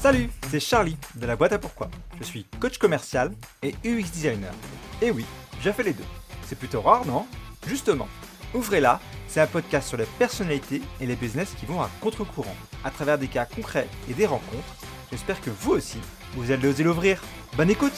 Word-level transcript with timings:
Salut, 0.00 0.30
c'est 0.48 0.60
Charlie 0.60 0.96
de 1.16 1.26
la 1.26 1.36
boîte 1.36 1.52
à 1.52 1.58
pourquoi. 1.58 1.90
Je 2.18 2.24
suis 2.24 2.44
coach 2.58 2.78
commercial 2.78 3.32
et 3.62 3.74
UX 3.84 4.10
designer. 4.10 4.54
Et 5.02 5.10
oui, 5.10 5.26
j'ai 5.60 5.74
fait 5.74 5.82
les 5.82 5.92
deux. 5.92 6.04
C'est 6.46 6.58
plutôt 6.58 6.80
rare, 6.80 7.04
non? 7.04 7.26
Justement, 7.66 8.08
Ouvrez-la, 8.54 8.98
c'est 9.28 9.40
un 9.40 9.46
podcast 9.46 9.88
sur 9.88 9.98
les 9.98 10.06
personnalités 10.18 10.80
et 11.00 11.06
les 11.06 11.16
business 11.16 11.54
qui 11.54 11.66
vont 11.66 11.82
à 11.82 11.90
contre-courant, 12.00 12.56
à 12.82 12.90
travers 12.90 13.18
des 13.18 13.28
cas 13.28 13.44
concrets 13.44 13.86
et 14.08 14.14
des 14.14 14.24
rencontres. 14.24 14.74
J'espère 15.12 15.40
que 15.40 15.50
vous 15.50 15.72
aussi, 15.72 15.98
vous 16.32 16.50
allez 16.50 16.66
oser 16.66 16.82
l'ouvrir. 16.82 17.22
Bonne 17.56 17.70
écoute 17.70 17.92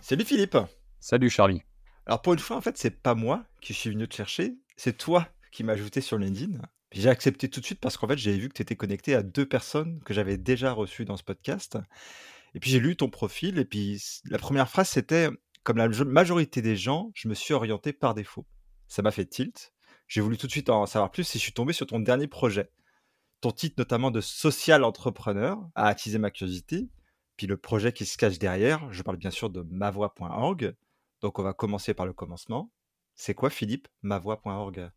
Salut 0.00 0.24
Philippe 0.24 0.56
Salut 0.98 1.28
Charlie 1.28 1.62
Alors 2.06 2.22
pour 2.22 2.32
une 2.32 2.38
fois, 2.38 2.56
en 2.56 2.62
fait, 2.62 2.78
c'est 2.78 3.02
pas 3.02 3.14
moi 3.14 3.44
qui 3.60 3.74
suis 3.74 3.90
venu 3.90 4.08
te 4.08 4.16
chercher, 4.16 4.54
c'est 4.76 4.96
toi 4.96 5.28
qui 5.52 5.62
m'as 5.62 5.74
ajouté 5.74 6.00
sur 6.00 6.16
LinkedIn. 6.16 6.58
J'ai 6.92 7.08
accepté 7.10 7.48
tout 7.48 7.60
de 7.60 7.66
suite 7.66 7.80
parce 7.80 7.96
qu'en 7.96 8.08
fait, 8.08 8.16
j'avais 8.16 8.38
vu 8.38 8.48
que 8.48 8.54
tu 8.54 8.62
étais 8.62 8.76
connecté 8.76 9.14
à 9.14 9.22
deux 9.22 9.46
personnes 9.46 10.00
que 10.04 10.14
j'avais 10.14 10.38
déjà 10.38 10.72
reçues 10.72 11.04
dans 11.04 11.16
ce 11.16 11.22
podcast. 11.22 11.78
Et 12.54 12.60
puis 12.60 12.70
j'ai 12.70 12.80
lu 12.80 12.96
ton 12.96 13.10
profil, 13.10 13.58
et 13.58 13.64
puis 13.64 14.02
la 14.24 14.38
première 14.38 14.70
phrase 14.70 14.88
c'était 14.88 15.28
Comme 15.64 15.76
la 15.76 15.88
majorité 15.88 16.62
des 16.62 16.76
gens, 16.76 17.10
je 17.14 17.28
me 17.28 17.34
suis 17.34 17.52
orienté 17.52 17.92
par 17.92 18.14
défaut 18.14 18.46
ça 18.88 19.02
m'a 19.02 19.10
fait 19.10 19.26
tilt. 19.26 19.72
J'ai 20.08 20.22
voulu 20.22 20.38
tout 20.38 20.46
de 20.46 20.52
suite 20.52 20.70
en 20.70 20.86
savoir 20.86 21.10
plus 21.10 21.28
et 21.30 21.38
je 21.38 21.44
suis 21.44 21.52
tombé 21.52 21.72
sur 21.72 21.86
ton 21.86 22.00
dernier 22.00 22.26
projet. 22.26 22.70
Ton 23.40 23.52
titre 23.52 23.76
notamment 23.78 24.10
de 24.10 24.20
social 24.20 24.82
entrepreneur 24.82 25.58
a 25.74 25.86
attisé 25.86 26.18
ma 26.18 26.30
curiosité. 26.30 26.88
Puis 27.36 27.46
le 27.46 27.56
projet 27.56 27.92
qui 27.92 28.06
se 28.06 28.16
cache 28.16 28.38
derrière, 28.38 28.92
je 28.92 29.02
parle 29.02 29.18
bien 29.18 29.30
sûr 29.30 29.50
de 29.50 29.62
mavoix.org. 29.70 30.74
Donc 31.20 31.38
on 31.38 31.42
va 31.42 31.52
commencer 31.52 31.94
par 31.94 32.06
le 32.06 32.12
commencement. 32.12 32.72
C'est 33.14 33.34
quoi 33.34 33.50
Philippe, 33.50 33.86
mavoix.org 34.02 34.90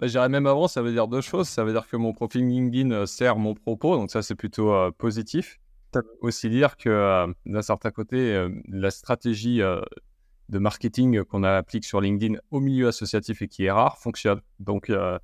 bah, 0.00 0.06
Je 0.06 0.12
dirais 0.12 0.28
même 0.28 0.46
avant, 0.46 0.66
ça 0.66 0.82
veut 0.82 0.92
dire 0.92 1.06
deux 1.06 1.20
choses. 1.20 1.48
Ça 1.48 1.62
veut 1.62 1.72
dire 1.72 1.86
que 1.86 1.96
mon 1.96 2.12
profil 2.12 2.48
LinkedIn 2.48 2.90
euh, 2.90 3.06
sert 3.06 3.36
mon 3.36 3.54
propos, 3.54 3.96
donc 3.96 4.10
ça 4.10 4.22
c'est 4.22 4.34
plutôt 4.34 4.72
euh, 4.72 4.90
positif. 4.90 5.60
Ça 5.94 6.00
veut 6.00 6.18
aussi 6.22 6.48
dire 6.48 6.76
que 6.76 6.88
euh, 6.88 7.32
d'un 7.46 7.62
certain 7.62 7.90
côté, 7.90 8.48
la 8.68 8.90
stratégie 8.90 9.58
de 9.58 10.58
marketing 10.58 11.24
qu'on 11.24 11.42
applique 11.42 11.84
sur 11.84 12.00
LinkedIn 12.00 12.38
au 12.50 12.60
milieu 12.60 12.88
associatif 12.88 13.42
et 13.42 13.48
qui 13.48 13.64
est 13.64 13.70
rare 13.70 13.98
fonctionne. 13.98 14.40
Donc, 14.60 14.86
je 14.88 15.18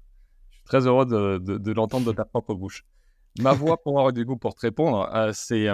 suis 0.51 0.65
très 0.65 0.87
heureux 0.87 1.07
de, 1.07 1.73
l'entendre 1.73 2.07
de 2.07 2.13
ta 2.13 2.25
propre 2.25 2.55
bouche. 2.55 2.85
Ma 3.41 3.53
voix 3.53 3.81
pour 3.81 4.13
du 4.13 4.27
coup 4.27 4.37
pour 4.37 4.55
te 4.55 4.63
répondre, 4.63 5.09
c'est 5.35 5.69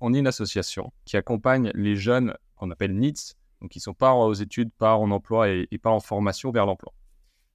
on 0.00 0.12
est 0.12 0.18
une 0.18 0.26
association 0.26 0.92
qui 1.06 1.16
accompagne 1.16 1.70
les 1.74 1.96
jeunes 1.96 2.34
qu'on 2.56 2.70
appelle 2.70 2.94
NEEDS, 2.94 3.36
donc 3.62 3.70
qui 3.70 3.80
sont 3.80 3.94
pas 3.94 4.12
aux 4.12 4.34
études, 4.34 4.70
pas 4.72 4.96
en 4.96 5.10
emploi 5.10 5.48
et, 5.48 5.78
pas 5.82 5.90
en 5.90 6.00
formation 6.00 6.50
vers 6.50 6.66
l'emploi. 6.66 6.92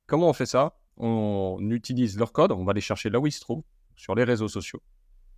Comment 0.07 0.29
on 0.29 0.33
fait 0.33 0.47
ça? 0.47 0.78
On 0.99 1.57
utilise 1.71 2.17
leur 2.17 2.31
code, 2.33 2.51
on 2.51 2.65
va 2.65 2.73
les 2.73 2.81
chercher 2.81 3.09
là 3.09 3.19
où 3.19 3.27
ils 3.27 3.31
se 3.31 3.39
trouvent, 3.39 3.63
sur 3.95 4.15
les 4.15 4.23
réseaux 4.23 4.47
sociaux, 4.47 4.81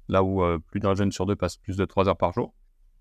là 0.08 0.24
où 0.24 0.44
plus 0.68 0.80
d'un 0.80 0.96
jeune 0.96 1.12
sur 1.12 1.26
deux 1.26 1.36
passe 1.36 1.58
plus 1.58 1.78
de 1.78 1.86
trois 1.86 2.08
heures 2.08 2.18
par 2.18 2.34
jour. 2.34 2.54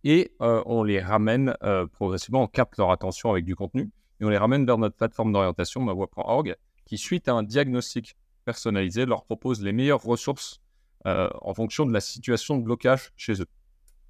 Et 0.05 0.33
euh, 0.41 0.63
on 0.67 0.83
les 0.83 1.01
ramène 1.01 1.55
euh, 1.63 1.87
progressivement, 1.87 2.43
on 2.43 2.47
capte 2.47 2.79
leur 2.79 2.91
attention 2.91 3.31
avec 3.31 3.45
du 3.45 3.55
contenu 3.55 3.91
et 4.21 4.25
on 4.25 4.29
les 4.29 4.39
ramène 4.39 4.65
vers 4.65 4.79
notre 4.79 4.97
plateforme 4.97 5.33
d'orientation, 5.33 5.83
mavoie.org, 5.83 6.57
qui, 6.87 6.99
suite 6.99 7.29
à 7.29 7.35
un 7.35 7.43
diagnostic 7.43 8.17
personnalisé, 8.45 9.05
leur 9.05 9.25
propose 9.25 9.63
les 9.63 9.73
meilleures 9.73 10.03
ressources 10.03 10.61
euh, 11.07 11.29
en 11.43 11.55
fonction 11.55 11.87
de 11.87 11.93
la 11.93 12.01
situation 12.01 12.57
de 12.59 12.63
blocage 12.63 13.13
chez 13.17 13.41
eux. 13.41 13.47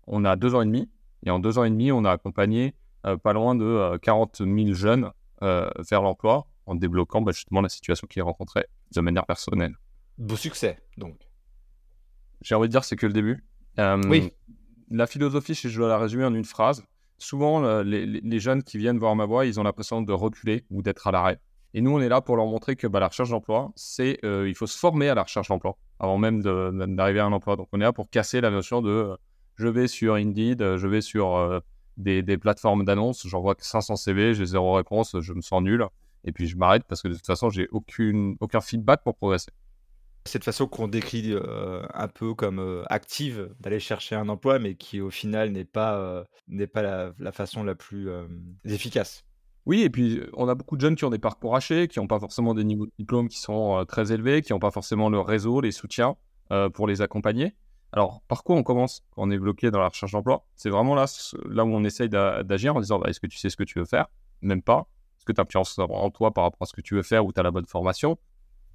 On 0.06 0.24
a 0.24 0.36
deux 0.36 0.54
ans 0.54 0.62
et 0.62 0.66
demi, 0.66 0.88
et 1.24 1.30
en 1.30 1.38
deux 1.38 1.58
ans 1.58 1.64
et 1.64 1.70
demi, 1.70 1.92
on 1.92 2.04
a 2.04 2.12
accompagné 2.12 2.74
pas 3.22 3.32
loin 3.32 3.54
de 3.54 3.96
40 4.02 4.42
000 4.44 4.74
jeunes 4.74 5.10
vers 5.40 6.02
l'emploi 6.02 6.49
en 6.70 6.74
débloquant 6.74 7.20
bah, 7.20 7.32
justement 7.32 7.60
la 7.60 7.68
situation 7.68 8.06
qu'ils 8.06 8.22
rencontraient 8.22 8.66
de 8.94 9.00
manière 9.00 9.26
personnelle. 9.26 9.76
Beau 10.18 10.36
succès, 10.36 10.78
donc. 10.96 11.16
J'ai 12.42 12.54
envie 12.54 12.68
de 12.68 12.72
dire, 12.72 12.84
c'est 12.84 12.96
que 12.96 13.06
le 13.06 13.12
début. 13.12 13.44
oui 14.08 14.32
la 14.90 15.06
philosophie, 15.06 15.54
si 15.54 15.70
je 15.70 15.78
dois 15.78 15.88
la 15.88 15.98
résumer 15.98 16.24
en 16.24 16.34
une 16.34 16.44
phrase, 16.44 16.84
souvent 17.18 17.82
les, 17.82 18.40
jeunes 18.40 18.62
qui 18.62 18.78
viennent 18.78 18.98
voir 18.98 19.14
ma 19.14 19.24
voix, 19.24 19.46
ils 19.46 19.60
ont 19.60 19.62
l'impression 19.62 20.02
de 20.02 20.12
reculer 20.12 20.64
ou 20.70 20.82
d'être 20.82 21.06
à 21.06 21.12
l'arrêt. 21.12 21.38
Et 21.72 21.80
nous, 21.80 21.92
on 21.92 22.00
est 22.00 22.08
là 22.08 22.20
pour 22.20 22.36
leur 22.36 22.46
montrer 22.46 22.74
que 22.74 22.88
bah, 22.88 22.98
la 22.98 23.06
recherche 23.08 23.30
d'emploi, 23.30 23.70
c'est 23.76 24.18
euh, 24.24 24.48
il 24.48 24.56
faut 24.56 24.66
se 24.66 24.76
former 24.76 25.08
à 25.08 25.14
la 25.14 25.22
recherche 25.22 25.48
d'emploi 25.48 25.76
avant 26.00 26.18
même 26.18 26.42
d'arriver 26.42 27.20
à 27.20 27.26
un 27.26 27.32
emploi. 27.32 27.54
Donc, 27.54 27.68
on 27.72 27.80
est 27.80 27.84
là 27.84 27.92
pour 27.92 28.10
casser 28.10 28.40
la 28.40 28.50
notion 28.50 28.82
de 28.82 28.90
euh, 28.90 29.16
je 29.54 29.68
vais 29.68 29.86
sur 29.86 30.14
Indeed, 30.14 30.76
je 30.76 30.86
vais 30.88 31.00
sur 31.00 31.36
euh, 31.36 31.60
des, 31.96 32.22
plateformes 32.38 32.84
d'annonces, 32.84 33.26
j'envoie 33.28 33.54
500 33.56 33.94
CV, 33.96 34.34
j'ai 34.34 34.46
zéro 34.46 34.72
réponse, 34.72 35.20
je 35.20 35.32
me 35.32 35.42
sens 35.42 35.62
nul. 35.62 35.86
Et 36.24 36.32
puis, 36.32 36.46
je 36.46 36.56
m'arrête 36.56 36.84
parce 36.84 37.02
que 37.02 37.08
de 37.08 37.14
toute 37.14 37.26
façon, 37.26 37.50
j'ai 37.50 37.68
aucun 37.70 38.60
feedback 38.60 39.02
pour 39.02 39.16
progresser 39.16 39.50
cette 40.26 40.44
façon 40.44 40.66
qu'on 40.66 40.88
décrit 40.88 41.32
euh, 41.32 41.82
un 41.94 42.08
peu 42.08 42.34
comme 42.34 42.58
euh, 42.58 42.82
active 42.88 43.54
d'aller 43.60 43.80
chercher 43.80 44.14
un 44.14 44.28
emploi, 44.28 44.58
mais 44.58 44.74
qui 44.74 45.00
au 45.00 45.10
final 45.10 45.50
n'est 45.50 45.64
pas, 45.64 45.96
euh, 45.98 46.24
n'est 46.48 46.66
pas 46.66 46.82
la, 46.82 47.32
façon 47.32 47.64
la 47.64 47.74
plus 47.74 48.08
efficace. 48.64 49.24
Oui, 49.66 49.82
et 49.82 49.90
puis 49.90 50.20
on 50.34 50.48
a 50.48 50.54
beaucoup 50.54 50.76
de 50.76 50.80
jeunes 50.80 50.96
qui 50.96 51.04
ont 51.04 51.10
des 51.10 51.18
parcours 51.18 51.54
hachés, 51.54 51.88
qui 51.88 51.98
n'ont 51.98 52.06
pas 52.06 52.18
forcément 52.18 52.54
des 52.54 52.64
niveaux 52.64 52.86
de 52.86 52.92
diplôme 52.98 53.28
qui 53.28 53.38
sont 53.38 53.84
très 53.86 54.12
élevés, 54.12 54.42
qui 54.42 54.52
n'ont 54.52 54.58
pas 54.58 54.70
forcément 54.70 55.10
le 55.10 55.20
réseau, 55.20 55.60
les 55.60 55.72
soutiens 55.72 56.16
pour 56.72 56.86
les 56.86 57.02
accompagner. 57.02 57.54
Alors, 57.92 58.22
par 58.28 58.42
quoi 58.42 58.56
on 58.56 58.62
commence 58.62 59.02
quand 59.10 59.22
on 59.22 59.30
est 59.30 59.38
bloqué 59.38 59.70
dans 59.70 59.80
la 59.80 59.88
recherche 59.88 60.12
d'emploi? 60.12 60.46
C'est 60.56 60.70
vraiment 60.70 60.94
là, 60.94 61.06
là 61.48 61.64
où 61.64 61.68
on 61.68 61.84
essaye 61.84 62.08
d'agir 62.08 62.74
en 62.74 62.80
disant 62.80 62.98
bah, 62.98 63.10
est-ce 63.10 63.20
que 63.20 63.26
tu 63.26 63.38
sais 63.38 63.50
ce 63.50 63.56
que 63.56 63.64
tu 63.64 63.78
veux 63.78 63.84
faire? 63.84 64.06
Même 64.42 64.62
pas. 64.62 64.88
Que 65.30 65.34
tu 65.34 65.40
as 65.40 65.44
confiance 65.44 65.78
en 65.78 66.10
toi 66.10 66.32
par 66.32 66.44
rapport 66.44 66.62
à 66.62 66.66
ce 66.66 66.72
que 66.72 66.80
tu 66.80 66.94
veux 66.94 67.02
faire 67.02 67.24
ou 67.24 67.32
tu 67.32 67.40
as 67.40 67.42
la 67.42 67.50
bonne 67.50 67.66
formation 67.66 68.18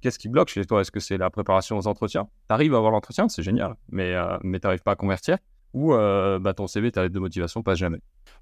Qu'est-ce 0.00 0.18
qui 0.18 0.28
bloque 0.28 0.48
chez 0.48 0.64
toi? 0.64 0.82
Est-ce 0.82 0.90
que 0.90 1.00
c'est 1.00 1.16
la 1.16 1.30
préparation 1.30 1.78
aux 1.78 1.86
entretiens? 1.86 2.28
Tu 2.48 2.54
arrives 2.54 2.74
à 2.74 2.76
avoir 2.76 2.92
l'entretien, 2.92 3.28
c'est 3.28 3.42
génial, 3.42 3.76
mais, 3.88 4.14
euh, 4.14 4.36
mais 4.42 4.60
tu 4.60 4.66
n'arrives 4.66 4.82
pas 4.82 4.92
à 4.92 4.96
convertir 4.96 5.38
ou 5.72 5.92
euh, 5.92 6.38
bah, 6.38 6.54
ton 6.54 6.66
CV, 6.66 6.90
ta 6.90 7.02
lettre 7.02 7.14
de 7.14 7.20
motivation 7.20 7.62
passe 7.62 7.78
jamais. 7.78 7.98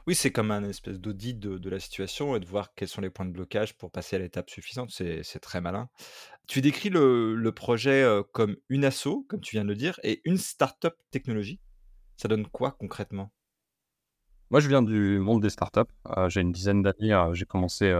Oui, 0.07 0.15
c'est 0.15 0.31
comme 0.31 0.53
un 0.53 0.63
espèce 0.63 1.01
d'audit 1.01 1.39
de, 1.39 1.69
la 1.69 1.81
situation 1.81 2.37
et 2.37 2.41
de 2.41 2.47
voir 2.47 2.75
quels 2.75 2.89
sont 2.89 3.01
les 3.01 3.11
points 3.11 3.27
de 3.27 3.33
blocage 3.33 3.77
pour 3.77 3.91
passer 3.91 4.15
à 4.15 4.19
l'étape 4.21 4.51
suffisante. 4.51 4.91
C'est 4.91 5.41
très 5.41 5.61
malin. 5.61 5.89
Tu 6.47 6.61
décris 6.61 6.91
le, 6.91 7.51
projet 7.51 8.03
euh, 8.03 8.23
comme 8.23 8.57
une 8.69 8.85
asso, 8.85 9.25
comme 9.29 9.41
tu 9.41 9.57
viens 9.57 9.65
de 9.65 9.69
le 9.69 9.75
dire, 9.75 9.99
et 10.05 10.21
une 10.25 10.37
start-up 10.37 10.95
technologie. 11.11 11.61
Ça 12.17 12.29
donne 12.29 12.47
quoi 12.47 12.73
concrètement? 12.73 13.33
Moi, 14.55 14.61
je 14.61 14.69
viens 14.69 14.83
du 14.83 15.19
monde 15.19 15.43
des 15.43 15.51
startups. 15.51 15.81
J'ai 16.29 16.41
une 16.41 16.53
dizaine 16.53 16.81
d'années. 16.81 17.21
J'ai 17.33 17.45
commencé 17.45 17.93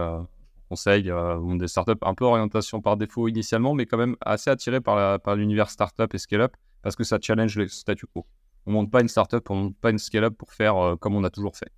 conseil, 0.69 1.11
euh, 1.11 1.57
des 1.57 1.67
startups 1.67 1.99
un 2.01 2.13
peu 2.13 2.23
orientation 2.23 2.79
par 2.79 2.95
défaut 2.95 3.27
initialement, 3.27 3.73
mais 3.73 3.85
quand 3.85 3.97
même 3.97 4.15
assez 4.21 4.49
attiré 4.49 4.79
par, 4.79 5.35
l'univers 5.35 5.69
startup 5.69 6.13
et 6.13 6.17
scale-up 6.17 6.55
parce 6.81 6.95
que 6.95 7.03
ça 7.03 7.17
challenge 7.21 7.57
le 7.57 7.67
statu 7.67 8.05
quo. 8.05 8.25
On 8.65 8.71
ne 8.71 8.75
monte 8.75 8.89
pas 8.89 9.01
une 9.01 9.09
startup, 9.09 9.49
on 9.49 9.55
ne 9.57 9.61
monte 9.63 9.77
pas 9.81 9.89
une 9.89 9.97
scale-up 9.97 10.33
pour 10.37 10.53
faire 10.53 10.77
euh, 10.77 10.95
comme 10.95 11.13
on 11.15 11.25
a 11.25 11.29
toujours 11.29 11.57
fait. 11.57 11.73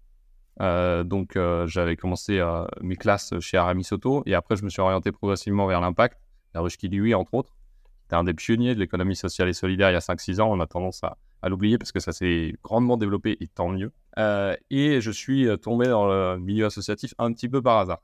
Euh, 0.62 1.04
donc 1.04 1.36
j'avais 1.66 1.96
commencé 1.96 2.40
mes 2.82 2.98
classes 2.98 3.34
chez 3.40 3.58
Aramis 3.58 3.84
Soto 3.84 4.22
et 4.28 4.36
après 4.36 4.58
je 4.58 4.64
me 4.64 4.70
suis 4.70 4.84
orienté 4.84 5.12
progressivement 5.12 5.66
vers 5.66 5.82
l'impact, 5.82 6.20
la 6.54 6.62
ruche 6.62 6.78
lui 6.84 7.16
entre 7.16 7.34
autres. 7.34 7.56
C'était 8.04 8.16
un 8.16 8.26
des 8.26 8.36
pionniers 8.36 8.76
de 8.76 8.80
l'économie 8.80 9.16
sociale 9.16 9.50
et 9.50 9.54
solidaire 9.54 9.90
il 9.90 9.94
y 9.94 9.96
a 9.96 10.02
5-6 10.02 10.40
ans. 10.40 10.52
On 10.52 10.60
a 10.60 10.68
tendance 10.68 11.02
à 11.04 11.50
l'oublier 11.50 11.80
parce 11.80 11.92
que 11.92 12.00
ça 12.00 12.12
s'est 12.12 12.54
grandement 12.64 12.96
développé 12.96 13.38
et 13.40 13.48
tant 13.48 13.70
mieux. 13.70 13.92
Et 14.18 15.02
je 15.02 15.12
suis 15.12 15.48
tombé 15.60 15.88
dans 15.88 16.08
le 16.08 16.40
milieu 16.40 16.66
associatif 16.66 17.14
un 17.18 17.32
petit 17.34 17.50
peu 17.50 17.62
par 17.62 17.80
hasard. 17.80 18.02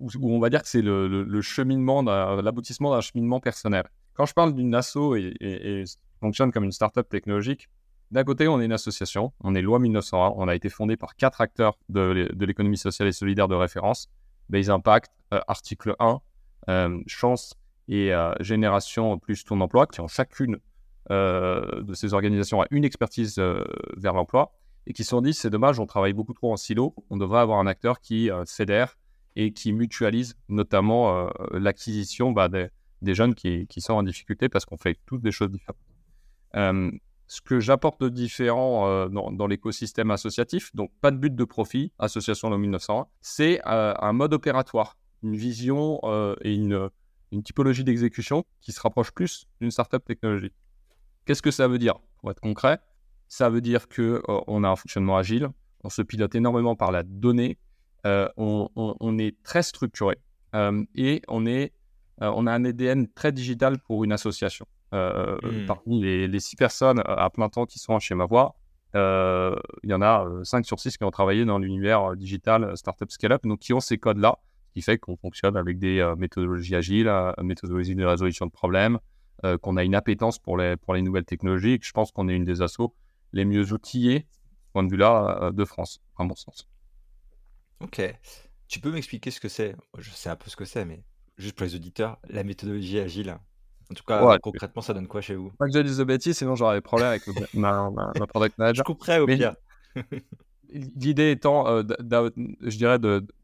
Où, 0.00 0.08
on 0.22 0.38
va 0.38 0.48
dire 0.48 0.62
que 0.62 0.68
c'est 0.68 0.82
le, 0.82 1.40
cheminement, 1.42 2.02
l'aboutissement 2.02 2.90
d'un 2.92 3.00
cheminement 3.00 3.40
personnel. 3.40 3.84
Quand 4.14 4.26
je 4.26 4.34
parle 4.34 4.54
d'une 4.54 4.74
asso 4.74 5.14
et, 5.16 5.84
fonctionne 6.20 6.52
comme 6.52 6.64
une 6.64 6.72
startup 6.72 7.08
technologique, 7.08 7.68
d'un 8.10 8.24
côté, 8.24 8.48
on 8.48 8.60
est 8.60 8.64
une 8.64 8.72
association, 8.72 9.32
on 9.40 9.54
est 9.54 9.62
loi 9.62 9.78
1901, 9.78 10.34
on 10.36 10.48
a 10.48 10.54
été 10.54 10.68
fondé 10.68 10.96
par 10.96 11.14
quatre 11.14 11.40
acteurs 11.40 11.78
de, 11.88 12.28
l'économie 12.40 12.76
sociale 12.76 13.08
et 13.08 13.12
solidaire 13.12 13.46
de 13.46 13.54
référence, 13.54 14.08
Base 14.48 14.68
Impact, 14.68 15.12
euh, 15.32 15.40
article 15.46 15.94
1, 16.00 16.20
euh, 16.68 17.00
Chance 17.06 17.54
et 17.88 18.12
euh, 18.12 18.32
Génération 18.40 19.16
plus 19.18 19.44
ton 19.44 19.60
emploi, 19.60 19.86
qui 19.86 20.00
ont 20.00 20.08
chacune 20.08 20.58
de 21.08 21.92
ces 21.92 22.14
organisations 22.14 22.62
a 22.62 22.66
une 22.70 22.84
expertise 22.84 23.36
vers 23.96 24.12
l'emploi 24.12 24.52
et 24.86 24.92
qui 24.92 25.04
se 25.04 25.10
sont 25.10 25.20
dit 25.20 25.34
c'est 25.34 25.50
dommage, 25.50 25.78
on 25.78 25.86
travaille 25.86 26.12
beaucoup 26.12 26.34
trop 26.34 26.52
en 26.52 26.56
silo, 26.56 26.94
on 27.10 27.16
devrait 27.16 27.40
avoir 27.40 27.58
un 27.58 27.66
acteur 27.66 28.00
qui 28.00 28.30
fédère 28.46 28.96
et 29.36 29.52
qui 29.52 29.72
mutualise 29.72 30.36
notamment 30.48 31.26
euh, 31.26 31.30
l'acquisition 31.52 32.32
bah, 32.32 32.48
des, 32.48 33.14
jeunes 33.14 33.34
qui, 33.34 33.66
sont 33.78 33.94
en 33.94 34.02
difficulté 34.02 34.48
parce 34.48 34.64
qu'on 34.64 34.76
fait 34.76 34.98
toutes 35.06 35.22
des 35.22 35.32
choses 35.32 35.50
différentes. 35.50 35.80
Euh, 36.56 36.90
ce 37.26 37.40
que 37.40 37.60
j'apporte 37.60 38.00
de 38.00 38.08
différent 38.08 38.88
euh, 38.88 39.08
dans, 39.08 39.46
l'écosystème 39.46 40.10
associatif, 40.10 40.74
donc 40.74 40.90
pas 41.00 41.12
de 41.12 41.16
but 41.16 41.34
de 41.34 41.44
profit, 41.44 41.92
association 41.98 42.50
de 42.50 42.56
1901, 42.56 43.06
c'est 43.20 43.60
un 43.64 44.12
mode 44.12 44.34
opératoire, 44.34 44.96
une 45.22 45.36
vision 45.36 46.00
et 46.42 46.54
une, 46.54 46.90
une 47.30 47.42
typologie 47.44 47.84
d'exécution 47.84 48.44
qui 48.60 48.72
se 48.72 48.80
rapproche 48.80 49.12
plus 49.12 49.46
d'une 49.60 49.70
startup 49.70 50.04
technologique. 50.04 50.54
Qu'est-ce 51.24 51.42
que 51.42 51.52
ça 51.52 51.68
veut 51.68 51.78
dire? 51.78 51.94
Pour 52.18 52.32
être 52.32 52.40
concret, 52.40 52.80
ça 53.30 53.48
veut 53.48 53.60
dire 53.60 53.86
qu'on 53.88 54.64
a 54.64 54.68
un 54.68 54.76
fonctionnement 54.76 55.16
agile, 55.16 55.48
on 55.84 55.88
se 55.88 56.02
pilote 56.02 56.34
énormément 56.34 56.74
par 56.74 56.90
la 56.90 57.04
donnée, 57.04 57.58
euh, 58.04 58.28
on, 58.36 59.18
est 59.18 59.40
très 59.44 59.62
structuré 59.62 60.16
euh, 60.54 60.82
et 60.96 61.22
on, 61.28 61.46
est, 61.46 61.72
euh, 62.22 62.32
on 62.34 62.46
a 62.46 62.52
un 62.52 62.64
ADN 62.64 63.06
très 63.08 63.30
digital 63.30 63.78
pour 63.78 64.02
une 64.04 64.12
association. 64.12 64.66
mmh. 64.92 65.66
Parmi 65.66 66.02
les, 66.02 66.26
les, 66.26 66.40
six 66.40 66.56
personnes 66.56 67.00
à 67.06 67.30
plein 67.30 67.48
temps 67.48 67.66
qui 67.66 67.78
sont 67.78 68.00
chez 68.00 68.16
Mavoie, 68.16 68.56
il 68.94 69.90
y 69.90 69.94
en 69.94 70.02
a 70.02 70.26
5 70.42 70.66
sur 70.66 70.80
6 70.80 70.96
qui 70.98 71.04
ont 71.04 71.12
travaillé 71.12 71.44
dans 71.44 71.58
l'univers 71.60 72.16
digital, 72.16 72.76
startup, 72.76 73.12
scale-up, 73.12 73.42
donc 73.44 73.60
qui 73.60 73.72
ont 73.72 73.80
ces 73.80 73.98
codes-là, 73.98 74.38
ce 74.66 74.72
qui 74.72 74.82
fait 74.82 74.98
qu'on 74.98 75.16
fonctionne 75.16 75.56
avec 75.56 75.78
des 75.78 76.04
méthodologies 76.18 76.74
agiles, 76.74 77.12
méthodologies 77.40 77.94
de 77.94 78.04
résolution 78.04 78.46
de 78.46 78.50
problèmes, 78.50 78.98
qu'on 79.62 79.76
a 79.76 79.84
une 79.84 79.94
appétence 79.94 80.40
pour 80.40 80.56
les, 80.56 80.76
pour 80.76 80.94
les 80.94 81.02
nouvelles 81.02 81.24
technologies 81.24 81.74
et 81.74 81.78
que 81.78 81.86
je 81.86 81.92
pense 81.92 82.10
qu'on 82.10 82.28
est 82.28 82.34
une 82.34 82.44
des 82.44 82.60
assos 82.60 82.92
les 83.32 83.44
mieux 83.44 83.72
outillés, 83.72 84.26
point 84.72 84.82
de 84.82 84.90
vue-là, 84.90 85.50
de 85.52 85.64
France, 85.64 86.00
à 86.16 86.24
mon 86.24 86.34
sens. 86.34 86.68
Ok. 87.80 88.02
Tu 88.68 88.80
peux 88.80 88.92
m'expliquer 88.92 89.30
ce 89.30 89.40
que 89.40 89.48
c'est? 89.48 89.74
Je 89.98 90.10
sais 90.10 90.28
un 90.28 90.36
peu 90.36 90.48
ce 90.48 90.56
que 90.56 90.64
c'est, 90.64 90.84
mais 90.84 91.02
juste 91.38 91.56
pour 91.56 91.64
les 91.64 91.74
auditeurs, 91.74 92.18
la 92.28 92.44
méthodologie 92.44 93.00
agile. 93.00 93.36
En 93.90 93.94
tout 93.94 94.04
cas, 94.04 94.38
concrètement, 94.38 94.82
ça 94.82 94.94
donne 94.94 95.08
quoi 95.08 95.20
chez 95.20 95.34
vous? 95.34 95.50
Pas 95.58 95.66
que 95.66 95.72
je 95.74 95.80
dise 95.80 95.98
de 95.98 96.04
bêtises, 96.04 96.38
sinon 96.38 96.54
j'aurais 96.54 96.76
des 96.76 96.80
problèmes 96.80 97.08
avec 97.08 97.22
ma, 97.54 97.90
product 98.28 98.56
manager. 98.58 98.84
Je 98.86 98.92
couperais 98.92 99.18
au 99.18 99.26
pire. 99.26 99.56
L'idée 100.72 101.32
étant, 101.32 101.66
euh, 101.66 101.82
je 102.60 102.76
dirais, 102.76 102.98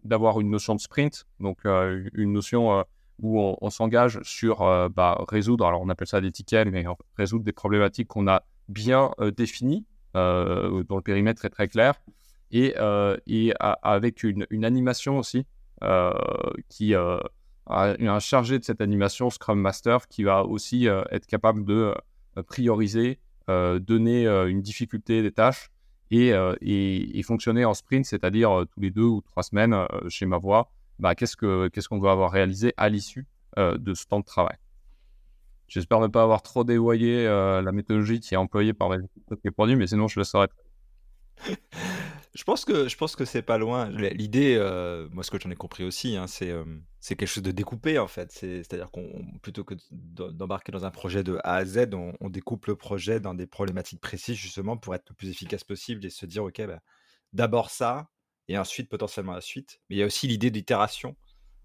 d'avoir 0.04 0.38
une 0.38 0.50
notion 0.50 0.76
de 0.76 0.80
sprint, 0.80 1.26
donc 1.40 1.58
euh, 1.66 2.08
une 2.14 2.32
notion 2.32 2.78
euh, 2.78 2.82
où 3.20 3.40
on, 3.60 3.70
s'engage 3.70 4.20
sur 4.22 4.58
bah, 4.90 5.24
résoudre, 5.28 5.66
alors 5.66 5.80
on 5.80 5.88
appelle 5.88 6.06
ça 6.06 6.20
des 6.20 6.30
tickets, 6.30 6.68
mais 6.68 6.84
résoudre 7.16 7.44
des 7.44 7.52
problématiques 7.52 8.06
qu'on 8.06 8.28
a 8.28 8.44
bien 8.68 9.10
définies, 9.36 9.84
dont 10.14 10.96
le 10.96 11.02
périmètre 11.02 11.44
est 11.44 11.50
très 11.50 11.68
clair, 11.68 11.94
et, 12.50 12.74
et 13.26 13.52
avec 13.60 14.22
une, 14.22 14.46
une, 14.50 14.64
animation 14.64 15.18
aussi 15.18 15.46
qui 16.68 16.94
un 17.68 18.18
chargé 18.20 18.58
de 18.58 18.64
cette 18.64 18.80
animation, 18.80 19.30
Scrum 19.30 19.60
Master, 19.60 20.06
qui 20.08 20.22
va 20.22 20.44
aussi 20.44 20.88
euh, 20.88 21.02
être 21.10 21.26
capable 21.26 21.64
de 21.64 21.94
euh, 22.36 22.42
prioriser, 22.42 23.18
euh, 23.48 23.78
donner 23.78 24.26
une 24.26 24.62
difficulté 24.62 25.22
des 25.22 25.32
tâches 25.32 25.70
et, 26.10 26.32
et, 26.60 27.22
fonctionner 27.24 27.64
en 27.64 27.74
sprint, 27.74 28.06
c'est-à-dire 28.06 28.64
tous 28.72 28.80
les 28.80 28.90
deux 28.90 29.02
ou 29.02 29.22
trois 29.22 29.42
semaines 29.42 29.76
chez 30.08 30.24
ma 30.24 30.38
voix, 30.38 30.70
bah, 31.00 31.16
qu'est-ce 31.16 31.36
qu'on 31.36 31.68
ce 31.74 31.88
qu'on 31.88 31.98
doit 31.98 32.12
avoir 32.12 32.30
réalisé 32.30 32.72
à 32.76 32.88
l'issue 32.88 33.26
de 33.56 33.94
ce 33.94 34.06
temps 34.06 34.20
de 34.20 34.24
travail? 34.24 34.56
J'espère 35.68 36.00
ne 36.00 36.06
pas 36.06 36.22
avoir 36.22 36.42
trop 36.42 36.64
dévoyé 36.64 37.24
la 37.24 37.72
méthodologie 37.72 38.20
qui 38.20 38.34
est 38.34 38.36
employée 38.36 38.72
par 38.72 38.90
les 38.90 39.50
produits, 39.50 39.76
mais 39.76 39.86
sinon 39.86 40.08
je 40.08 40.20
le 40.20 40.24
saurais. 40.24 40.48
Je 42.36 42.44
pense 42.44 42.66
que 42.66 42.86
je 42.86 42.96
pense 42.98 43.16
que 43.16 43.24
c'est 43.24 43.40
pas 43.40 43.56
loin. 43.56 43.88
L'idée, 43.88 44.56
euh, 44.58 45.08
moi 45.10 45.24
ce 45.24 45.30
que 45.30 45.40
j'en 45.40 45.50
ai 45.50 45.56
compris 45.56 45.84
aussi, 45.84 46.16
hein, 46.16 46.26
c'est 46.26 46.50
euh, 46.50 46.64
c'est 47.00 47.16
quelque 47.16 47.28
chose 47.28 47.42
de 47.42 47.50
découpé 47.50 47.98
en 47.98 48.08
fait. 48.08 48.30
C'est-à-dire 48.30 48.90
qu'on 48.90 49.24
plutôt 49.40 49.64
que 49.64 49.74
d'embarquer 49.90 50.70
dans 50.70 50.84
un 50.84 50.90
projet 50.90 51.24
de 51.24 51.38
A 51.44 51.54
à 51.54 51.64
Z, 51.64 51.88
on, 51.94 52.28
découpe 52.28 52.66
le 52.66 52.76
projet 52.76 53.20
dans 53.20 53.32
des 53.32 53.46
problématiques 53.46 54.02
précises 54.02 54.36
justement 54.36 54.76
pour 54.76 54.94
être 54.94 55.08
le 55.08 55.14
plus 55.14 55.30
efficace 55.30 55.64
possible 55.64 56.04
et 56.04 56.10
se 56.10 56.26
dire 56.26 56.44
ok, 56.44 56.60
bah, 56.66 56.80
d'abord 57.32 57.70
ça 57.70 58.10
et 58.48 58.58
ensuite 58.58 58.90
potentiellement 58.90 59.32
la 59.32 59.40
suite. 59.40 59.80
Mais 59.88 59.96
il 59.96 59.98
y 60.00 60.02
a 60.02 60.06
aussi 60.06 60.28
l'idée 60.28 60.50
d'itération 60.50 61.16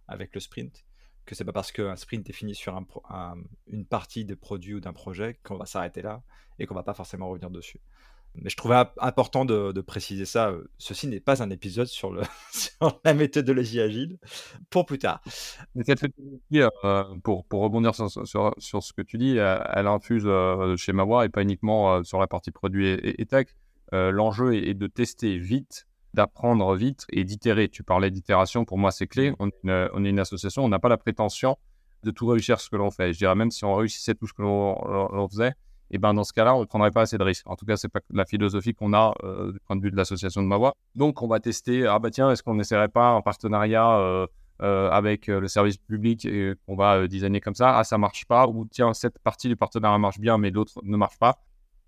avec 0.08 0.34
le 0.34 0.40
sprint. 0.40 0.86
Que 1.26 1.36
c'est 1.36 1.46
pas 1.46 1.54
parce 1.54 1.72
qu'un 1.72 1.96
sprint 1.96 2.30
est 2.30 2.34
fini 2.34 2.56
sur 2.56 2.76
un, 2.76 3.36
une 3.68 3.86
partie 3.86 4.26
des 4.26 4.36
produits 4.36 4.74
ou 4.74 4.80
d'un 4.80 4.94
projet 4.94 5.40
qu'on 5.44 5.58
va 5.58 5.66
s'arrêter 5.66 6.02
là 6.02 6.24
et 6.60 6.66
qu'on 6.66 6.76
va 6.76 6.84
pas 6.84 6.94
forcément 6.94 7.30
revenir 7.30 7.50
dessus. 7.50 7.80
Mais 8.36 8.50
je 8.50 8.56
trouvais 8.56 8.84
important 9.00 9.44
de, 9.46 9.82
préciser 9.82 10.26
ça. 10.26 10.54
Ceci 10.78 11.08
n'est 11.08 11.20
pas 11.20 11.44
un 11.44 11.50
épisode 11.50 11.88
sur, 11.88 12.12
le, 12.12 12.22
la 13.06 13.14
méthodologie 13.14 13.82
agile 13.82 14.20
pour 14.70 14.86
plus 14.86 15.00
tard. 15.00 15.22
Euh, 15.76 17.04
pour, 17.24 17.46
rebondir 17.52 17.94
sur, 17.94 18.10
sur, 18.10 18.84
ce 18.84 18.94
que 18.94 19.02
tu 19.02 19.18
dis, 19.18 19.38
elle, 19.38 19.88
infuse 19.88 20.24
euh, 20.26 20.78
chez 20.78 20.94
Mawa 20.94 21.26
et 21.26 21.30
pas 21.30 21.42
uniquement 21.42 21.96
euh, 21.96 22.04
sur 22.04 22.20
la 22.20 22.28
partie 22.28 22.52
produit 22.52 22.88
et, 22.88 23.26
tech. 23.26 23.48
L'enjeu 23.92 24.54
est, 24.56 24.74
de 24.74 24.88
tester 24.88 25.38
vite, 25.38 25.86
d'apprendre 26.14 26.76
vite 26.76 27.06
et 27.10 27.24
d'itérer. 27.24 27.70
Tu 27.70 27.84
parlais 27.84 28.12
d'itération, 28.12 28.66
pour 28.66 28.78
moi 28.78 28.92
c'est 28.92 29.08
clé. 29.08 29.34
On 29.40 29.48
est, 29.48 29.64
une, 29.64 29.90
on 29.94 30.06
est 30.06 30.10
une 30.10 30.20
association, 30.20 30.64
on 30.64 30.70
n'a 30.70 30.80
pas 30.80 30.90
la 30.90 30.98
prétention 30.98 31.58
de 32.04 32.12
tout 32.12 32.28
réussir 32.28 32.60
ce 32.60 32.70
que 32.70 32.76
l'on 32.76 32.92
fait. 32.92 33.14
Je 33.14 33.20
dirais 33.20 33.36
même 33.36 33.52
si 33.52 33.64
on 33.66 33.76
réussissait 33.76 34.16
tout 34.16 34.28
ce 34.28 34.34
que 34.34 34.42
l'on 34.42 35.28
faisait, 35.30 35.54
et 35.92 35.98
ben 35.98 36.14
dans 36.14 36.24
ce 36.24 36.32
cas-là, 36.32 36.56
on 36.56 36.62
ne 36.62 36.66
prendrait 36.66 36.92
pas 36.92 37.02
assez 37.02 37.18
de 37.18 37.24
risques. 37.24 37.48
En 37.50 37.58
tout 37.58 37.66
cas, 37.66 37.76
c'est 37.76 37.90
pas 37.90 38.00
la 38.12 38.26
philosophie 38.26 38.74
qu'on 38.74 38.94
a 38.94 39.14
euh, 39.24 39.52
du 39.52 39.60
point 39.60 39.76
de 39.76 39.82
vue 39.82 39.92
de 39.92 39.98
l'association 39.98 40.42
de 40.42 40.48
Mawa. 40.48 40.74
Donc, 40.96 41.22
on 41.22 41.28
va 41.28 41.42
tester. 41.42 41.86
Ah 41.86 42.00
bah 42.00 42.10
tiens, 42.10 42.32
est-ce 42.32 42.44
qu'on 42.44 42.56
n'essaierait 42.56 42.88
pas 42.88 43.10
un 43.10 43.22
partenariat 43.22 43.98
euh, 44.00 44.26
euh, 44.62 44.90
avec 44.90 45.28
le 45.28 45.48
service 45.50 45.78
public 45.78 46.24
et 46.26 46.54
qu'on 46.66 46.78
va 46.78 47.08
designer 47.10 47.42
comme 47.42 47.56
ça? 47.56 47.78
Ah, 47.78 47.84
ça 47.84 47.98
marche 47.98 48.26
pas. 48.26 48.48
Ou 48.48 48.66
tiens, 48.72 48.94
cette 48.94 49.20
partie 49.20 49.50
du 49.50 49.58
partenariat 49.58 49.98
marche 49.98 50.20
bien, 50.20 50.38
mais 50.38 50.50
l'autre 50.50 50.80
ne 50.82 50.96
marche 50.96 51.20
pas. 51.20 51.40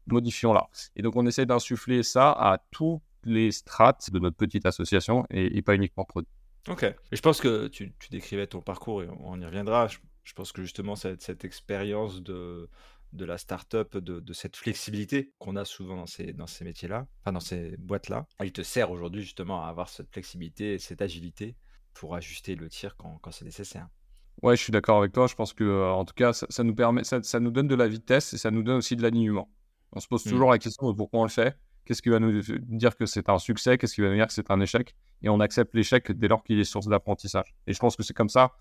Modifions-la. 0.08 0.68
Et 0.98 1.02
donc, 1.02 1.16
on 1.16 1.26
essaie 1.26 1.46
d'insuffler 1.46 2.04
ça 2.04 2.32
à 2.32 2.58
tous 2.72 3.00
les 3.26 3.52
strates 3.52 4.12
de 4.12 4.20
notre 4.20 4.38
petite 4.38 4.66
association 4.66 5.26
et, 5.30 5.62
pas 5.62 5.76
uniquement 5.76 6.06
produit. 6.06 6.32
Ok. 6.68 6.84
Et 6.84 7.16
je 7.16 7.22
pense 7.22 7.42
que 7.42 7.68
tu, 7.68 7.94
décrivais 8.10 8.48
ton 8.48 8.62
parcours 8.62 9.04
et 9.04 9.08
on 9.20 9.40
y 9.40 9.46
reviendra. 9.46 9.88
Je, 9.88 10.34
pense 10.34 10.52
que 10.52 10.62
justement, 10.62 10.96
cette, 10.96 11.22
cette 11.22 11.46
expérience 11.46 12.22
de 12.22 12.70
de 13.14 13.26
la 13.26 13.38
startup, 13.38 13.98
de, 13.98 14.20
de 14.20 14.34
cette 14.34 14.56
flexibilité 14.56 15.32
qu'on 15.38 15.56
a 15.56 15.66
souvent 15.66 15.96
dans 15.96 16.08
ces, 16.08 16.34
dans 16.34 16.48
ces 16.48 16.66
métiers-là, 16.66 17.08
enfin 17.22 17.32
dans 17.32 17.40
ces 17.40 17.78
boîtes-là. 17.78 18.26
Il 18.44 18.52
te 18.52 18.64
sert 18.64 18.92
aujourd'hui 18.92 19.22
justement 19.22 19.64
à 19.64 19.68
avoir 19.68 19.90
cette 19.90 20.12
flexibilité 20.12 20.74
et 20.74 20.80
cette 20.80 21.02
agilité 21.02 21.56
pour 21.94 22.16
ajuster 22.16 22.56
le 22.56 22.70
tir 22.70 22.96
quand, 22.98 23.20
quand 23.22 23.32
c'est 23.32 23.46
nécessaire. 23.46 23.88
Ouais, 24.42 24.58
je 24.58 24.64
suis 24.64 24.72
d'accord 24.72 24.98
avec 24.98 25.12
toi. 25.12 25.28
Je 25.28 25.36
pense 25.36 25.54
que, 25.54 25.64
euh, 25.64 25.92
en 25.92 26.06
tout 26.06 26.16
cas, 26.16 26.34
ça, 26.34 26.64
nous 26.64 26.74
permet, 26.74 27.04
ça, 27.04 27.22
ça, 27.22 27.40
nous 27.40 27.52
donne 27.52 27.68
de 27.68 27.76
la 27.76 27.88
vitesse 27.88 28.34
et 28.34 28.38
ça 28.38 28.50
nous 28.50 28.64
donne 28.64 28.78
aussi 28.78 28.96
de 28.96 29.04
l'alignement. 29.04 29.50
On 29.92 30.00
se 30.00 30.08
pose 30.08 30.26
mmh. 30.26 30.30
toujours 30.30 30.52
la 30.52 30.58
question 30.58 30.92
de 30.92 30.98
pourquoi 30.98 31.20
on 31.20 31.24
le 31.24 31.30
fait. 31.30 31.56
Qu'est-ce 31.86 32.02
qui 32.02 32.10
va 32.10 32.20
nous 32.20 32.42
dire 32.42 32.96
que 32.96 33.06
c'est 33.06 33.30
un 33.30 33.40
succès? 33.40 33.78
Qu'est-ce 33.78 33.96
qui 33.96 34.02
va 34.02 34.10
nous 34.10 34.16
dire 34.16 34.28
que 34.28 34.34
c'est 34.34 34.52
un 34.52 34.60
échec? 34.62 34.96
Et 35.22 35.30
on 35.30 35.40
accepte 35.40 35.74
l'échec 35.76 36.12
dès 36.12 36.28
lors 36.28 36.44
qu'il 36.44 36.60
est 36.60 36.64
source 36.64 36.88
d'apprentissage. 36.88 37.56
Et 37.68 37.74
je 37.74 37.80
pense 37.80 37.96
que 37.96 38.04
c'est 38.04 38.14
comme 38.14 38.30
ça 38.30 38.54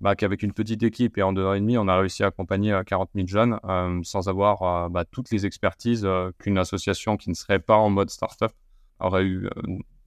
bah, 0.00 0.14
qu'avec 0.14 0.42
une 0.42 0.52
petite 0.52 0.82
équipe 0.82 1.18
et 1.18 1.22
en 1.22 1.32
deux 1.32 1.44
ans 1.44 1.54
et 1.54 1.60
demi, 1.60 1.76
on 1.76 1.88
a 1.88 1.98
réussi 1.98 2.22
à 2.22 2.28
accompagner 2.28 2.78
40 2.86 3.08
euh, 3.08 3.12
000 3.14 3.26
jeunes 3.26 3.58
euh, 3.64 4.00
sans 4.04 4.28
avoir 4.28 4.62
euh, 4.62 4.88
bah, 4.88 5.04
toutes 5.04 5.30
les 5.30 5.46
expertises 5.46 6.06
qu'une 6.38 6.58
association 6.58 7.16
qui 7.16 7.30
ne 7.30 7.34
serait 7.34 7.58
pas 7.58 7.76
en 7.76 7.90
mode 7.90 8.10
startup 8.10 8.52
aurait 9.00 9.24
eu 9.24 9.48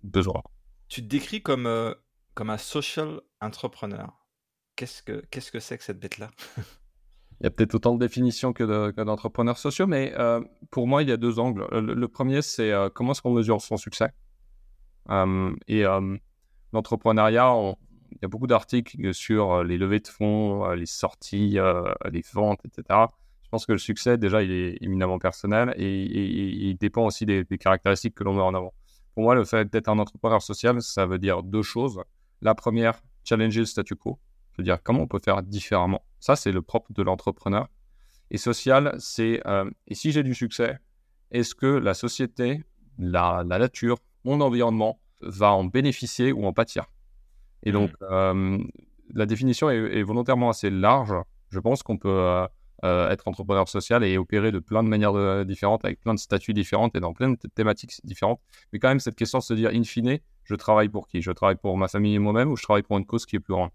besoin. 0.03 0.42
Tu 0.88 1.01
te 1.01 1.07
décris 1.07 1.42
comme, 1.42 1.95
comme 2.33 2.50
un 2.50 2.57
social 2.57 3.21
entrepreneur. 3.39 4.13
Qu'est-ce 4.75 5.03
que 5.03 5.24
qu'est-ce 5.30 5.51
que 5.51 5.59
c'est 5.59 5.77
que 5.77 5.83
cette 5.83 6.00
bête-là? 6.00 6.31
Il 7.41 7.45
y 7.45 7.48
a 7.48 7.50
peut-être 7.50 7.74
autant 7.75 7.95
de 7.95 8.00
définitions 8.00 8.53
que 8.53 8.91
d'entrepreneurs 9.03 9.57
sociaux, 9.57 9.88
mais 9.88 10.13
pour 10.69 10.88
moi, 10.88 11.01
il 11.01 11.10
y 11.10 11.12
a 11.12 11.17
deux 11.17 11.39
angles. 11.39 11.65
Le, 11.71 12.07
premier, 12.07 12.41
c'est 12.43 12.71
comment 12.93 13.12
est-ce 13.12 13.21
qu'on 13.21 13.33
mesure 13.33 13.62
son 13.62 13.77
succès? 13.77 14.12
Et 15.67 15.83
l'entrepreneuriat, 16.71 17.53
il 18.12 18.19
y 18.21 18.25
a 18.25 18.27
beaucoup 18.27 18.48
d'articles 18.48 19.13
sur 19.13 19.53
euh, 19.53 19.63
les 19.63 19.77
levées 19.77 20.00
de 20.00 20.07
fonds, 20.07 20.65
euh, 20.65 20.75
les 20.75 20.86
sorties, 20.86 21.57
euh, 21.57 21.83
les 22.12 22.24
ventes, 22.33 22.60
etc. 22.65 22.83
Je 23.43 23.50
pense 23.50 23.65
que 23.65 23.71
le 23.71 23.77
succès, 23.77 24.17
déjà, 24.17 24.43
il 24.43 24.51
est 24.51 24.77
éminemment 24.81 25.19
personnel 25.19 25.74
et, 25.77 25.89
il 25.89 26.77
dépend 26.77 27.05
aussi 27.05 27.25
des, 27.25 27.45
caractéristiques 27.60 28.15
que 28.15 28.24
l'on 28.24 28.33
met 28.33 28.41
en 28.41 28.53
avant. 28.53 28.74
Pour 29.13 29.24
moi, 29.24 29.36
le 29.36 29.43
fait 29.43 29.71
d'être 29.71 29.89
un 29.89 30.00
entrepreneur 30.00 30.41
social, 30.41 30.81
ça 30.81 31.05
veut 31.05 31.19
dire 31.19 31.43
deux 31.43 31.63
choses. 31.63 32.01
La 32.41 32.55
première, 32.55 33.01
challenger 33.25 33.60
le 33.62 33.65
statu 33.65 33.95
quo, 33.95 34.19
c'est-à-dire 34.51 34.81
comment 34.81 35.01
on 35.01 35.07
peut 35.07 35.19
faire 35.24 35.41
différemment. 35.43 36.01
Ça, 36.21 36.37
c'est 36.37 36.53
le 36.53 36.61
propre 36.61 36.93
de 36.93 37.03
l'entrepreneur. 37.03 37.67
Et 38.29 38.37
social, 38.37 38.95
c'est 38.99 39.41
et 39.87 39.95
si 39.95 40.13
j'ai 40.13 40.23
du 40.23 40.33
succès, 40.33 40.77
est-ce 41.31 41.53
que 41.53 41.65
la 41.65 41.93
société, 41.93 42.63
la, 42.97 43.43
la 43.45 43.59
nature, 43.59 43.97
mon 44.23 44.39
environnement 44.39 45.01
va 45.21 45.51
en 45.51 45.65
bénéficier 45.65 46.31
ou 46.31 46.45
en 46.45 46.53
pâtir? 46.53 46.85
Et 47.63 47.71
donc, 47.71 47.91
mmh. 48.01 48.63
la 49.13 49.25
définition 49.25 49.69
est, 49.69 50.03
volontairement 50.03 50.49
assez 50.49 50.69
large. 50.69 51.13
Je 51.49 51.59
pense 51.59 51.83
qu'on 51.83 51.97
peut 51.97 52.09
euh, 52.09 52.47
euh, 52.85 53.09
être 53.09 53.27
entrepreneur 53.27 53.67
social 53.67 54.03
et 54.03 54.17
opérer 54.17 54.51
de 54.51 54.59
plein 54.59 54.83
de 54.83 54.87
manières 54.87 55.45
différentes, 55.45 55.83
avec 55.83 55.99
plein 55.99 56.13
de 56.13 56.19
statuts 56.19 56.53
différentes 56.53 56.95
et 56.95 56.99
dans 56.99 57.13
plein 57.13 57.31
de 57.31 57.37
thématiques 57.53 57.99
différentes. 58.03 58.39
Mais 58.71 58.79
quand 58.79 58.87
même, 58.87 58.99
cette 58.99 59.15
question 59.15 59.39
de 59.39 59.43
se 59.43 59.53
dire, 59.53 59.71
in 59.73 59.83
fine, 59.83 60.19
je 60.43 60.55
travaille 60.55 60.89
pour 60.89 61.07
qui? 61.07 61.21
Je 61.21 61.31
travaille 61.31 61.57
pour 61.57 61.77
ma 61.77 61.87
famille 61.87 62.15
et 62.15 62.19
moi-même 62.19 62.51
ou 62.51 62.55
je 62.55 62.63
travaille 62.63 62.83
pour 62.83 62.97
une 62.97 63.05
cause 63.05 63.25
qui 63.25 63.35
est 63.35 63.39
plus 63.39 63.53
grande? 63.53 63.71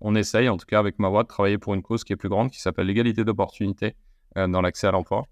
On 0.00 0.14
essaye, 0.14 0.48
en 0.48 0.56
tout 0.56 0.66
cas 0.66 0.78
avec 0.78 0.98
ma 0.98 1.08
voix, 1.08 1.22
de 1.22 1.28
travailler 1.28 1.58
pour 1.58 1.74
une 1.74 1.82
cause 1.82 2.04
qui 2.04 2.12
est 2.12 2.16
plus 2.16 2.28
grande, 2.28 2.50
qui 2.50 2.60
s'appelle 2.60 2.86
l'égalité 2.86 3.24
d'opportunité 3.24 3.96
euh, 4.36 4.46
dans 4.46 4.60
l'accès 4.60 4.86
à 4.86 4.90
l'emploi. 4.92 5.26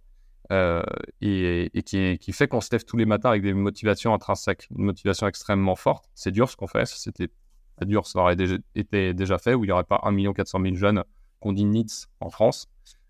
et, 0.51 1.83
qui, 1.85 2.19
qui, 2.19 2.33
fait 2.33 2.49
qu'on 2.49 2.61
se 2.61 2.69
lève 2.73 2.85
tous 2.85 2.97
les 2.97 3.07
matins 3.07 3.31
avec 3.31 3.43
des 3.43 3.55
motivations 3.55 4.15
intrinsèques, 4.15 4.69
une 4.77 4.85
motivation 4.85 5.27
extrêmement 5.27 5.77
forte. 5.77 6.11
C'est 6.15 6.33
dur 6.33 6.51
ce 6.51 6.57
qu'on 6.57 6.67
fait, 6.67 6.87
c'était 6.87 7.29
dur, 7.83 8.07
ça 8.07 8.21
aurait 8.21 8.37
déjà, 8.37 8.57
été 8.75 9.15
déjà 9.15 9.39
fait, 9.39 9.55
où 9.55 9.65
il 9.65 9.69
n'y 9.69 9.73
aurait 9.73 9.85
pas 9.85 10.01
1 10.05 10.33
400 10.33 10.61
000 10.63 10.75
jeunes 10.77 11.03
qu'on 11.41 11.53
dit 11.53 11.65
NITS 11.65 12.09
en 12.21 12.31
France. 12.31 12.69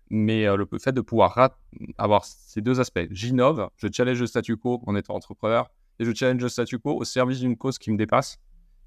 Mais 0.09 0.45
euh, 0.45 0.55
le 0.55 0.67
fait 0.79 0.91
de 0.91 1.01
pouvoir 1.01 1.51
avoir 1.97 2.25
ces 2.25 2.61
deux 2.61 2.79
aspects, 2.79 3.07
j'innove, 3.09 3.69
je 3.77 3.87
challenge 3.91 4.19
le 4.19 4.27
statu 4.27 4.55
quo 4.57 4.81
en 4.85 4.95
étant 4.95 5.15
entrepreneur, 5.15 5.69
et 5.99 6.05
je 6.05 6.13
challenge 6.13 6.41
le 6.41 6.49
statu 6.49 6.79
quo 6.79 6.95
au 6.95 7.03
service 7.03 7.39
d'une 7.39 7.57
cause 7.57 7.77
qui 7.77 7.91
me 7.91 7.97
dépasse. 7.97 8.37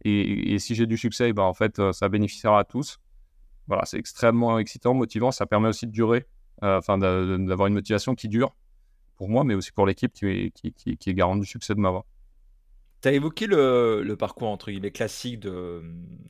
Et, 0.05 0.59
si 0.59 0.75
j'ai 0.75 0.87
du 0.87 0.97
succès, 0.97 1.33
ben, 1.33 1.43
en 1.43 1.55
fait, 1.55 1.79
euh, 1.79 1.93
ça 1.93 2.09
bénéficiera 2.09 2.61
à 2.61 2.65
tous. 2.65 2.99
Voilà, 3.67 3.85
c'est 3.85 3.99
extrêmement 3.99 4.59
excitant, 4.59 4.95
motivant. 4.95 5.31
Ça 5.33 5.47
permet 5.47 5.69
aussi 5.69 5.87
de 5.87 5.93
durer 5.93 6.27
enfin 6.61 6.99
d'avoir 6.99 7.69
une 7.69 7.75
motivation 7.75 8.15
qui 8.15 8.29
dure 8.29 8.55
pour 9.17 9.29
moi, 9.29 9.45
mais 9.45 9.55
aussi 9.55 9.73
pour 9.73 9.87
l'équipe 9.87 10.13
qui, 10.13 10.53
qui, 10.53 10.73
qui, 10.73 11.11
est 11.11 11.15
garante 11.15 11.41
du 11.41 11.47
succès 11.47 11.75
de 11.75 11.81
ma 11.81 11.91
voix. 11.91 12.07
Tu 13.03 13.09
as 13.09 13.13
évoqué 13.13 13.47
le, 13.47 14.15
parcours 14.19 14.49
entre 14.49 14.71
guillemets 14.71 14.91
classique 14.91 15.41
de, 15.41 15.83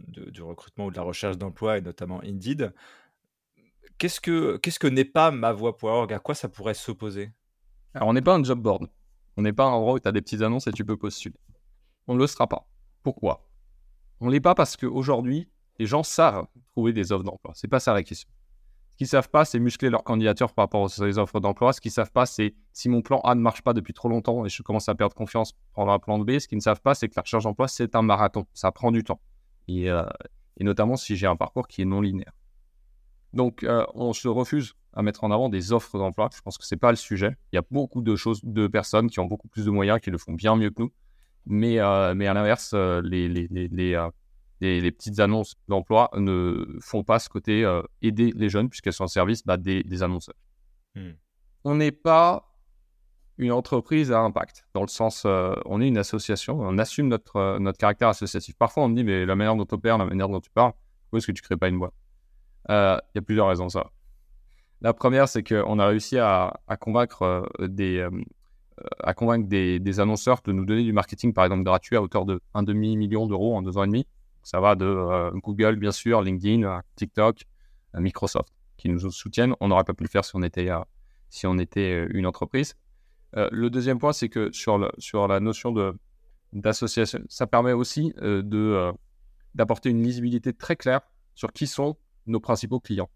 du 0.09 0.43
recrutement 0.43 0.87
ou 0.87 0.91
de 0.91 0.97
la 0.97 1.03
recherche 1.03 1.39
d'emploi 1.39 1.79
et 1.79 1.81
notamment 1.81 2.21
Indeed. 2.23 2.73
Qu'est-ce 3.99 4.21
que, 4.21 4.57
qu'est-ce 4.59 4.79
que 4.79 4.87
n'est 4.87 5.05
pas 5.05 5.31
ma 5.31 5.53
voix.org 5.53 6.13
À 6.13 6.19
quoi 6.19 6.35
ça 6.35 6.49
pourrait 6.49 6.75
s'opposer? 6.75 7.33
Alors, 7.95 8.09
on 8.09 8.13
n'est 8.13 8.23
pas 8.23 8.35
un 8.35 8.45
job 8.45 8.61
board. 8.61 8.89
On 9.37 9.43
n'est 9.43 9.53
pas 9.53 9.65
un 9.65 9.71
endroit 9.71 9.95
où 9.95 9.99
tu 9.99 10.09
as 10.09 10.13
des 10.13 10.23
petites 10.23 10.43
annonces 10.43 10.67
et 10.67 10.73
tu 10.73 10.85
peux 10.85 10.97
postuler. 10.97 11.37
On 12.07 12.15
ne 12.15 12.19
le 12.19 12.27
sera 12.27 12.47
pas. 12.47 12.69
Pourquoi? 13.03 13.48
On 14.21 14.27
ne 14.27 14.33
l'est 14.33 14.41
pas 14.41 14.55
parce 14.55 14.77
qu'aujourd'hui, 14.77 15.49
les 15.79 15.87
gens 15.87 16.03
savent 16.03 16.47
trouver 16.73 16.93
des 16.93 17.13
offres 17.13 17.25
d'emploi. 17.25 17.53
C'est 17.55 17.69
pas 17.69 17.81
ça 17.81 17.95
la 17.95 18.03
question. 18.03 18.29
Ce 18.91 18.97
qu'ils 18.97 19.07
savent 19.07 19.29
pas, 19.29 19.45
c'est 19.45 19.61
muscler 19.61 19.91
leur 19.91 20.03
candidature 20.03 20.53
par 20.53 20.65
rapport 20.65 20.83
aux 20.83 21.19
offres 21.19 21.39
d'emploi. 21.39 21.73
Ce 21.73 21.81
qu'ils 21.81 21.93
savent 21.93 22.11
pas, 22.11 22.27
c'est 22.27 22.55
si 22.73 22.89
mon 22.89 23.01
plan 23.01 23.21
A 23.21 23.37
ne 23.37 23.41
marche 23.41 23.63
pas 23.63 23.73
depuis 23.73 23.93
trop 23.93 24.09
longtemps 24.09 24.45
et 24.45 24.49
je 24.49 24.61
commence 24.63 24.89
à 24.89 24.97
perdre 24.97 25.15
confiance, 25.15 25.53
prendre 25.73 25.93
un 25.93 26.01
plan 26.01 26.19
B. 26.19 26.41
Ce 26.41 26.49
qu'ils 26.49 26.59
ne 26.59 26.63
savent 26.63 26.81
pas, 26.81 26.95
c'est 26.95 27.09
que 27.09 27.15
la 27.15 27.23
recherche 27.23 27.45
d'emploi, 27.45 27.69
c'est 27.69 27.95
un 27.95 28.03
marathon. 28.03 28.47
Ça 28.55 28.73
prend 28.73 28.91
du 28.91 29.05
temps. 29.05 29.21
Et, 29.69 29.89
euh, 29.89 30.03
notamment 30.59 30.97
si 30.97 31.15
j'ai 31.15 31.29
un 31.29 31.37
parcours 31.37 31.69
qui 31.69 31.83
est 31.83 31.85
non 31.85 32.01
linéaire. 32.01 32.33
Donc, 33.35 33.63
euh, 33.63 33.87
on 33.95 34.13
se 34.13 34.27
refuse 34.27 34.75
à 34.95 35.03
mettre 35.03 35.23
en 35.23 35.31
avant 35.31 35.49
des 35.49 35.73
offres 35.73 35.97
d'emploi. 35.97 36.29
Je 36.35 36.41
pense 36.41 36.59
que 36.59 36.67
ce 36.67 36.75
n'est 36.75 36.79
pas 36.81 36.91
le 36.91 36.97
sujet. 36.97 37.37
Il 37.53 37.57
y 37.57 37.59
a 37.59 37.63
beaucoup 37.71 38.01
de 38.01 38.17
choses, 38.17 38.41
de 38.43 38.67
personnes 38.67 39.11
qui 39.11 39.21
ont 39.21 39.27
beaucoup 39.27 39.47
plus 39.47 39.65
de 39.65 39.71
moyens, 39.71 40.01
qui 40.01 40.11
le 40.11 40.19
font 40.19 40.33
bien 40.33 40.57
mieux 40.57 40.71
que 40.71 40.83
nous. 40.83 40.93
Mais, 41.49 41.79
euh, 41.79 42.15
mais 42.15 42.27
à 42.27 42.35
l'inverse, 42.35 42.73
euh, 42.75 43.01
les, 43.03 43.29
les, 43.29 43.49
les, 43.49 43.69
les, 44.61 44.93
petites 44.93 45.19
annonces 45.19 45.55
d'emploi 45.69 46.11
ne 46.15 46.77
font 46.81 47.03
pas 47.03 47.19
ce 47.19 47.29
côté 47.29 47.65
aider 48.03 48.33
les 48.37 48.49
jeunes, 48.49 48.69
puisqu'elles 48.69 48.93
sont 48.93 49.05
en 49.05 49.09
service 49.09 49.45
bah, 49.45 49.57
des, 49.57 49.83
des, 49.83 50.03
annonceurs. 50.03 50.35
Hmm. 50.95 51.13
On 51.65 51.77
n'est 51.77 51.93
pas 51.93 52.45
une 53.39 53.53
entreprise 53.53 54.11
à 54.11 54.21
impact, 54.21 54.67
dans 54.75 54.83
le 54.83 54.89
sens, 54.89 55.25
on 55.25 55.81
est 55.81 55.87
une 55.87 55.99
association, 55.99 56.59
on 56.61 56.77
assume 56.79 57.09
notre, 57.09 57.59
notre 57.61 57.79
caractère 57.79 58.09
associatif. 58.09 58.57
Parfois, 58.57 58.85
on 58.85 58.89
me 58.89 58.97
dit, 58.97 59.05
mais 59.05 59.25
la 59.27 59.37
manière 59.37 59.55
dont 59.55 59.65
tu 59.65 59.75
opères, 59.75 59.97
la 59.97 60.07
manière 60.07 60.29
dont 60.29 60.41
tu 60.41 60.51
parles, 60.51 60.73
pourquoi 61.05 61.19
est-ce 61.19 61.29
que 61.29 61.33
tu 61.33 61.43
ne 61.43 61.45
crées 61.45 61.57
pas 61.57 61.69
une 61.69 61.79
boîte? 61.79 61.95
Il 62.69 63.01
y 63.15 63.19
a 63.19 63.23
plusieurs 63.23 63.49
raisons, 63.49 63.69
ça. 63.69 63.91
La 64.81 64.93
première, 64.93 65.29
c'est 65.29 65.43
qu'on 65.43 65.79
a 65.79 65.87
réussi 65.87 66.19
à, 66.19 66.53
convaincre, 66.81 67.23
euh, 67.23 67.69
des, 67.69 67.99
euh, 67.99 68.11
à 69.01 69.15
convaincre 69.15 69.49
des, 69.49 70.01
annonceurs 70.01 70.41
de 70.45 70.53
nous 70.53 70.65
donner 70.65 70.85
du 70.85 70.93
marketing, 70.93 71.33
par 71.33 71.45
exemple, 71.45 71.65
gratuit 71.65 71.97
à 71.97 72.03
hauteur 72.03 72.25
de 72.25 72.41
un 72.55 72.63
demi-million 72.63 73.27
d'euros 73.27 73.57
en 73.57 73.63
deux 73.63 73.77
ans 73.79 73.85
et 73.85 73.87
demi. 73.87 74.07
Ça 74.43 74.61
va 74.61 74.75
de 74.75 74.85
euh, 74.85 75.31
Google, 75.43 75.77
bien 75.77 75.93
sûr, 75.93 76.23
LinkedIn, 76.23 76.83
TikTok, 76.97 77.45
Microsoft, 77.95 78.53
qui 78.77 78.89
nous 78.89 79.11
soutiennent. 79.11 79.55
On 79.61 79.69
n'aurait 79.69 79.85
pas 79.85 79.95
pu 79.95 80.05
le 80.05 80.09
faire 80.09 80.25
si 80.25 80.33
on 80.35 80.43
était, 80.43 80.71
si 81.31 81.47
on 81.47 81.59
était 81.59 82.07
une 82.11 82.27
entreprise. 82.27 82.75
le 83.35 83.69
deuxième 83.69 83.99
point, 83.99 84.13
c'est 84.13 84.29
que 84.29 84.51
sur, 84.53 84.91
sur 84.99 85.27
la 85.27 85.41
notion 85.41 85.75
d'association, 86.53 87.21
ça 87.29 87.47
permet 87.47 87.73
aussi 87.73 88.13
de, 88.21 88.93
d'apporter 89.55 89.91
une 89.91 90.03
lisibilité 90.03 90.53
très 90.53 90.77
claire 90.77 91.01
sur 91.35 91.53
qui 91.53 91.67
sont 91.67 91.97
nos 92.27 92.41
principaux 92.41 92.81
clients. 92.81 93.11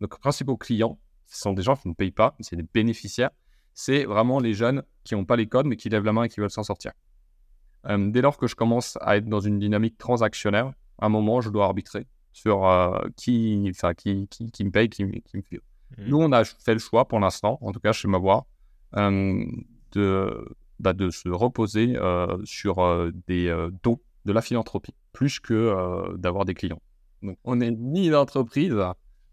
Nos 0.00 0.08
principaux 0.08 0.56
clients, 0.56 0.98
ce 1.26 1.40
sont 1.40 1.52
des 1.52 1.62
gens 1.62 1.76
qui 1.76 1.88
ne 1.88 1.94
payent 1.94 2.10
pas, 2.10 2.36
c'est 2.40 2.56
des 2.56 2.66
bénéficiaires. 2.74 3.30
C'est 3.78 4.06
vraiment 4.06 4.40
les 4.40 4.54
jeunes 4.54 4.82
qui 5.04 5.14
n'ont 5.14 5.26
pas 5.26 5.36
les 5.36 5.46
codes, 5.46 5.66
mais 5.66 5.76
qui 5.76 5.90
lèvent 5.90 6.02
la 6.02 6.14
main 6.14 6.24
et 6.24 6.28
qui 6.30 6.40
veulent 6.40 6.50
s'en 6.50 6.62
sortir. 6.62 6.92
Euh, 7.86 8.10
dès 8.10 8.22
lors 8.22 8.38
que 8.38 8.46
je 8.46 8.56
commence 8.56 8.96
à 9.02 9.18
être 9.18 9.26
dans 9.28 9.38
une 9.38 9.58
dynamique 9.58 9.98
transactionnaire, 9.98 10.72
à 10.98 11.06
un 11.06 11.08
moment, 11.10 11.42
je 11.42 11.50
dois 11.50 11.66
arbitrer 11.66 12.06
sur 12.32 12.66
euh, 12.66 12.98
qui, 13.16 13.70
qui, 13.98 14.26
qui, 14.28 14.50
qui, 14.50 14.64
me 14.64 14.70
paye, 14.70 14.88
qui, 14.88 15.04
qui 15.20 15.36
me 15.36 15.42
file. 15.42 15.60
Mmh. 15.98 16.04
Nous, 16.06 16.16
on 16.16 16.32
a 16.32 16.42
fait 16.44 16.72
le 16.72 16.78
choix 16.78 17.06
pour 17.06 17.20
l'instant, 17.20 17.58
en 17.60 17.70
tout 17.70 17.78
cas 17.78 17.92
chez 17.92 18.08
Mavoie, 18.08 18.46
euh, 18.96 19.44
de, 19.92 20.56
bah, 20.80 20.94
de 20.94 21.10
se 21.10 21.28
reposer 21.28 21.98
sur 22.44 23.12
des 23.26 23.68
dons 23.82 24.00
de 24.24 24.32
la 24.32 24.40
philanthropie, 24.40 24.94
plus 25.12 25.38
que 25.38 26.16
d'avoir 26.16 26.46
des 26.46 26.54
clients. 26.54 26.80
Donc, 27.20 27.38
on 27.44 27.56
n'est 27.56 27.72
ni 27.72 28.06
une 28.06 28.14
entreprise, 28.14 28.74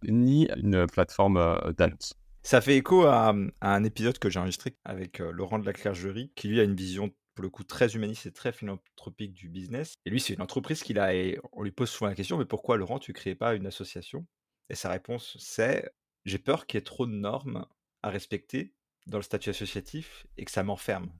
ni 0.03 0.49
une 0.57 0.85
plateforme 0.87 1.57
d'annonce. 1.77 2.13
Ça 2.45 2.59
fait 2.59 2.75
écho 2.75 3.03
à, 3.05 3.33
un 3.61 3.83
épisode 3.85 4.19
que 4.19 4.29
j'ai 4.29 4.37
enregistré 4.37 4.75
avec 4.83 5.21
euh, 5.21 5.31
Laurent 5.31 5.59
de 5.59 5.65
la 5.65 5.71
Clergerie, 5.71 6.33
qui 6.35 6.49
lui 6.49 6.59
a 6.59 6.63
une 6.63 6.75
vision 6.75 7.09
pour 7.35 7.43
le 7.43 7.49
coup 7.49 7.63
très 7.63 7.95
humaniste 7.95 8.25
et 8.25 8.33
très 8.33 8.51
philanthropique 8.51 9.33
du 9.33 9.47
business. 9.47 9.93
Et 10.05 10.09
lui, 10.09 10.19
c'est 10.19 10.33
une 10.33 10.41
entreprise 10.41 10.83
qu'il 10.83 10.99
a 10.99 11.15
et 11.15 11.39
on 11.53 11.63
lui 11.63 11.71
pose 11.71 11.89
souvent 11.89 12.09
la 12.09 12.15
question, 12.15 12.37
mais 12.37 12.45
pourquoi 12.45 12.75
Laurent, 12.75 12.99
tu 12.99 13.11
ne 13.11 13.15
crées 13.15 13.33
pas 13.33 13.55
une 13.55 13.65
association? 13.65 14.27
Et 14.69 14.75
sa 14.75 14.89
réponse, 14.89 15.37
c'est 15.39 15.89
j'ai 16.25 16.37
peur 16.37 16.67
qu'il 16.67 16.77
y 16.77 16.81
ait 16.81 16.83
trop 16.83 17.05
de 17.05 17.13
normes 17.13 17.65
à 18.01 18.09
respecter 18.09 18.73
dans 19.07 19.17
le 19.17 19.23
statut 19.23 19.49
associatif 19.49 20.27
et 20.37 20.43
que 20.43 20.51
ça 20.51 20.63
m'enferme 20.63 21.11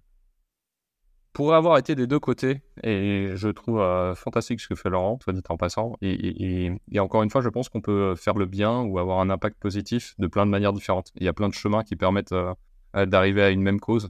pour 1.34 1.56
avoir 1.56 1.80
été 1.80 1.96
des 1.96 2.06
deux 2.06 2.20
côtés, 2.20 2.62
et 2.84 3.32
je 3.34 3.50
trouve 3.50 3.80
euh, 3.80 4.14
fantastique 4.14 4.62
ce 4.62 4.68
que 4.68 4.76
fait 4.76 4.90
Laurent, 4.90 5.18
toi 5.18 5.34
dit 5.34 5.42
en 5.50 5.58
passant, 5.58 5.98
et, 6.02 6.72
encore 7.00 7.24
une 7.24 7.32
fois, 7.32 7.42
je 7.42 7.50
pense 7.50 7.70
qu'on 7.70 7.82
peut 7.82 8.16
faire 8.16 8.36
le 8.36 8.46
bien 8.46 8.82
ou 8.82 9.00
avoir 9.00 9.20
un 9.20 9.32
impact 9.32 9.60
positif 9.60 10.14
de 10.20 10.28
plein 10.28 10.46
de 10.46 10.52
manières 10.52 10.74
différentes. 10.74 11.12
Il 11.16 11.24
y 11.24 11.28
a 11.28 11.34
plein 11.34 11.50
de 11.50 11.54
chemins 11.54 11.84
qui 11.84 11.96
permettent 11.96 12.32
euh, 12.34 12.54
euh, 12.96 13.08
d'arriver 13.08 13.42
à 13.42 13.50
une 13.50 13.64
même 13.64 13.80
cause, 13.80 14.10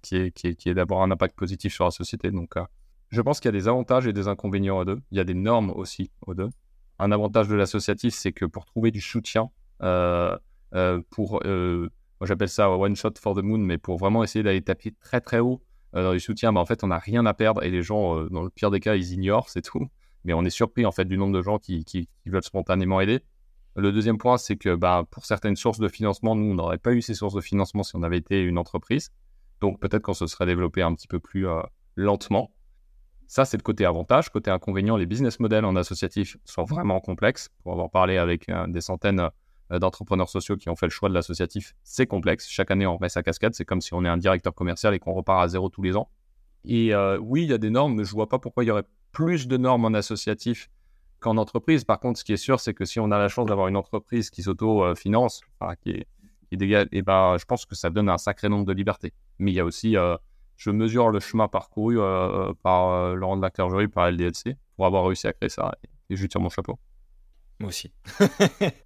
qui 0.00 0.16
est, 0.16 0.30
qui 0.30 0.46
est, 0.46 0.74
d'avoir 0.74 1.02
un 1.02 1.10
impact 1.10 1.36
positif 1.36 1.74
sur 1.74 1.84
la 1.84 1.90
société. 1.90 2.30
Donc, 2.30 2.54
je 3.10 3.20
pense 3.20 3.38
qu'il 3.38 3.48
y 3.48 3.54
a 3.54 3.58
des 3.58 3.68
avantages 3.68 4.06
et 4.06 4.14
des 4.14 4.28
inconvénients 4.28 4.78
aux 4.78 4.84
deux. 4.86 4.98
Il 5.10 5.18
y 5.18 5.20
a 5.20 5.24
des 5.24 5.34
normes 5.34 5.70
aussi 5.70 6.10
aux 6.26 6.32
deux. 6.32 6.48
Un 6.98 7.12
avantage 7.12 7.48
de 7.48 7.54
l'associatif, 7.54 8.14
c'est 8.14 8.32
que 8.32 8.46
pour 8.46 8.64
trouver 8.64 8.92
du 8.92 9.02
soutien, 9.02 9.50
pour, 11.10 11.42
moi 11.42 11.90
j'appelle 12.22 12.48
ça 12.48 12.70
one 12.70 12.96
shot 12.96 13.12
for 13.20 13.34
the 13.34 13.42
moon, 13.42 13.58
mais 13.58 13.76
pour 13.76 13.98
vraiment 13.98 14.24
essayer 14.24 14.42
d'aller 14.42 14.62
taper 14.62 14.94
très 15.02 15.20
très 15.20 15.40
haut 15.40 15.60
euh, 15.60 15.63
dans 16.02 16.12
les 16.12 16.18
soutiens, 16.18 16.52
bah, 16.52 16.60
en 16.60 16.66
fait, 16.66 16.82
on 16.82 16.88
n'a 16.88 16.98
rien 16.98 17.24
à 17.26 17.34
perdre 17.34 17.62
et 17.62 17.70
les 17.70 17.82
gens, 17.82 18.18
euh, 18.18 18.28
dans 18.30 18.42
le 18.42 18.50
pire 18.50 18.70
des 18.70 18.80
cas, 18.80 18.96
ils 18.96 19.12
ignorent, 19.12 19.48
c'est 19.48 19.62
tout. 19.62 19.88
Mais 20.24 20.32
on 20.32 20.44
est 20.44 20.50
surpris 20.50 20.86
en 20.86 20.92
fait 20.92 21.04
du 21.04 21.18
nombre 21.18 21.36
de 21.36 21.42
gens 21.42 21.58
qui, 21.58 22.08
veulent 22.26 22.42
spontanément 22.42 23.00
aider. 23.00 23.20
Le 23.76 23.92
deuxième 23.92 24.18
point, 24.18 24.36
c'est 24.36 24.56
que 24.56 24.74
bah, 24.74 25.04
pour 25.10 25.26
certaines 25.26 25.56
sources 25.56 25.78
de 25.78 25.88
financement, 25.88 26.34
nous, 26.34 26.50
on 26.50 26.54
n'aurait 26.54 26.78
pas 26.78 26.92
eu 26.92 27.02
ces 27.02 27.14
sources 27.14 27.34
de 27.34 27.40
financement 27.40 27.82
si 27.82 27.94
on 27.96 28.02
avait 28.02 28.18
été 28.18 28.40
une 28.40 28.58
entreprise. 28.58 29.10
Donc 29.60 29.80
peut-être 29.80 30.02
qu'on 30.02 30.14
se 30.14 30.26
serait 30.26 30.46
développé 30.46 30.82
un 30.82 30.94
petit 30.94 31.08
peu 31.08 31.18
plus 31.18 31.46
euh, 31.46 31.60
lentement. 31.96 32.52
Ça, 33.26 33.44
c'est 33.44 33.56
le 33.56 33.62
côté 33.62 33.84
avantage. 33.84 34.30
Côté 34.30 34.50
inconvénient, 34.50 34.96
les 34.96 35.06
business 35.06 35.40
models 35.40 35.64
en 35.64 35.76
associatif 35.76 36.36
sont 36.44 36.64
vraiment 36.64 37.00
complexes. 37.00 37.50
Pour 37.62 37.72
avoir 37.72 37.90
parlé 37.90 38.16
avec 38.16 38.50
des 38.68 38.80
centaines 38.80 39.20
euh, 39.20 39.28
d'entrepreneurs 39.78 40.28
sociaux 40.28 40.56
qui 40.56 40.68
ont 40.68 40.76
fait 40.76 40.86
le 40.86 40.90
choix 40.90 41.08
de 41.08 41.14
l'associatif, 41.14 41.74
c'est 41.82 42.06
complexe. 42.06 42.48
Chaque 42.48 42.70
année, 42.70 42.86
on 42.86 42.96
remet 42.96 43.08
sa 43.08 43.22
cascade. 43.22 43.54
C'est 43.54 43.64
comme 43.64 43.80
si 43.80 43.94
on 43.94 44.04
est 44.04 44.08
un 44.08 44.16
directeur 44.16 44.54
commercial 44.54 44.94
et 44.94 44.98
qu'on 44.98 45.12
repart 45.12 45.42
à 45.42 45.48
zéro 45.48 45.68
tous 45.68 45.82
les 45.82 45.96
ans. 45.96 46.08
Et 46.64 46.94
euh, 46.94 47.18
oui, 47.18 47.42
il 47.42 47.50
y 47.50 47.52
a 47.52 47.58
des 47.58 47.70
normes, 47.70 47.94
mais 47.94 48.04
je 48.04 48.12
vois 48.12 48.28
pas 48.28 48.38
pourquoi 48.38 48.64
il 48.64 48.68
y 48.68 48.70
aurait 48.70 48.86
plus 49.12 49.46
de 49.46 49.56
normes 49.56 49.84
en 49.84 49.94
associatif 49.94 50.70
qu'en 51.20 51.36
entreprise. 51.36 51.84
Par 51.84 52.00
contre, 52.00 52.18
ce 52.18 52.24
qui 52.24 52.32
est 52.32 52.38
sûr, 52.38 52.60
c'est 52.60 52.74
que 52.74 52.84
si 52.84 53.00
on 53.00 53.10
a 53.10 53.18
la 53.18 53.28
chance 53.28 53.46
d'avoir 53.46 53.68
une 53.68 53.76
entreprise 53.76 54.30
qui 54.30 54.42
s'auto-finance, 54.42 55.42
qui, 55.82 55.90
et 55.90 56.06
eh 56.50 57.02
ben, 57.02 57.36
je 57.38 57.44
pense 57.44 57.66
que 57.66 57.74
ça 57.74 57.90
donne 57.90 58.08
un 58.08 58.18
sacré 58.18 58.48
nombre 58.48 58.64
de 58.64 58.72
libertés. 58.72 59.12
Mais 59.38 59.50
il 59.52 59.54
y 59.54 59.60
a 59.60 59.64
aussi, 59.64 59.96
euh, 59.96 60.16
je 60.56 60.70
mesure 60.70 61.10
le 61.10 61.20
chemin 61.20 61.48
parcouru 61.48 61.96
par 62.62 63.14
Laurent 63.14 63.36
de 63.36 63.42
la 63.42 63.50
Clergerie, 63.50 63.88
par 63.88 64.10
LDLC, 64.10 64.56
pour 64.76 64.86
avoir 64.86 65.04
réussi 65.06 65.26
à 65.26 65.32
créer 65.32 65.48
ça. 65.48 65.72
Et, 66.10 66.16
je 66.16 66.26
tire 66.26 66.40
mon 66.40 66.48
chapeau. 66.48 66.78
Moi 67.58 67.68
aussi. 67.68 67.92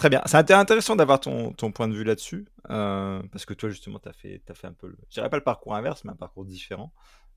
Très 0.00 0.08
bien. 0.08 0.22
C'est 0.24 0.50
intéressant 0.52 0.96
d'avoir 0.96 1.20
ton, 1.20 1.52
ton, 1.52 1.72
point 1.72 1.86
de 1.86 1.92
vue 1.92 2.04
là-dessus, 2.04 2.46
euh, 2.70 3.22
parce 3.32 3.44
que 3.44 3.52
toi, 3.52 3.68
justement, 3.68 3.98
tu 3.98 4.08
as 4.08 4.14
fait, 4.14 4.40
as 4.48 4.54
fait 4.54 4.66
un 4.66 4.72
peu, 4.72 4.96
je 5.10 5.14
dirais 5.16 5.28
pas 5.28 5.36
le 5.36 5.44
parcours 5.44 5.74
inverse, 5.74 6.04
mais 6.04 6.12
un 6.12 6.16
parcours 6.16 6.46
différent. 6.46 6.90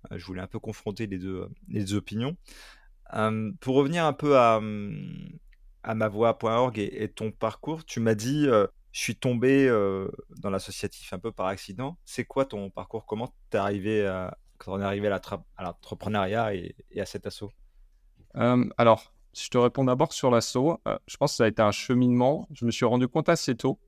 Euh, 0.10 0.18
je 0.18 0.26
voulais 0.26 0.40
un 0.40 0.48
peu 0.48 0.60
confronter 0.60 1.06
les 1.06 1.18
deux, 1.18 1.46
les 1.68 1.94
opinions. 1.94 2.38
Euh, 3.16 3.52
pour 3.60 3.76
revenir 3.76 4.06
un 4.06 4.14
peu 4.14 4.38
à, 4.38 4.62
à 5.84 5.94
mavoie.org 5.94 6.80
et, 6.80 7.04
et, 7.04 7.10
ton 7.10 7.32
parcours, 7.32 7.84
tu 7.84 8.00
m'as 8.00 8.16
dit, 8.16 8.46
je 8.46 8.68
suis 8.94 9.18
tombé 9.18 9.68
dans 10.30 10.50
l'associatif 10.50 11.12
un 11.12 11.20
peu 11.20 11.34
par 11.34 11.48
accident. 11.48 11.98
C'est 12.06 12.24
quoi 12.24 12.46
ton 12.46 12.70
parcours? 12.70 13.06
Comment 13.06 13.28
tu 13.52 13.58
es 13.58 13.60
arrivé 13.60 14.08
à, 14.08 14.38
quand 14.58 14.72
on 14.72 14.80
est 14.80 14.86
arrivé 14.86 15.10
à 15.10 15.20
l'entrepreneuriat 15.60 16.56
et, 16.56 16.78
et, 16.92 17.02
à 17.02 17.06
cet 17.06 17.28
assaut? 17.28 17.52
Alors, 18.78 19.13
si 19.34 19.46
je 19.46 19.50
te 19.50 19.58
réponds 19.58 19.84
d'abord 19.84 20.14
sur 20.14 20.30
l'assaut, 20.30 20.80
euh, 20.88 20.98
je 21.08 21.18
pense 21.18 21.32
que 21.32 21.38
ça 21.38 21.46
a 21.46 21.48
été 21.48 21.62
un 21.62 21.72
cheminement. 21.72 22.48
Je 22.52 22.66
me 22.66 22.72
suis 22.72 22.86
rendu 22.86 23.08
compte 23.08 23.30
assez 23.30 23.56
tôt 23.56 23.80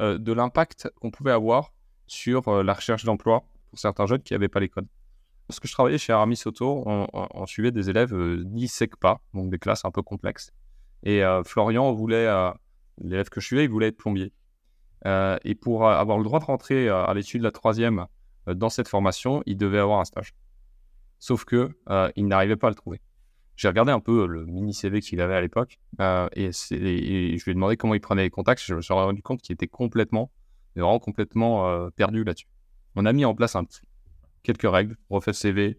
euh, 0.00 0.18
de 0.18 0.32
l'impact 0.32 0.90
qu'on 1.00 1.10
pouvait 1.10 1.30
avoir 1.30 1.72
sur 2.06 2.48
euh, 2.48 2.62
la 2.62 2.72
recherche 2.72 3.04
d'emploi 3.04 3.44
pour 3.68 3.78
certains 3.78 4.06
jeunes 4.06 4.22
qui 4.22 4.32
n'avaient 4.32 4.48
pas 4.48 4.60
les 4.60 4.70
codes. 4.70 4.88
Lorsque 5.50 5.66
je 5.66 5.72
travaillais 5.72 5.98
chez 5.98 6.14
Aramis 6.14 6.40
Auto, 6.46 6.84
on, 6.86 7.46
suivait 7.46 7.70
des 7.70 7.90
élèves 7.90 8.14
d'ISECPA, 8.44 9.20
donc 9.34 9.50
des 9.50 9.58
classes 9.58 9.84
un 9.84 9.90
peu 9.90 10.00
complexes. 10.00 10.52
Et 11.02 11.22
Florian 11.44 11.92
voulait, 11.92 12.26
l'élève 12.96 13.28
que 13.28 13.42
je 13.42 13.46
suivais, 13.48 13.64
il 13.64 13.68
voulait 13.68 13.88
être 13.88 13.98
plombier. 13.98 14.32
et 15.04 15.54
pour 15.54 15.86
avoir 15.86 16.16
le 16.16 16.24
droit 16.24 16.40
de 16.40 16.46
rentrer 16.46 16.88
à 16.88 17.12
l'étude 17.12 17.42
de 17.42 17.44
la 17.44 17.50
troisième 17.50 18.06
dans 18.46 18.70
cette 18.70 18.88
formation, 18.88 19.42
il 19.44 19.58
devait 19.58 19.80
avoir 19.80 20.00
un 20.00 20.06
stage. 20.06 20.34
Sauf 21.18 21.44
que 21.44 21.76
il 22.16 22.26
n'arrivait 22.26 22.56
pas 22.56 22.68
à 22.68 22.70
le 22.70 22.76
trouver. 22.76 23.02
J'ai 23.56 23.68
regardé 23.68 23.92
un 23.92 24.00
peu 24.00 24.26
le 24.26 24.46
mini 24.46 24.74
CV 24.74 25.00
qu'il 25.00 25.20
avait 25.20 25.34
à 25.34 25.40
l'époque 25.40 25.78
et, 26.00 26.50
je 26.52 26.74
lui 26.74 27.50
ai 27.50 27.54
demandé 27.54 27.76
comment 27.76 27.94
il 27.94 28.00
prenait 28.00 28.22
les 28.22 28.30
contacts. 28.30 28.62
Je 28.64 28.74
me 28.74 28.80
suis 28.80 28.94
rendu 28.94 29.22
compte 29.22 29.42
qu'il 29.42 29.54
était 29.54 29.68
complètement, 29.68 30.30
vraiment 30.74 30.98
complètement 30.98 31.90
perdu 31.92 32.24
là-dessus. 32.24 32.48
On 32.96 33.06
a 33.06 33.12
mis 33.12 33.24
en 33.24 33.34
place 33.34 33.56
un, 33.56 33.64
quelques 34.42 34.70
règles, 34.70 34.96
refait 35.08 35.32
CV, 35.32 35.78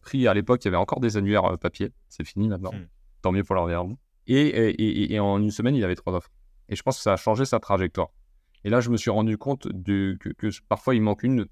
pris 0.00 0.26
à 0.26 0.34
l'époque, 0.34 0.64
il 0.64 0.66
y 0.66 0.68
avait 0.68 0.76
encore 0.76 1.00
des 1.00 1.16
annuaires 1.16 1.58
papier, 1.58 1.92
c'est 2.08 2.24
fini 2.24 2.48
maintenant, 2.48 2.72
mmh. 2.72 2.86
tant 3.22 3.32
mieux 3.32 3.44
pour 3.44 3.54
l'environnement. 3.54 3.98
Et, 4.26 4.46
et, 4.46 5.14
et, 5.14 5.20
en 5.20 5.40
une 5.40 5.50
semaine, 5.50 5.74
il 5.74 5.84
avait 5.84 5.96
trois 5.96 6.14
offres. 6.14 6.30
Et 6.68 6.76
je 6.76 6.82
pense 6.82 6.96
que 6.96 7.02
ça 7.02 7.14
a 7.14 7.16
changé 7.16 7.44
sa 7.44 7.58
trajectoire. 7.58 8.08
Et 8.64 8.70
là, 8.70 8.80
je 8.80 8.90
me 8.90 8.96
suis 8.96 9.10
rendu 9.10 9.36
compte 9.36 9.66
de, 9.68 10.16
que, 10.20 10.48
parfois, 10.68 10.94
il 10.94 11.02
manque 11.02 11.22
une, 11.22 11.46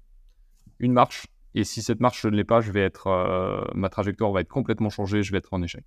une 0.79 0.93
marche. 0.93 1.27
Et 1.53 1.63
si 1.63 1.81
cette 1.81 1.99
marche, 1.99 2.21
je 2.21 2.27
ne 2.29 2.35
l'ai 2.35 2.43
pas, 2.43 2.61
je 2.61 2.71
vais 2.71 2.81
être, 2.81 3.07
euh, 3.07 3.63
ma 3.75 3.89
trajectoire 3.89 4.31
va 4.31 4.41
être 4.41 4.49
complètement 4.49 4.89
changée, 4.89 5.21
je 5.23 5.31
vais 5.31 5.39
être 5.39 5.53
en 5.53 5.61
échec. 5.61 5.83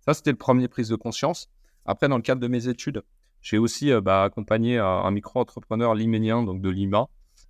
Ça, 0.00 0.14
c'était 0.14 0.30
le 0.30 0.36
premier 0.36 0.68
prise 0.68 0.88
de 0.88 0.96
conscience. 0.96 1.48
Après, 1.84 2.08
dans 2.08 2.16
le 2.16 2.22
cadre 2.22 2.40
de 2.40 2.48
mes 2.48 2.68
études, 2.68 3.02
j'ai 3.40 3.58
aussi 3.58 3.90
euh, 3.90 4.00
bah, 4.00 4.22
accompagné 4.22 4.78
un, 4.78 5.10
micro-entrepreneur 5.10 5.94
liménien, 5.94 6.42
donc 6.42 6.60
de 6.60 6.68
Lima, 6.68 7.08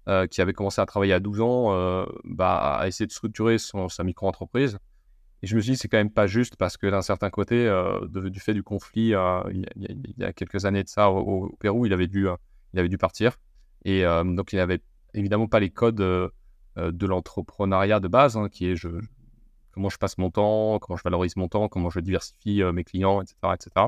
euh, 0.09 0.27
qui 0.27 0.41
avait 0.41 0.53
commencé 0.53 0.81
à 0.81 0.87
travailler 0.87 1.13
à 1.13 1.21
12 1.21 1.41
ans, 1.41 2.07
bah, 2.25 2.79
à 2.79 2.89
essayer 2.89 3.07
de 3.07 3.13
structurer 3.13 3.57
sa 3.59 4.05
micro-entreprise. 4.05 4.79
Et 5.43 5.47
je 5.47 5.57
me 5.57 5.61
suis 5.61 5.73
dit, 5.73 5.79
c'est 5.79 5.89
quand 5.89 5.99
même 5.99 6.13
pas 6.13 6.27
juste 6.27 6.57
parce 6.57 6.77
que 6.77 6.87
d'un 6.87 7.03
certain 7.03 7.31
côté, 7.31 7.71
du 8.09 8.41
fait 8.41 8.55
du 8.55 8.63
conflit, 8.63 9.13
il, 9.13 9.67
y 10.19 10.25
a, 10.25 10.33
quelques 10.33 10.65
années 10.65 10.83
de 10.83 10.89
ça 10.89 11.11
au, 11.11 11.57
Pérou, 11.61 11.87
il 11.87 11.93
avait 11.93 12.09
dû, 12.09 12.27
il 12.73 12.79
avait 12.79 12.89
dû 12.89 12.99
partir. 12.99 13.37
Et 13.85 14.03
donc, 14.03 14.53
il 14.53 14.57
n'avait 14.57 14.81
évidemment 15.15 15.49
pas 15.49 15.61
les 15.61 15.71
codes 15.71 16.31
de 16.93 17.07
l'entrepreneuriat 17.07 18.01
de 18.01 18.09
base, 18.09 18.37
hein, 18.37 18.49
qui 18.49 18.67
est 18.67 18.77
je, 18.77 18.89
comment 19.73 19.89
je 19.89 19.99
passe 19.99 20.19
mon 20.19 20.31
temps, 20.31 20.79
comment 20.79 20.97
je 20.97 21.03
valorise 21.03 21.37
mon 21.37 21.49
temps, 21.49 21.69
comment 21.69 21.91
je 21.91 22.01
diversifie 22.01 22.63
mes 22.73 22.85
clients, 22.85 23.21
etc., 23.23 23.37
etc. 23.55 23.87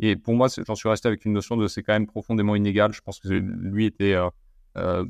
Et 0.00 0.16
pour 0.16 0.34
moi, 0.34 0.48
j'en 0.66 0.74
suis 0.74 0.88
resté 0.88 1.08
avec 1.08 1.24
une 1.24 1.32
notion 1.32 1.56
de 1.56 1.68
c'est 1.68 1.82
quand 1.82 1.92
même 1.92 2.06
profondément 2.06 2.56
inégal. 2.56 2.92
Je 2.92 3.00
pense 3.00 3.20
que 3.20 3.28
lui 3.28 3.86
était 3.86 4.16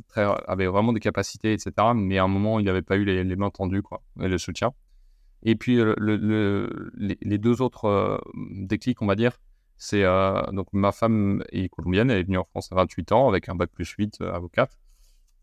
très, 0.09 0.27
avait 0.47 0.67
vraiment 0.67 0.93
des 0.93 1.01
capacités, 1.01 1.53
etc. 1.53 1.73
Mais 1.95 2.19
à 2.19 2.25
un 2.25 2.29
moment, 2.29 2.59
il 2.59 2.67
n'avait 2.67 2.83
pas 2.83 2.97
eu 2.97 3.05
les, 3.05 3.37
mains 3.37 3.51
tendues, 3.51 3.83
quoi, 3.83 4.03
et 4.21 4.29
le 4.29 4.39
soutien. 4.39 4.73
Et 5.45 5.57
puis, 5.57 5.77
le, 5.77 6.93
les, 6.95 7.39
deux 7.39 7.63
autres 7.63 8.23
déclics, 8.35 9.01
on 9.03 9.07
va 9.07 9.15
dire, 9.15 9.41
c'est 9.79 10.05
donc 10.53 10.69
ma 10.73 10.93
femme 10.93 11.43
est 11.51 11.69
colombienne, 11.69 12.11
elle 12.11 12.19
est 12.19 12.25
venue 12.25 12.39
en 12.39 12.45
France 12.45 12.71
à 12.71 12.77
28 12.77 13.13
ans 13.13 13.29
avec 13.29 13.49
un 13.49 13.55
bac 13.55 13.71
plus 13.71 13.89
8 13.91 14.21
avocate. 14.21 14.79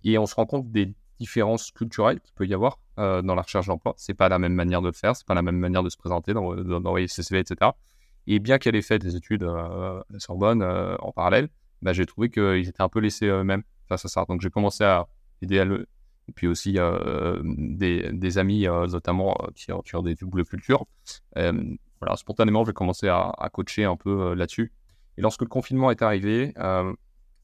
Et 0.04 0.18
on 0.18 0.26
se 0.26 0.36
rend 0.36 0.46
compte 0.46 0.72
des 0.72 0.94
différences 1.20 1.72
culturelles 1.72 2.20
qu'il 2.22 2.34
peut 2.34 2.46
y 2.46 2.54
avoir 2.54 2.80
dans 2.98 3.36
la 3.36 3.42
recherche 3.42 3.68
d'emploi. 3.68 3.94
C'est 3.98 4.14
pas 4.14 4.28
la 4.28 4.40
même 4.40 4.54
manière 4.54 4.82
de 4.82 4.88
le 4.88 4.94
faire, 4.94 5.16
c'est 5.16 5.26
pas 5.26 5.34
la 5.34 5.42
même 5.42 5.58
manière 5.58 5.84
de 5.84 5.90
se 5.90 5.98
présenter, 5.98 6.34
d'envoyer 6.34 7.08
ses 7.08 7.24
CV, 7.24 7.40
etc. 7.40 7.72
Et 8.28 8.40
bien 8.40 8.58
qu'elle 8.58 8.76
ait 8.76 8.82
fait 8.82 9.00
des 9.00 9.16
études 9.16 9.44
à 9.44 10.04
la 10.10 10.20
Sorbonne 10.20 10.62
en 10.64 11.12
parallèle, 11.14 11.48
bah, 11.82 11.94
j'ai 11.94 12.06
trouvé 12.06 12.30
qu'ils 12.30 12.68
étaient 12.68 12.82
un 12.82 12.90
peu 12.90 13.00
laissés 13.00 13.28
eux-mêmes 13.28 13.64
face 13.88 14.04
à 14.04 14.10
ça. 14.10 14.26
Donc 14.28 14.42
j'ai 14.42 14.50
commencé 14.50 14.84
à 14.84 15.08
aider 15.42 15.60
à 15.60 15.66
le, 15.66 15.88
et 16.28 16.32
puis 16.34 16.48
aussi 16.48 16.78
des, 17.44 18.10
des, 18.12 18.38
amis, 18.38 18.66
notamment 18.66 19.36
qui, 19.56 19.72
ont 19.72 20.02
des 20.04 20.16
doubles 20.16 20.46
cultures. 20.46 20.86
voilà, 21.36 22.16
spontanément, 22.16 22.66
j'ai 22.66 22.74
commencé 22.74 23.08
à, 23.08 23.32
à, 23.38 23.50
coacher 23.50 23.86
un 23.86 23.96
peu 23.96 24.34
là-dessus. 24.34 24.74
Et 25.18 25.22
lorsque 25.22 25.42
le 25.42 25.48
confinement 25.48 25.92
est 25.92 26.02
arrivé, 26.02 26.54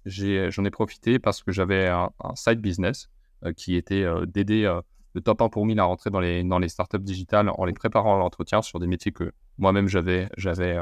j'en 0.06 0.66
ai, 0.66 0.70
profité 0.72 1.20
parce 1.20 1.44
que 1.44 1.52
j'avais 1.52 1.88
un, 1.88 2.10
side 2.36 2.62
business 2.62 3.10
qui 3.54 3.76
était 3.76 4.06
d'aider 4.28 4.72
le 5.14 5.22
top 5.22 5.42
1 5.42 5.50
pour 5.50 5.66
1000 5.66 5.80
à 5.80 5.84
rentrer 5.84 6.10
dans 6.10 6.20
les, 6.20 6.44
dans 6.44 6.60
les 6.60 6.70
startups 6.70 7.00
digitales 7.00 7.50
en 7.50 7.66
les 7.66 7.74
préparant 7.74 8.16
à 8.16 8.20
l'entretien 8.20 8.62
sur 8.62 8.80
des 8.80 8.88
métiers 8.88 9.12
que 9.12 9.32
moi-même 9.58 9.88
j'avais, 9.88 10.30
j'avais, 10.38 10.78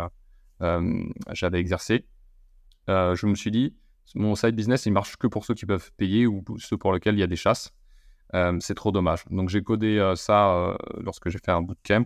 j'avais 1.31 1.59
exercé. 1.59 2.05
je 2.87 3.25
me 3.25 3.35
suis 3.35 3.51
dit, 3.51 3.75
mon 4.15 4.35
side 4.35 4.55
business, 4.55 4.85
il 4.85 4.91
marche 4.91 5.15
que 5.17 5.27
pour 5.27 5.45
ceux 5.45 5.53
qui 5.53 5.65
peuvent 5.65 5.91
payer 5.97 6.27
ou 6.27 6.43
ceux 6.57 6.77
pour 6.77 6.93
lesquels 6.93 7.15
il 7.15 7.19
y 7.19 7.23
a 7.23 7.27
des 7.27 7.35
chasses. 7.35 7.71
Euh, 8.35 8.57
c'est 8.59 8.75
trop 8.75 8.91
dommage. 8.91 9.25
Donc 9.29 9.49
j'ai 9.49 9.61
codé 9.61 9.97
euh, 9.97 10.15
ça 10.15 10.53
euh, 10.53 10.75
lorsque 10.99 11.29
j'ai 11.29 11.37
fait 11.37 11.51
un 11.51 11.61
bootcamp, 11.61 12.05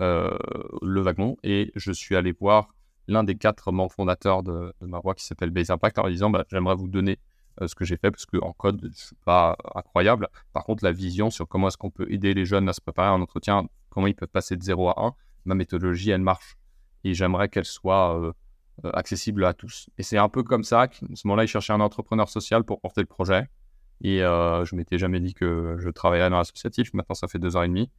le 0.00 1.00
wagon, 1.00 1.36
et 1.42 1.72
je 1.76 1.92
suis 1.92 2.16
allé 2.16 2.32
voir 2.32 2.74
l'un 3.06 3.22
des 3.22 3.36
quatre 3.36 3.70
membres 3.70 3.92
fondateurs 3.92 4.42
de, 4.42 4.72
de 4.80 4.86
ma 4.86 4.98
voix 4.98 5.14
qui 5.14 5.24
s'appelle 5.24 5.50
Base 5.50 5.70
Impact 5.70 5.98
en 5.98 6.08
disant 6.08 6.30
bah, 6.30 6.44
j'aimerais 6.48 6.74
vous 6.74 6.88
donner 6.88 7.18
ce 7.66 7.74
que 7.74 7.84
j'ai 7.84 7.96
fait 7.96 8.10
parce 8.10 8.26
qu'en 8.26 8.52
code, 8.52 8.80
je 8.82 8.88
ne 8.88 8.92
suis 8.92 9.16
pas 9.24 9.56
incroyable. 9.74 10.28
Par 10.52 10.64
contre, 10.64 10.84
la 10.84 10.92
vision 10.92 11.30
sur 11.30 11.48
comment 11.48 11.68
est-ce 11.68 11.76
qu'on 11.76 11.90
peut 11.90 12.06
aider 12.10 12.34
les 12.34 12.44
jeunes 12.44 12.68
à 12.68 12.72
se 12.72 12.80
préparer 12.80 13.08
à 13.08 13.12
un 13.12 13.20
entretien, 13.20 13.66
comment 13.88 14.06
ils 14.06 14.14
peuvent 14.14 14.28
passer 14.28 14.56
de 14.56 14.62
0 14.62 14.88
à 14.88 14.94
1, 14.98 15.12
ma 15.44 15.54
méthodologie, 15.54 16.10
elle 16.10 16.20
marche. 16.20 16.56
Et 17.04 17.14
j'aimerais 17.14 17.48
qu'elle 17.48 17.64
soit 17.64 18.34
accessible 18.94 19.44
à 19.44 19.54
tous. 19.54 19.90
Et 19.98 20.02
c'est 20.02 20.18
un 20.18 20.28
peu 20.28 20.42
comme 20.42 20.64
ça 20.64 20.88
qu'à 20.88 21.06
ce 21.14 21.26
moment-là, 21.26 21.44
il 21.44 21.48
cherchait 21.48 21.72
un 21.72 21.80
entrepreneur 21.80 22.28
social 22.28 22.64
pour 22.64 22.80
porter 22.80 23.00
le 23.00 23.06
projet. 23.06 23.48
Et 24.02 24.22
euh, 24.22 24.64
je 24.64 24.74
m'étais 24.74 24.98
jamais 24.98 25.20
dit 25.20 25.34
que 25.34 25.76
je 25.78 25.88
travaillerais 25.90 26.30
dans 26.30 26.38
l'associatif. 26.38 26.94
Maintenant, 26.94 27.14
ça 27.14 27.28
fait 27.28 27.38
deux 27.38 27.56
ans 27.56 27.62
et 27.62 27.68
demi. 27.68 27.90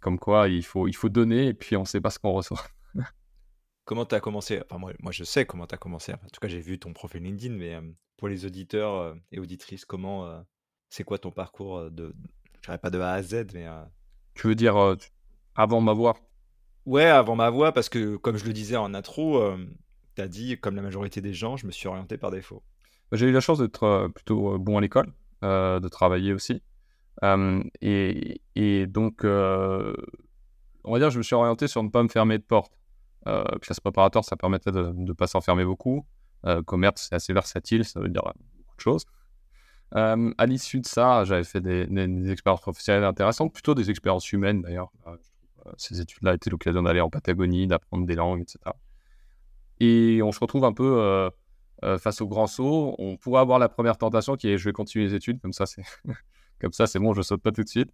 Comme 0.00 0.18
quoi, 0.18 0.48
il 0.48 0.64
faut, 0.64 0.86
il 0.86 0.94
faut 0.94 1.08
donner 1.08 1.48
et 1.48 1.54
puis 1.54 1.76
on 1.76 1.80
ne 1.80 1.86
sait 1.86 2.00
pas 2.00 2.10
ce 2.10 2.18
qu'on 2.18 2.32
reçoit. 2.32 2.62
comment 3.88 4.04
tu 4.04 4.14
as 4.14 4.20
commencé 4.20 4.60
enfin, 4.66 4.78
moi, 4.78 4.92
moi, 5.00 5.12
je 5.12 5.24
sais 5.24 5.46
comment 5.46 5.66
tu 5.66 5.74
as 5.74 5.78
commencé. 5.78 6.12
en 6.12 6.18
tout 6.30 6.40
cas, 6.40 6.48
j'ai 6.48 6.60
vu 6.60 6.78
ton 6.78 6.92
profil 6.92 7.22
LinkedIn, 7.22 7.54
mais 7.54 7.74
euh, 7.74 7.80
pour 8.18 8.28
les 8.28 8.44
auditeurs 8.44 8.96
euh, 8.96 9.14
et 9.32 9.40
auditrices, 9.40 9.86
comment 9.86 10.26
euh, 10.26 10.42
c'est 10.90 11.04
quoi 11.04 11.16
ton 11.16 11.30
parcours 11.30 11.90
de, 11.90 12.14
je 12.56 12.60
dirais 12.66 12.76
pas 12.76 12.90
de 12.90 13.00
A 13.00 13.12
à 13.12 13.22
Z, 13.22 13.46
mais. 13.54 13.66
Tu 14.34 14.46
veux 14.46 14.54
dire 14.54 14.96
avant 15.54 15.80
ma 15.80 15.94
voix? 15.94 16.18
Ouais, 16.84 17.06
avant 17.06 17.34
ma 17.34 17.48
voix, 17.48 17.72
parce 17.72 17.88
que 17.88 18.16
comme 18.16 18.36
je 18.36 18.44
le 18.44 18.52
disais 18.52 18.76
en 18.76 18.92
intro, 18.92 19.42
tu 20.16 20.22
as 20.22 20.28
dit, 20.28 20.58
comme 20.58 20.76
la 20.76 20.82
majorité 20.82 21.22
des 21.22 21.32
gens, 21.32 21.56
je 21.56 21.66
me 21.66 21.72
suis 21.72 21.88
orienté 21.88 22.18
par 22.18 22.30
défaut. 22.30 22.62
Bah, 23.10 23.16
j'ai 23.16 23.26
eu 23.26 23.32
la 23.32 23.40
chance 23.40 23.58
d'être 23.58 24.08
plutôt 24.14 24.58
bon 24.58 24.76
à 24.76 24.80
l'école. 24.82 25.12
De 25.42 25.88
travailler 25.88 26.32
aussi. 26.32 26.62
Et, 27.80 28.40
et, 28.54 28.86
donc, 28.86 29.24
on 29.24 30.92
va 30.92 30.98
dire, 30.98 31.10
je 31.10 31.18
me 31.18 31.22
suis 31.22 31.34
orienté 31.34 31.68
sur 31.68 31.82
ne 31.82 31.88
pas 31.88 32.02
me 32.02 32.08
fermer 32.08 32.38
de 32.38 32.44
porte. 32.44 32.78
Euh, 33.26 33.44
classe 33.60 33.80
préparatoire, 33.80 34.24
ça 34.24 34.36
permettait 34.36 34.72
de 34.72 34.92
ne 34.94 35.12
pas 35.12 35.26
s'enfermer 35.26 35.64
beaucoup. 35.64 36.06
commerce, 36.66 37.08
c'est 37.08 37.14
assez 37.14 37.32
versatile, 37.32 37.84
ça 37.84 38.00
veut 38.00 38.08
dire 38.08 38.22
beaucoup 38.22 38.76
de 38.76 38.80
choses. 38.80 39.04
à 39.92 40.46
l'issue 40.46 40.80
de 40.80 40.86
ça, 40.86 41.24
j'avais 41.24 41.44
fait 41.44 41.60
des, 41.60 42.30
expériences 42.30 42.60
professionnelles 42.60 43.04
intéressantes, 43.04 43.52
plutôt 43.52 43.74
des 43.74 43.90
expériences 43.90 44.32
humaines 44.32 44.62
d'ailleurs. 44.62 44.90
Ces 45.76 46.00
études-là 46.00 46.34
étaient 46.34 46.50
l'occasion 46.50 46.82
d'aller 46.82 47.00
en 47.00 47.10
Patagonie, 47.10 47.66
d'apprendre 47.66 48.06
des 48.06 48.14
langues, 48.14 48.40
etc. 48.40 48.58
Et 49.80 50.22
on 50.22 50.32
se 50.32 50.40
retrouve 50.40 50.64
un 50.64 50.72
peu 50.72 51.30
euh, 51.84 51.96
face 51.98 52.20
au 52.20 52.26
grand 52.26 52.48
saut, 52.48 52.96
on 52.98 53.16
pourrait 53.16 53.40
avoir 53.40 53.60
la 53.60 53.68
première 53.68 53.96
tentation 53.96 54.34
qui 54.36 54.48
est 54.48 54.58
je 54.58 54.64
vais 54.64 54.72
continuer 54.72 55.06
les 55.06 55.14
études, 55.14 55.40
comme 55.40 55.52
ça 55.52 55.64
c'est 55.64 55.82
comme 56.60 56.72
ça 56.72 56.88
c'est 56.88 56.98
bon, 56.98 57.14
je 57.14 57.22
saute 57.22 57.40
pas 57.40 57.52
tout 57.52 57.62
de 57.62 57.68
suite. 57.68 57.90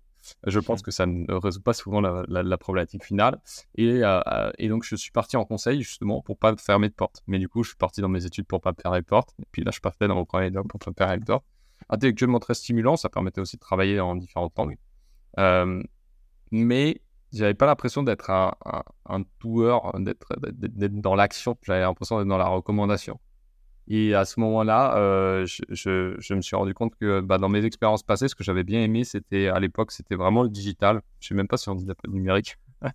Je 0.47 0.59
pense 0.61 0.83
que 0.83 0.91
ça 0.91 1.07
ne 1.07 1.33
résout 1.33 1.61
pas 1.61 1.73
souvent 1.73 2.01
la, 2.01 2.59
problématique 2.59 3.05
finale. 3.05 3.41
Et, 3.77 4.03
euh, 4.05 4.21
euh, 4.27 4.53
et, 4.59 4.69
donc 4.69 4.85
je 4.85 4.97
suis 4.97 5.11
parti 5.11 5.37
en 5.37 5.45
conseil 5.45 5.83
justement 5.83 6.23
pour 6.23 6.39
pas 6.39 6.53
me 6.53 6.57
fermer 6.57 6.89
de 6.89 6.95
porte. 6.95 7.23
Mais 7.27 7.39
du 7.39 7.49
coup, 7.49 7.63
je 7.63 7.71
suis 7.71 7.77
parti 7.77 8.01
dans 8.01 8.09
mes 8.09 8.25
études 8.25 8.47
pour 8.47 8.61
pas 8.61 8.73
me 8.73 8.81
fermer 8.81 9.01
de 9.01 9.07
porte. 9.07 9.35
Et 9.41 9.47
puis 9.51 9.63
là, 9.65 9.71
je 9.73 9.81
partais 9.81 10.09
dans 10.09 10.15
mon 10.15 10.25
premier 10.25 10.53
job 10.53 10.67
pour 10.69 10.81
pas 10.81 10.91
me 10.91 10.95
fermer 10.97 11.19
de 11.19 11.25
porte. 11.25 11.45
Intellectuellement 11.89 12.39
très 12.39 12.55
stimulant, 12.55 12.97
ça 12.97 13.09
permettait 13.09 13.41
aussi 13.41 13.57
de 13.57 13.61
travailler 13.61 14.01
en 14.01 14.17
différentes 14.17 14.57
langues. 14.57 14.79
Euh, 15.39 15.83
mais 16.51 17.01
j'avais 17.33 17.55
pas 17.55 17.67
l'impression 17.67 18.03
d'être 18.03 18.31
un, 18.31 18.55
un, 18.65 18.83
un 19.07 20.01
d'être 20.01 21.01
dans 21.01 21.15
l'action. 21.15 21.59
J'avais 21.63 21.81
l'impression 21.81 22.19
d'être 22.19 22.29
dans 22.29 22.39
la 22.39 22.49
recommandation. 22.49 23.19
Et 23.87 24.15
à 24.15 24.25
ce 24.25 24.41
moment-là, 24.41 24.97
euh, 24.97 25.47
je, 25.47 26.35
me 26.35 26.41
suis 26.41 26.57
rendu 26.57 26.73
compte 26.73 26.95
que 26.97 27.21
bah, 27.21 27.37
dans 27.39 27.51
mes 27.51 27.65
expériences 27.65 28.03
passées, 28.03 28.29
ce 28.29 28.35
que 28.35 28.45
j'avais 28.45 28.65
bien 28.65 28.83
aimé, 28.83 29.05
c'était 29.05 29.49
à 29.49 29.61
l'époque, 29.61 29.93
c'était 29.93 30.15
vraiment 30.15 30.43
le 30.43 30.49
digital. 30.49 31.03
Je 31.21 31.27
ne 31.27 31.29
sais 31.29 31.35
même 31.35 31.49
pas 31.49 31.59
si 31.59 31.69
on 31.69 31.75
dit 31.75 31.87
numérique. 32.09 32.57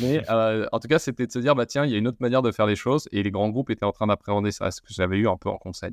Mais 0.00 0.22
euh, 0.30 0.66
en 0.72 0.80
tout 0.80 0.88
cas, 0.88 0.98
c'était 0.98 1.26
de 1.26 1.32
se 1.32 1.38
dire, 1.38 1.54
bah, 1.54 1.66
tiens, 1.66 1.84
il 1.84 1.92
y 1.92 1.94
a 1.94 1.98
une 1.98 2.08
autre 2.08 2.16
manière 2.20 2.40
de 2.40 2.50
faire 2.50 2.66
les 2.66 2.76
choses. 2.76 3.08
Et 3.12 3.22
les 3.22 3.30
grands 3.30 3.50
groupes 3.50 3.68
étaient 3.68 3.84
en 3.84 3.92
train 3.92 4.06
d'appréhender 4.06 4.52
ça, 4.52 4.70
ce 4.70 4.80
que 4.80 4.88
j'avais 4.90 5.18
eu 5.18 5.28
un 5.28 5.36
peu 5.36 5.50
en 5.50 5.58
conseil. 5.58 5.92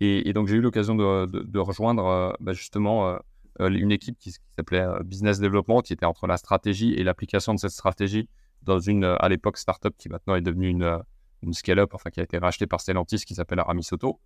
Et, 0.00 0.32
donc, 0.32 0.48
j'ai 0.48 0.56
eu 0.56 0.60
l'occasion 0.60 0.94
de, 0.94 1.26
de, 1.26 1.58
rejoindre 1.58 2.06
euh, 2.06 2.32
bah, 2.40 2.52
justement 2.52 3.18
une 3.60 3.92
équipe 3.92 4.18
qui, 4.18 4.32
qui 4.32 4.38
s'appelait 4.56 4.86
Business 5.04 5.38
Development, 5.38 5.80
qui 5.82 5.92
était 5.92 6.06
entre 6.06 6.26
la 6.26 6.36
stratégie 6.36 6.94
et 6.94 7.04
l'application 7.04 7.54
de 7.54 7.58
cette 7.58 7.70
stratégie 7.70 8.28
dans 8.62 8.80
une, 8.80 9.04
à 9.04 9.28
l'époque, 9.28 9.58
startup 9.58 9.94
qui 9.96 10.08
maintenant 10.08 10.34
est 10.34 10.42
devenue 10.42 10.68
une 10.68 11.00
une 11.44 11.52
scale-up, 11.52 11.94
enfin 11.94 12.10
qui 12.10 12.20
a 12.20 12.22
été 12.22 12.38
rachetée 12.38 12.66
par 12.66 12.80
Stellantis, 12.80 13.24
qui 13.24 13.34
s'appelle 13.34 13.58
Aramisoto, 13.58 14.20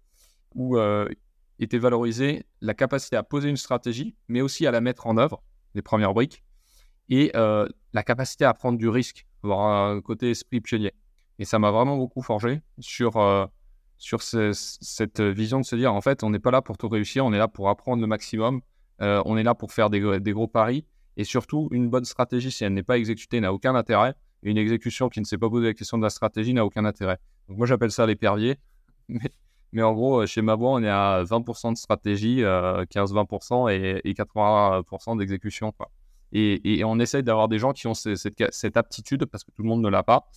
où 0.55 0.77
euh, 0.77 1.09
était 1.59 1.79
valorisée 1.79 2.47
la 2.61 2.75
capacité 2.75 3.17
à 3.17 3.23
poser 3.23 3.49
une 3.49 3.57
stratégie, 3.57 4.17
mais 4.29 4.41
aussi 4.41 4.67
à 4.67 4.71
la 4.71 4.81
mettre 4.81 5.07
en 5.07 5.17
œuvre, 5.17 5.43
les 5.75 5.83
premières 5.83 6.15
briques, 6.15 6.43
et 7.09 7.31
euh, 7.37 7.67
la 7.93 8.03
capacité 8.03 8.45
à 8.45 8.55
prendre 8.55 8.79
du 8.79 8.89
risque, 8.89 9.27
avoir 9.43 9.91
un 9.91 10.01
côté 10.01 10.31
esprit 10.31 10.61
pionnier. 10.61 10.93
Et 11.39 11.45
ça 11.45 11.59
m'a 11.59 11.71
vraiment 11.71 11.97
beaucoup 11.97 12.23
forgé 12.23 12.61
sur, 12.81 13.17
euh, 13.17 13.47
sur 13.97 14.23
cette 14.23 15.21
vision 15.21 15.61
de 15.61 15.65
se 15.65 15.77
dire, 15.77 15.93
en 15.95 16.01
fait, 16.01 16.23
on 16.23 16.31
n'est 16.31 16.39
pas 16.39 16.51
là 16.51 16.63
pour 16.63 16.79
tout 16.79 16.89
réussir, 16.89 17.25
on 17.25 17.33
est 17.33 17.39
là 17.39 17.49
pour 17.49 17.69
apprendre 17.69 18.01
le 18.01 18.09
maximum, 18.09 18.61
on 19.01 19.37
est 19.37 19.45
là 19.45 19.55
pour 19.55 19.73
faire 19.73 19.91
des, 19.91 20.01
gros 20.01 20.49
paris, 20.49 20.85
et 21.17 21.25
surtout, 21.25 21.69
une 21.71 21.89
bonne 21.89 22.05
stratégie, 22.05 22.51
si 22.51 22.65
elle 22.65 22.75
n'est 22.75 22.83
pas 22.83 22.99
exécutée, 22.99 23.41
n'a 23.41 23.53
aucun 23.53 23.75
intérêt, 23.75 24.15
Une 24.43 24.59
exécution 24.59 25.09
qui 25.09 25.21
ne 25.21 25.25
s'est 25.25 25.39
pas 25.39 25.51
posé 25.51 25.67
la 25.67 25.75
question 25.75 25.99
de 25.99 26.03
la 26.03 26.11
stratégie 26.11 26.55
n'a 26.55 26.65
aucun 26.65 26.85
intérêt. 26.85 27.19
Donc 27.49 27.59
moi, 27.59 27.67
j'appelle 27.67 27.91
ça 27.91 28.07
l'épervier. 28.07 28.57
Mais, 29.09 29.31
mais, 29.73 29.83
en 29.83 29.93
gros, 29.93 30.25
chez 30.27 30.41
Mavoie, 30.41 30.71
on 30.71 30.83
est 30.83 30.89
à 30.89 31.23
20% 31.25 31.73
de 31.73 31.79
stratégie, 31.79 32.41
15-20% 32.41 33.71
et, 33.71 34.01
et 34.03 34.15
80% 34.15 35.19
d'exécution. 35.19 35.75
Et, 36.33 36.83
on 36.85 36.99
essaye 36.99 37.23
d'avoir 37.23 37.49
des 37.49 37.59
gens 37.59 37.73
qui 37.73 37.87
ont 37.87 37.95
cette, 37.95 38.77
aptitude, 38.77 39.25
parce 39.27 39.45
que 39.45 39.51
tout 39.51 39.63
le 39.63 39.69
monde 39.69 39.83
ne 39.83 39.89
l'a 39.89 40.03
pas, 40.03 40.29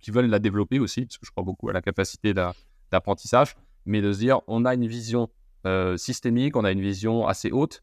qui 0.00 0.10
veulent 0.10 0.26
la 0.26 0.38
développer 0.38 0.78
aussi, 0.78 1.06
parce 1.06 1.18
que 1.18 1.26
je 1.26 1.30
crois 1.30 1.44
beaucoup 1.44 1.68
à 1.68 1.72
la 1.72 1.82
capacité 1.82 2.34
d'apprentissage, 2.34 3.56
mais 3.86 4.02
de 4.02 4.12
se 4.12 4.18
dire, 4.18 4.40
on 4.46 4.64
a 4.64 4.74
une 4.74 4.86
vision 4.86 5.30
euh, 5.66 5.96
systémique, 5.96 6.56
on 6.56 6.64
a 6.64 6.72
une 6.72 6.80
vision 6.80 7.26
assez 7.26 7.50
haute, 7.50 7.82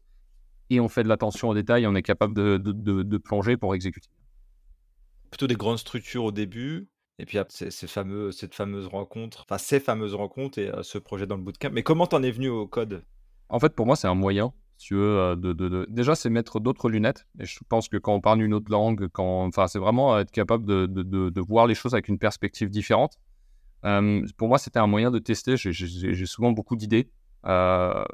et 0.70 0.80
on 0.80 0.88
fait 0.88 1.02
de 1.02 1.08
l'attention 1.08 1.48
aux 1.48 1.54
détails, 1.54 1.86
on 1.86 1.94
est 1.94 2.02
capable 2.02 2.34
de, 2.34 3.18
plonger 3.18 3.56
pour 3.56 3.74
exécuter. 3.74 4.08
Plutôt 5.30 5.46
des 5.46 5.56
grandes 5.56 5.78
structures 5.78 6.24
au 6.24 6.32
début, 6.32 6.88
et 7.18 7.26
puis 7.26 7.38
ces, 7.48 7.86
fameux, 7.86 8.32
cette 8.32 8.54
fameuse 8.54 8.86
rencontre, 8.86 9.42
enfin 9.42 9.58
ces 9.58 9.80
fameuses 9.80 10.14
rencontres 10.14 10.58
et 10.58 10.70
ce 10.82 10.98
projet 10.98 11.26
dans 11.26 11.36
le 11.36 11.42
bootcamp. 11.42 11.70
Mais 11.72 11.82
comment 11.82 12.06
t'en 12.06 12.22
es 12.22 12.30
venu 12.30 12.48
au 12.48 12.66
code? 12.66 13.04
En 13.48 13.58
fait, 13.58 13.74
pour 13.74 13.86
moi, 13.86 13.96
c'est 13.96 14.08
un 14.08 14.14
moyen 14.14 14.52
tu 14.78 14.94
veux, 14.94 15.36
déjà, 15.88 16.14
c'est 16.14 16.30
mettre 16.30 16.60
d'autres 16.60 16.88
lunettes. 16.88 17.26
Et 17.40 17.44
je 17.44 17.58
pense 17.68 17.88
que 17.88 17.96
quand 17.96 18.14
on 18.14 18.20
parle 18.20 18.42
une 18.42 18.54
autre 18.54 18.70
langue, 18.70 19.08
quand, 19.08 19.44
enfin, 19.46 19.66
c'est 19.66 19.80
vraiment 19.80 20.16
être 20.18 20.30
capable 20.30 20.64
de, 20.66 21.40
voir 21.40 21.66
les 21.66 21.74
choses 21.74 21.94
avec 21.94 22.08
une 22.08 22.18
perspective 22.18 22.70
différente. 22.70 23.18
Pour 23.82 24.48
moi, 24.48 24.58
c'était 24.58 24.78
un 24.78 24.86
moyen 24.86 25.10
de 25.10 25.18
tester. 25.18 25.56
J'ai 25.56 26.26
souvent 26.26 26.52
beaucoup 26.52 26.76
d'idées. 26.76 27.10
Là, 27.44 28.06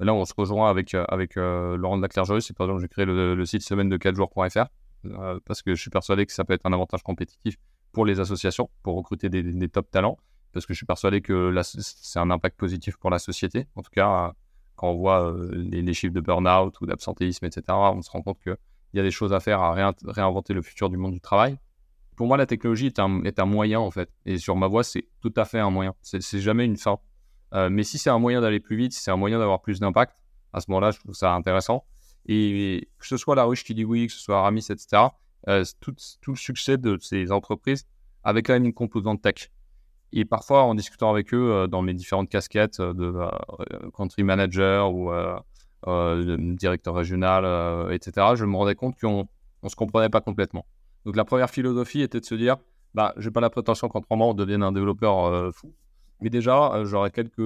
on 0.00 0.24
se 0.24 0.34
rejoint 0.36 0.70
avec, 0.70 0.94
avec 0.94 1.34
Laurent 1.34 1.98
de 1.98 2.02
la. 2.02 2.40
C'est 2.40 2.56
par 2.56 2.66
exemple, 2.68 2.82
j'ai 2.82 2.88
créé 2.88 3.04
le, 3.04 3.44
site 3.44 3.62
semaine 3.62 3.88
de 3.88 3.96
4 3.96 4.14
jours.fr 4.14 4.66
parce 5.44 5.62
que 5.62 5.74
je 5.74 5.80
suis 5.80 5.90
persuadé 5.90 6.26
que 6.26 6.32
ça 6.32 6.44
peut 6.44 6.52
être 6.52 6.66
un 6.66 6.72
avantage 6.72 7.02
compétitif 7.02 7.56
pour 7.92 8.04
les 8.04 8.20
associations, 8.20 8.68
pour 8.82 8.96
recruter 8.96 9.28
des, 9.28 9.68
top 9.68 9.90
talents, 9.90 10.18
parce 10.52 10.66
que 10.66 10.74
je 10.74 10.78
suis 10.78 10.86
persuadé 10.86 11.20
que 11.20 11.54
c'est 11.62 12.18
un 12.18 12.30
impact 12.30 12.56
positif 12.58 12.96
pour 12.96 13.10
la 13.10 13.18
société. 13.18 13.66
En 13.74 13.82
tout 13.82 13.90
cas, 13.90 14.34
quand 14.74 14.90
on 14.90 14.96
voit 14.96 15.32
euh, 15.32 15.50
les, 15.54 15.94
chiffres 15.94 16.14
de 16.14 16.20
burn-out 16.20 16.78
ou 16.80 16.86
d'absentéisme, 16.86 17.46
etc., 17.46 17.62
on 17.70 18.02
se 18.02 18.10
rend 18.10 18.22
compte 18.22 18.38
qu'il 18.42 18.56
y 18.94 19.00
a 19.00 19.02
des 19.02 19.10
choses 19.10 19.32
à 19.32 19.40
faire 19.40 19.60
à 19.60 19.72
réinventer 19.72 20.52
le 20.52 20.62
futur 20.62 20.90
du 20.90 20.96
monde 20.96 21.12
du 21.12 21.20
travail. 21.20 21.58
Pour 22.16 22.26
moi, 22.26 22.36
la 22.36 22.46
technologie 22.46 22.86
est 22.86 22.98
un, 22.98 23.22
est 23.24 23.38
un 23.38 23.44
moyen, 23.44 23.80
en 23.80 23.90
fait. 23.90 24.10
Et 24.24 24.38
sur 24.38 24.56
ma 24.56 24.66
voie, 24.68 24.84
c'est 24.84 25.06
tout 25.20 25.32
à 25.36 25.44
fait 25.44 25.58
un 25.58 25.70
moyen. 25.70 25.94
C'est 26.02 26.40
jamais 26.40 26.64
une 26.64 26.76
fin. 26.76 26.98
Euh, 27.54 27.68
mais 27.70 27.82
si 27.82 27.98
c'est 27.98 28.10
un 28.10 28.18
moyen 28.18 28.40
d'aller 28.40 28.60
plus 28.60 28.76
vite, 28.76 28.92
si 28.92 29.02
c'est 29.02 29.10
un 29.10 29.16
moyen 29.16 29.38
d'avoir 29.38 29.60
plus 29.60 29.80
d'impact, 29.80 30.14
à 30.52 30.60
ce 30.60 30.70
moment-là, 30.70 30.90
je 30.90 30.98
trouve 30.98 31.14
ça 31.14 31.32
intéressant. 31.32 31.84
Et 32.28 32.88
que 32.98 33.06
ce 33.06 33.16
soit 33.16 33.34
la 33.36 33.44
ruche 33.44 33.64
qui 33.64 33.74
dit 33.74 33.84
oui, 33.84 34.06
que 34.06 34.12
ce 34.12 34.20
soit 34.20 34.38
Aramis, 34.38 34.66
etc., 34.68 35.08
euh, 35.48 35.64
tout, 35.80 35.94
tout, 36.20 36.32
le 36.32 36.36
succès 36.36 36.76
de 36.76 36.98
ces 37.00 37.30
entreprises 37.30 37.86
avait 38.24 38.42
quand 38.42 38.52
même 38.52 38.64
une 38.64 38.74
composante 38.74 39.22
tech. 39.22 39.50
Et 40.12 40.24
parfois, 40.24 40.64
en 40.64 40.74
discutant 40.74 41.10
avec 41.10 41.32
eux 41.32 41.52
euh, 41.52 41.66
dans 41.68 41.82
mes 41.82 41.94
différentes 41.94 42.28
casquettes 42.28 42.80
euh, 42.80 42.92
de 42.92 43.90
country 43.90 44.24
manager 44.24 44.92
ou 44.92 45.10
directeur 46.56 46.94
régional, 46.94 47.92
etc., 47.92 48.28
je 48.34 48.44
me 48.44 48.56
rendais 48.56 48.74
compte 48.74 48.98
qu'on 48.98 49.28
ne 49.62 49.68
se 49.68 49.76
comprenait 49.76 50.08
pas 50.08 50.20
complètement. 50.20 50.66
Donc 51.04 51.14
la 51.14 51.24
première 51.24 51.50
philosophie 51.50 52.02
était 52.02 52.18
de 52.18 52.24
se 52.24 52.34
dire, 52.34 52.56
bah, 52.94 53.14
j'ai 53.18 53.30
pas 53.30 53.40
la 53.40 53.50
prétention 53.50 53.88
qu'en 53.88 54.00
trois 54.00 54.16
mois 54.16 54.26
on 54.26 54.34
devienne 54.34 54.64
un 54.64 54.72
développeur 54.72 55.54
fou, 55.54 55.72
mais 56.20 56.28
déjà 56.28 56.82
j'aurais 56.82 57.12
quelques, 57.12 57.38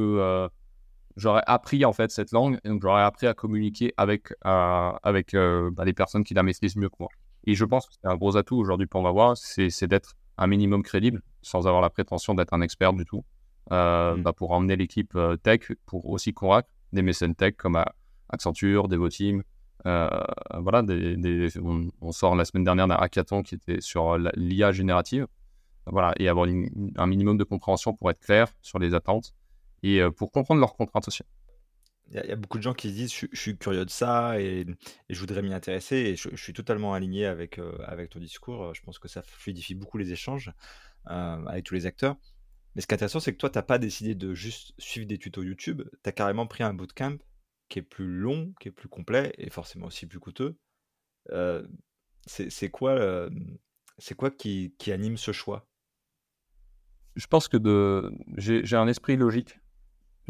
j'aurais 1.17 1.43
appris 1.47 1.85
en 1.85 1.93
fait 1.93 2.11
cette 2.11 2.33
langue, 2.33 2.59
et 2.65 2.69
donc 2.69 2.83
j'aurais 2.83 3.03
appris 3.03 3.27
à 3.27 3.35
communiquer 3.35 3.93
avec 3.97 4.33
avec 4.43 5.35
bah, 5.35 5.85
les 5.85 5.93
personnes 5.93 6.25
qui 6.25 6.35
la 6.35 6.43
maîtrisent 6.43 6.77
mieux 6.77 6.89
que 6.89 6.97
moi. 7.01 7.09
Et 7.45 7.55
je 7.55 7.65
pense 7.65 7.87
que 7.87 7.93
c'est 8.01 8.09
un 8.09 8.17
gros 8.17 8.37
atout 8.37 8.57
aujourd'hui 8.57 8.87
pour 8.87 9.01
voir, 9.13 9.37
c'est 9.37 9.87
d'être 9.87 10.15
un 10.41 10.47
minimum 10.47 10.83
crédible, 10.83 11.23
sans 11.43 11.67
avoir 11.67 11.83
la 11.83 11.91
prétention 11.91 12.35
d'être 12.35 12.55
un 12.55 12.63
expert 12.63 12.93
du 12.93 13.05
tout, 13.05 13.25
euh, 13.73 14.17
mmh. 14.17 14.23
bah, 14.23 14.33
pour 14.33 14.51
emmener 14.53 14.77
l'équipe 14.77 15.15
euh, 15.15 15.37
tech, 15.37 15.73
pour 15.87 16.09
aussi 16.09 16.33
convaincre 16.33 16.69
des 16.93 17.03
mécènes 17.03 17.35
tech 17.35 17.55
comme 17.57 17.77
euh, 17.77 17.85
Accenture, 18.31 18.89
Devoteam. 18.89 19.43
voilà, 19.85 20.83
on, 22.03 22.13
sort 22.13 22.37
la 22.37 22.45
semaine 22.45 22.65
dernière 22.65 22.89
d'un 22.89 22.97
hackathon 22.97 23.43
qui 23.43 23.55
était 23.55 23.81
sur 23.81 24.19
l'IA 24.19 24.73
générative. 24.73 25.27
Voilà, 25.87 26.13
et 26.19 26.29
avoir 26.29 26.47
un 26.47 27.07
minimum 27.07 27.37
de 27.37 27.45
compréhension 27.45 27.95
pour 27.95 28.11
être 28.11 28.21
clair 28.21 28.49
sur 28.61 28.79
les 28.79 28.95
attentes 28.95 29.35
et 29.83 30.01
pour 30.17 30.31
comprendre 30.31 30.61
leurs 30.61 30.75
contraintes 30.75 31.09
aussi. 31.09 31.23
Il 32.13 32.17
y, 32.17 32.33
a 32.33 32.37
beaucoup 32.37 32.59
de 32.59 32.63
gens 32.65 32.75
qui 32.75 32.91
disent 32.91 33.15
je, 33.15 33.27
suis 33.35 33.57
curieux 33.57 33.85
de 33.85 33.91
ça 33.91 34.41
et, 34.41 34.67
je 35.09 35.21
voudrais 35.21 35.43
m'y 35.43 35.55
intéresser 35.55 35.95
et 35.95 36.17
je, 36.17 36.35
suis 36.35 36.53
totalement 36.53 36.93
aligné 36.93 37.25
avec, 37.25 37.61
euh, 37.61 37.79
avec 37.85 38.11
ton 38.11 38.19
discours. 38.19 38.75
Je 38.75 38.83
pense 38.83 38.99
que 38.99 39.07
ça 39.07 39.23
fluidifie 39.23 39.77
beaucoup 39.77 39.97
les 39.97 40.11
échanges 40.11 40.53
euh, 41.09 41.47
avec 41.47 41.65
tous 41.65 41.75
les 41.75 41.87
acteurs. 41.87 42.17
Mais 42.75 42.83
ce 42.83 42.89
qui 42.89 42.95
est 42.95 42.97
intéressant, 42.97 43.21
c'est 43.21 43.33
que 43.33 43.39
toi, 43.39 43.49
tu 43.49 43.59
n'as 43.59 43.63
pas 43.63 43.79
décidé 43.79 44.17
de 44.17 44.35
juste 44.35 44.75
suivre 44.79 45.07
des 45.07 45.19
tutos 45.19 45.45
YouTube. 45.45 45.83
Tu 46.03 46.09
as 46.09 46.13
carrément 46.13 46.49
pris 46.49 46.65
un 46.65 46.75
bootcamp 46.75 47.19
qui 47.69 47.79
est 47.79 47.83
plus 47.83 48.19
long, 48.19 48.55
qui 48.59 48.69
est 48.69 48.73
plus 48.73 48.89
complet 48.89 49.33
et 49.39 49.49
forcément 49.49 49.87
aussi 49.87 50.07
plus 50.07 50.19
coûteux. 50.19 50.59
Euh, 51.31 51.65
c'est 52.27 52.71
quoi, 52.71 53.29
c'est 53.99 54.15
quoi 54.17 54.33
qui, 54.33 54.75
qui 54.79 54.91
anime 54.91 55.17
ce 55.17 55.31
choix? 55.31 55.69
Je 57.15 57.27
pense 57.29 57.47
que 57.47 58.11
j'ai 58.37 58.77
un 58.77 58.89
esprit 58.89 59.17
logique 59.17 59.61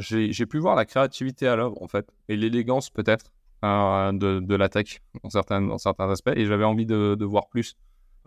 j'ai 0.00 0.46
pu 0.46 0.58
voir 0.58 0.74
la 0.74 0.84
créativité 0.84 1.46
à 1.46 1.56
l'œuvre, 1.56 1.80
en 1.82 1.88
fait, 1.88 2.06
et 2.28 2.36
l'élégance, 2.36 2.90
peut-être, 2.90 3.32
hein, 3.62 4.12
de, 4.12 4.40
de, 4.40 4.54
la 4.54 4.68
tech, 4.68 5.00
dans 5.22 5.30
certains, 5.30 5.60
dans 5.60 5.78
certains 5.78 6.10
aspects, 6.10 6.32
et 6.34 6.46
j'avais 6.46 6.64
envie 6.64 6.86
de, 6.86 7.24
voir 7.24 7.48
plus. 7.48 7.76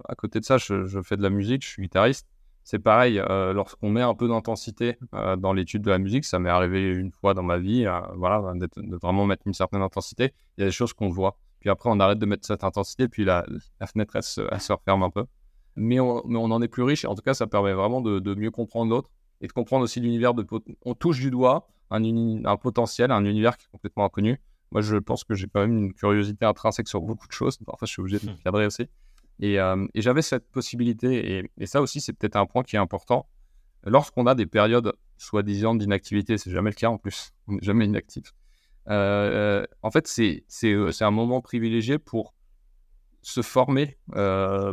À 0.08 0.16
côté 0.16 0.40
de 0.40 0.46
ça, 0.46 0.58
je, 0.58 1.02
fais 1.04 1.18
de 1.18 1.24
la 1.24 1.30
musique, 1.30 1.64
je 1.64 1.70
suis 1.70 1.84
guitariste. 1.84 2.28
C'est 2.64 2.80
pareil, 2.80 3.20
euh, 3.20 3.52
lorsqu'on 3.52 3.90
met 3.90 4.02
un 4.02 4.14
peu 4.14 4.30
d'intensité 4.30 4.98
euh, 5.14 5.36
dans 5.36 5.52
l'étude 5.52 5.82
de 5.82 5.90
la 5.90 5.98
musique, 5.98 6.24
ça 6.24 6.40
m'est 6.40 6.50
arrivé 6.50 6.94
une 6.94 7.12
fois 7.12 7.34
dans 7.34 7.44
ma 7.44 7.58
vie, 7.58 7.86
euh, 7.86 8.00
voilà, 8.16 8.42
de 8.56 8.96
vraiment 8.96 9.26
mettre 9.26 9.44
une 9.46 9.54
certaine 9.54 9.82
intensité. 9.82 10.34
Il 10.58 10.62
y 10.62 10.64
a 10.64 10.68
des 10.68 10.72
choses 10.72 10.94
qu'on 10.94 11.10
voit. 11.10 11.38
Puis 11.60 11.70
après, 11.70 11.90
on 11.92 12.00
arrête 12.00 12.20
de 12.20 12.26
mettre 12.26 12.48
cette 12.48 12.64
intensité, 12.64 13.10
puis 13.10 13.26
la, 13.26 13.46
fenêtre, 13.86 14.16
elle 14.16 14.24
se, 14.24 14.42
se, 14.60 14.74
referme 14.74 15.04
un 15.04 15.10
peu. 15.10 15.26
Mais 15.76 16.00
on, 16.00 16.24
mais 16.26 16.38
on 16.38 16.46
en 16.46 16.62
est 16.62 16.68
plus 16.70 16.84
riche, 16.84 17.04
et 17.04 17.08
en 17.08 17.16
tout 17.16 17.22
cas, 17.22 17.34
ça 17.34 17.48
permet 17.48 17.74
vraiment 17.74 18.00
de 18.00 18.36
mieux 18.36 18.52
comprendre 18.52 18.92
l'autre 18.92 19.10
et 19.42 19.48
de 19.48 19.52
comprendre 19.52 19.84
aussi 19.84 20.00
l'univers 20.00 20.34
de. 20.34 20.46
On 20.84 20.94
touche 20.94 21.20
du 21.20 21.32
doigt 21.32 21.68
un, 21.94 22.46
un, 22.46 22.58
potentiel, 22.58 23.12
un 23.12 23.26
univers 23.26 23.58
qui 23.58 23.66
est 23.66 23.72
complètement 23.72 24.06
inconnu. 24.06 24.42
Moi, 24.72 24.82
je 24.82 24.98
pense 24.98 25.24
que 25.24 25.36
j'ai 25.36 25.48
quand 25.48 25.62
même 25.62 25.78
une 25.78 25.94
curiosité 25.94 26.46
intrinsèque 26.46 26.88
sur 26.88 27.02
beaucoup 27.02 27.28
de 27.28 27.34
choses. 27.34 27.58
Parfois, 27.58 27.86
je 27.86 27.92
suis 27.92 28.02
obligé 28.02 28.20
de 28.20 28.26
me 28.26 28.32
hmm. 28.32 28.40
cadrer 28.44 28.66
aussi. 28.66 28.88
Et, 29.40 29.60
euh, 29.60 29.86
et 29.94 30.02
j'avais 30.02 30.22
cette 30.22 30.50
possibilité. 30.50 31.38
Et, 31.38 31.52
et 31.58 31.66
ça 31.68 31.82
aussi, 31.82 32.02
c'est 32.02 32.14
peut-être 32.14 32.36
un 32.36 32.46
point 32.46 32.64
qui 32.64 32.76
est 32.76 32.80
important. 32.80 33.28
Lorsqu'on 33.86 34.26
a 34.26 34.34
des 34.34 34.46
périodes 34.46 34.94
soi-disant 35.18 35.76
d'inactivité, 35.76 36.38
c'est 36.38 36.52
jamais 36.52 36.72
le 36.72 36.76
cas 36.76 36.90
en 36.90 36.98
plus. 36.98 37.32
On 37.48 37.54
n'est 37.54 37.62
jamais 37.62 37.86
inactif. 37.86 38.34
Euh, 38.90 39.62
euh, 39.62 39.66
en 39.82 39.92
fait, 39.92 40.08
c'est 40.08 40.44
un 41.02 41.12
moment 41.12 41.42
privilégié 41.42 42.00
pour 42.00 42.34
se 43.22 43.42
former, 43.42 43.98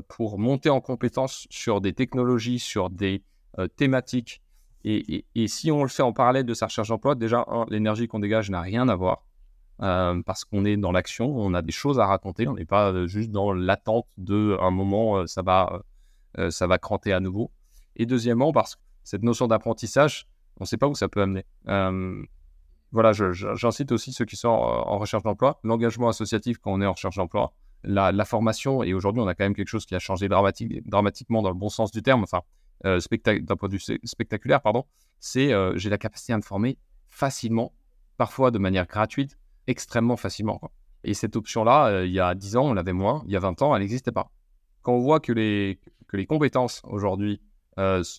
pour 0.08 0.38
monter 0.38 0.70
en 0.70 0.80
compétence 0.80 1.46
sur 1.50 1.80
des 1.80 1.92
technologies, 1.92 2.58
sur 2.58 2.90
des 2.90 3.22
thématiques 3.76 4.42
et, 4.84 5.24
si 5.46 5.70
on 5.70 5.82
le 5.82 5.88
fait 5.88 6.02
en 6.02 6.12
parallèle 6.12 6.46
de 6.46 6.54
sa 6.54 6.66
recherche 6.66 6.88
d'emploi, 6.88 7.14
déjà, 7.14 7.44
l'énergie 7.68 8.08
qu'on 8.08 8.18
dégage 8.18 8.50
n'a 8.50 8.60
rien 8.60 8.88
à 8.88 8.96
voir. 8.96 9.24
Euh, 9.82 10.20
parce 10.26 10.44
qu'on 10.44 10.66
est 10.66 10.76
dans 10.76 10.92
l'action, 10.92 11.34
on 11.34 11.54
a 11.54 11.62
des 11.62 11.72
choses 11.72 11.98
à 11.98 12.06
raconter, 12.06 12.46
on 12.46 12.54
n'est 12.54 12.66
pas 12.66 12.92
euh, 12.92 13.06
juste 13.06 13.30
dans 13.30 13.54
l'attente 13.54 14.06
de 14.18 14.58
un 14.60 14.70
moment, 14.70 15.16
euh, 15.16 15.26
ça 15.26 15.40
va, 15.40 15.82
ça 16.50 16.66
va 16.66 16.78
cranter 16.78 17.12
à 17.12 17.20
nouveau. 17.20 17.50
Et 17.96 18.04
deuxièmement, 18.06 18.52
parce 18.52 18.76
que 18.76 18.80
cette 19.04 19.22
notion 19.22 19.48
d'apprentissage, 19.48 20.26
on 20.58 20.64
ne 20.64 20.66
sait 20.66 20.76
pas 20.76 20.86
où 20.86 20.94
ça 20.94 21.08
peut 21.08 21.22
amener. 21.22 21.46
voilà, 22.92 23.12
j'incite 23.12 23.92
aussi 23.92 24.12
ceux 24.12 24.26
qui 24.26 24.36
sont 24.36 24.48
en, 24.48 24.98
recherche 24.98 25.22
d'emploi, 25.22 25.58
l'engagement 25.64 26.08
associatif 26.08 26.58
quand 26.58 26.72
on 26.72 26.80
est 26.82 26.86
en 26.86 26.92
recherche 26.92 27.16
d'emploi, 27.16 27.52
la, 27.82 28.24
formation, 28.24 28.82
et 28.82 28.92
aujourd'hui 28.92 29.22
on 29.22 29.28
a 29.28 29.34
quand 29.34 29.44
même 29.44 29.54
quelque 29.54 29.68
chose 29.68 29.86
qui 29.86 29.94
a 29.94 29.98
changé 29.98 30.28
dramatique, 30.28 30.86
dramatiquement 30.86 31.40
dans 31.42 31.50
le 31.50 31.56
bon 31.56 31.70
sens 31.70 31.90
du 31.90 32.02
terme. 32.02 32.22
Enfin, 32.22 32.42
euh, 32.86 32.98
d'un 33.24 33.56
point 33.56 33.68
de 33.68 33.74
vue 33.74 33.98
spectaculaire, 34.04 34.62
pardon, 34.62 34.84
c'est 35.18 35.52
euh, 35.52 35.76
j'ai 35.76 35.90
la 35.90 35.98
capacité 35.98 36.32
à 36.32 36.36
me 36.36 36.42
former 36.42 36.78
facilement, 37.08 37.72
parfois 38.16 38.50
de 38.50 38.58
manière 38.58 38.86
gratuite, 38.86 39.38
extrêmement 39.66 40.16
facilement. 40.16 40.60
Et 41.04 41.14
cette 41.14 41.36
option-là, 41.36 41.88
euh, 41.88 42.06
il 42.06 42.12
y 42.12 42.20
a 42.20 42.34
10 42.34 42.56
ans, 42.56 42.64
on 42.66 42.74
l'avait 42.74 42.92
moins, 42.92 43.22
il 43.26 43.32
y 43.32 43.36
a 43.36 43.40
20 43.40 43.62
ans, 43.62 43.74
elle 43.74 43.82
n'existait 43.82 44.12
pas. 44.12 44.30
Quand 44.82 44.92
on 44.92 45.00
voit 45.00 45.20
que 45.20 45.32
les, 45.32 45.78
que 46.08 46.16
les 46.16 46.26
compétences 46.26 46.80
aujourd'hui 46.84 47.40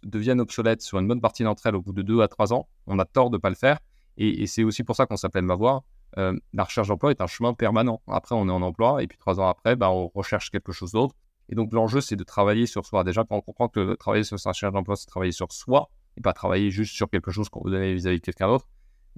deviennent 0.04 0.42
obsolètes 0.42 0.82
sur 0.82 0.98
une 0.98 1.08
bonne 1.08 1.22
partie 1.22 1.44
d'entre 1.44 1.68
elles 1.68 1.76
au 1.76 1.84
bout 1.84 1.94
de 1.94 2.02
2 2.02 2.22
à 2.22 2.28
3 2.28 2.52
ans, 2.52 2.68
on 2.88 2.98
a 2.98 3.06
tort 3.06 3.30
de 3.30 3.38
ne 3.38 3.42
pas 3.42 3.50
le 3.50 3.56
faire. 3.56 3.78
Et, 4.18 4.48
c'est 4.48 4.64
aussi 4.64 4.84
pour 4.84 4.96
ça 4.96 5.06
qu'on 5.06 5.18
s'appelle 5.18 5.44
Ma 5.44 5.54
Voix. 5.54 5.84
la 6.18 6.64
recherche 6.64 6.88
d'emploi 6.88 7.12
est 7.12 7.22
un 7.22 7.28
chemin 7.28 7.54
permanent. 7.54 8.02
Après, 8.08 8.34
on 8.34 8.48
est 8.48 8.52
en 8.52 8.64
emploi, 8.64 9.04
et 9.04 9.08
puis 9.08 9.20
3 9.20 9.40
ans 9.40 9.48
après, 9.48 9.76
bah, 9.76 9.92
on 9.92 10.08
recherche 10.16 10.50
quelque 10.50 10.72
chose 10.72 10.94
d'autre. 10.94 11.14
Et 11.52 11.56
donc, 11.56 11.74
l'enjeu, 11.74 12.00
c'est 12.00 12.16
de 12.16 12.24
travailler 12.24 12.66
sur 12.66 12.86
soi. 12.86 13.04
Déjà, 13.04 13.26
quand 13.26 13.36
on 13.36 13.42
comprend 13.42 13.68
que 13.68 13.96
travailler 13.96 14.24
sur 14.24 14.40
sa 14.40 14.52
recherche 14.52 14.74
d'emploi, 14.74 14.96
c'est 14.96 15.06
travailler 15.06 15.34
sur 15.34 15.52
soi 15.52 15.90
et 16.18 16.22
pas 16.22 16.34
travailler 16.34 16.72
juste 16.72 16.96
sur 16.96 17.10
quelque 17.10 17.30
chose 17.32 17.50
qu'on 17.50 17.62
vous 17.62 17.70
donne 17.70 17.94
vis-à-vis 17.94 18.20
de 18.20 18.26
quelqu'un 18.26 18.48
d'autre, 18.48 18.68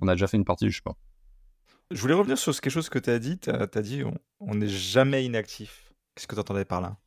on 0.02 0.08
a 0.08 0.13
déjà 0.13 0.28
fait 0.28 0.38
une 0.38 0.46
partie 0.46 0.65
du 0.65 0.72
chemin. 0.72 0.96
Je 1.91 2.02
voulais 2.02 2.15
revenir 2.15 2.38
sur 2.38 2.60
quelque 2.60 2.72
chose 2.72 2.89
que 2.89 2.98
tu 2.98 3.12
as 3.12 3.19
dit. 3.19 3.38
Tu 3.38 3.52
as, 3.52 3.67
dit 3.82 4.04
on 4.39 4.56
n'est 4.56 4.67
jamais 4.67 5.24
inactif. 5.26 5.93
Qu'est-ce 6.15 6.28
que 6.28 6.34
tu 6.34 6.41
entendais 6.41 6.65
par 6.65 6.82
là? 6.82 6.98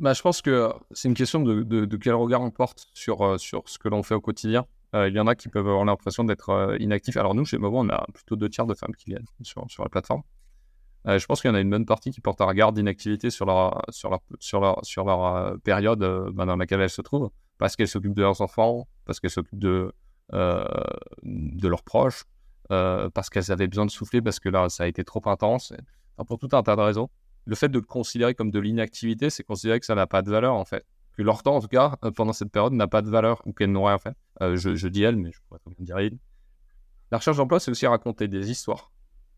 Bah, 0.00 0.14
Je 0.14 0.22
pense 0.22 0.42
que 0.42 0.72
c'est 0.90 1.08
une 1.08 1.14
question 1.14 1.40
de, 1.40 1.62
de, 1.62 1.96
quel 1.96 2.14
regard 2.14 2.40
on 2.40 2.50
porte 2.50 2.88
sur, 2.92 3.38
sur 3.38 3.68
ce 3.68 3.78
que 3.78 3.88
l'on 3.88 4.02
fait 4.02 4.14
au 4.14 4.20
quotidien. 4.20 4.66
il 4.94 5.12
y 5.14 5.20
en 5.20 5.28
a 5.28 5.36
qui 5.36 5.48
peuvent 5.48 5.68
avoir 5.68 5.84
l'impression 5.84 6.24
d'être 6.24 6.76
inactifs. 6.80 7.16
Alors 7.16 7.36
nous, 7.36 7.44
chez 7.44 7.58
Movo, 7.58 7.78
on 7.78 7.88
a 7.88 8.04
plutôt 8.12 8.34
deux 8.34 8.48
tiers 8.48 8.66
de 8.66 8.74
femmes 8.74 8.96
qui 8.96 9.10
viennent 9.10 9.26
sur, 9.42 9.64
sur 9.70 9.84
la 9.84 9.90
plateforme. 9.90 10.22
Je 11.06 11.26
pense 11.26 11.40
qu'il 11.40 11.50
y 11.50 11.52
en 11.52 11.56
a 11.56 11.60
une 11.60 11.70
bonne 11.70 11.86
partie 11.86 12.10
qui 12.10 12.20
porte 12.20 12.40
un 12.40 12.46
regard 12.46 12.72
d'inactivité 12.72 13.30
sur 13.30 13.46
leur, 13.46 13.82
sur 13.90 14.10
leur, 14.10 14.20
sur 14.40 14.60
leur, 14.60 14.80
leur 15.04 15.58
période 15.60 15.98
bah, 16.32 16.44
dans 16.44 16.56
laquelle 16.56 16.80
elles 16.80 16.90
se 16.90 17.02
trouvent, 17.02 17.30
parce 17.58 17.76
qu'elles 17.76 17.88
s'occupent 17.88 18.14
de 18.14 18.22
leurs 18.22 18.40
enfants, 18.40 18.86
parce 19.04 19.18
qu'elles 19.18 19.30
s'occupent 19.30 19.58
de, 19.58 19.92
de 20.32 21.68
leurs 21.68 21.82
proches, 21.82 22.24
parce 22.68 23.30
qu'elles 23.30 23.50
avaient 23.50 23.68
besoin 23.68 23.86
de 23.86 23.90
souffler, 23.90 24.22
parce 24.22 24.38
que 24.38 24.48
là, 24.48 24.68
ça 24.68 24.84
a 24.84 24.86
été 24.86 25.02
trop 25.02 25.22
intense, 25.26 25.72
pour 26.26 26.38
tout 26.38 26.48
un 26.52 26.62
tas 26.62 26.76
de 26.76 26.80
raisons. 26.80 27.08
Le 27.44 27.54
fait 27.54 27.68
de 27.68 27.78
le 27.78 27.84
considérer 27.84 28.34
comme 28.34 28.50
de 28.50 28.60
l'inactivité, 28.60 29.30
c'est 29.30 29.42
considérer 29.42 29.80
que 29.80 29.86
ça 29.86 29.94
n'a 29.94 30.06
pas 30.06 30.22
de 30.22 30.30
valeur, 30.30 30.54
en 30.54 30.64
fait. 30.64 30.84
Que 31.16 31.22
leur 31.22 31.42
temps, 31.42 31.56
en 31.56 31.60
tout 31.60 31.68
cas, 31.68 31.96
euh, 32.04 32.10
pendant 32.10 32.32
cette 32.32 32.50
période, 32.50 32.72
n'a 32.72 32.86
pas 32.86 33.02
de 33.02 33.10
valeur, 33.10 33.42
ou 33.46 33.52
qu'elles 33.52 33.72
n'ont 33.72 33.84
rien 33.84 33.98
fait. 33.98 34.14
Euh, 34.40 34.56
je, 34.56 34.88
dis 34.88 35.02
elle, 35.02 35.16
mais 35.16 35.32
je 35.32 35.40
pourrais 35.42 35.58
très 35.58 35.70
bien 35.74 35.84
dire 35.84 36.00
il. 36.00 36.18
La 37.10 37.18
recherche 37.18 37.36
d'emploi, 37.36 37.60
c'est 37.60 37.70
aussi 37.70 37.86
raconter 37.86 38.28
des 38.28 38.50
histoires. 38.50 38.91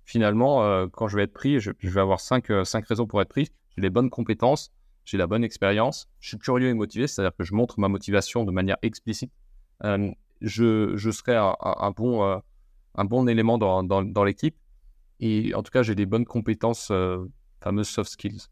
Finalement, 0.05 0.63
euh, 0.65 0.87
quand 0.93 1.09
je 1.09 1.17
vais 1.17 1.25
être 1.25 1.33
pris, 1.33 1.61
je, 1.61 1.71
vais 1.81 2.01
avoir 2.01 2.21
cinq, 2.21 2.53
cinq 2.65 2.87
raisons 2.87 3.07
pour 3.07 3.21
être 3.23 3.29
pris. 3.29 3.49
J'ai 3.77 3.83
les 3.83 3.91
bonnes 3.91 4.11
compétences, 4.11 4.73
j'ai 5.05 5.19
la 5.19 5.27
bonne 5.27 5.45
expérience, 5.45 6.09
je 6.21 6.29
suis 6.29 6.39
curieux 6.39 6.69
et 6.69 6.75
motivé, 6.75 7.07
c'est-à-dire 7.07 7.35
que 7.37 7.45
je 7.45 7.55
montre 7.55 7.81
ma 7.81 7.89
motivation 7.89 8.45
de 8.45 8.53
manière 8.53 8.77
explicite. 8.83 9.33
je, 9.83 10.93
je 10.95 11.11
serai 11.11 11.37
un, 11.37 11.91
bon, 11.91 12.41
un 12.95 13.05
bon 13.05 13.29
élément 13.29 13.59
dans, 13.59 13.83
dans 13.83 14.25
l'équipe 14.25 14.57
et 15.21 15.55
en 15.55 15.63
tout 15.63 15.71
cas, 15.71 15.83
j'ai 15.83 15.95
des 15.95 16.07
bonnes 16.07 16.25
compétences, 16.25 16.89
euh, 16.91 17.25
fameuses 17.63 17.89
soft 17.89 18.11
skills. 18.11 18.43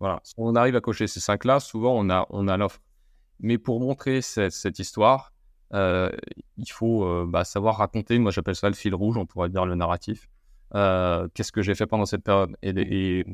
Voilà. 0.00 0.22
On 0.36 0.54
arrive 0.54 0.76
à 0.76 0.80
cocher 0.80 1.06
ces 1.06 1.20
cinq-là, 1.20 1.60
souvent 1.60 1.94
on 1.96 2.10
a, 2.10 2.26
on 2.30 2.48
a 2.48 2.56
l'offre. 2.56 2.80
Mais 3.40 3.58
pour 3.58 3.80
montrer 3.80 4.22
cette, 4.22 4.78
histoire, 4.78 5.32
euh, 5.72 6.10
il 6.56 6.70
faut 6.70 7.04
euh, 7.04 7.26
bah, 7.28 7.44
savoir 7.44 7.78
raconter. 7.78 8.18
Moi, 8.18 8.30
j'appelle 8.30 8.54
ça 8.54 8.68
le 8.68 8.74
fil 8.74 8.94
rouge, 8.94 9.16
on 9.16 9.26
pourrait 9.26 9.48
dire 9.48 9.66
le 9.66 9.74
narratif. 9.74 10.28
Qu'est-ce 10.74 11.52
que 11.52 11.62
j'ai 11.62 11.74
fait 11.74 11.86
pendant 11.86 12.06
cette 12.06 12.24
période? 12.24 12.56
Et, 12.62 13.24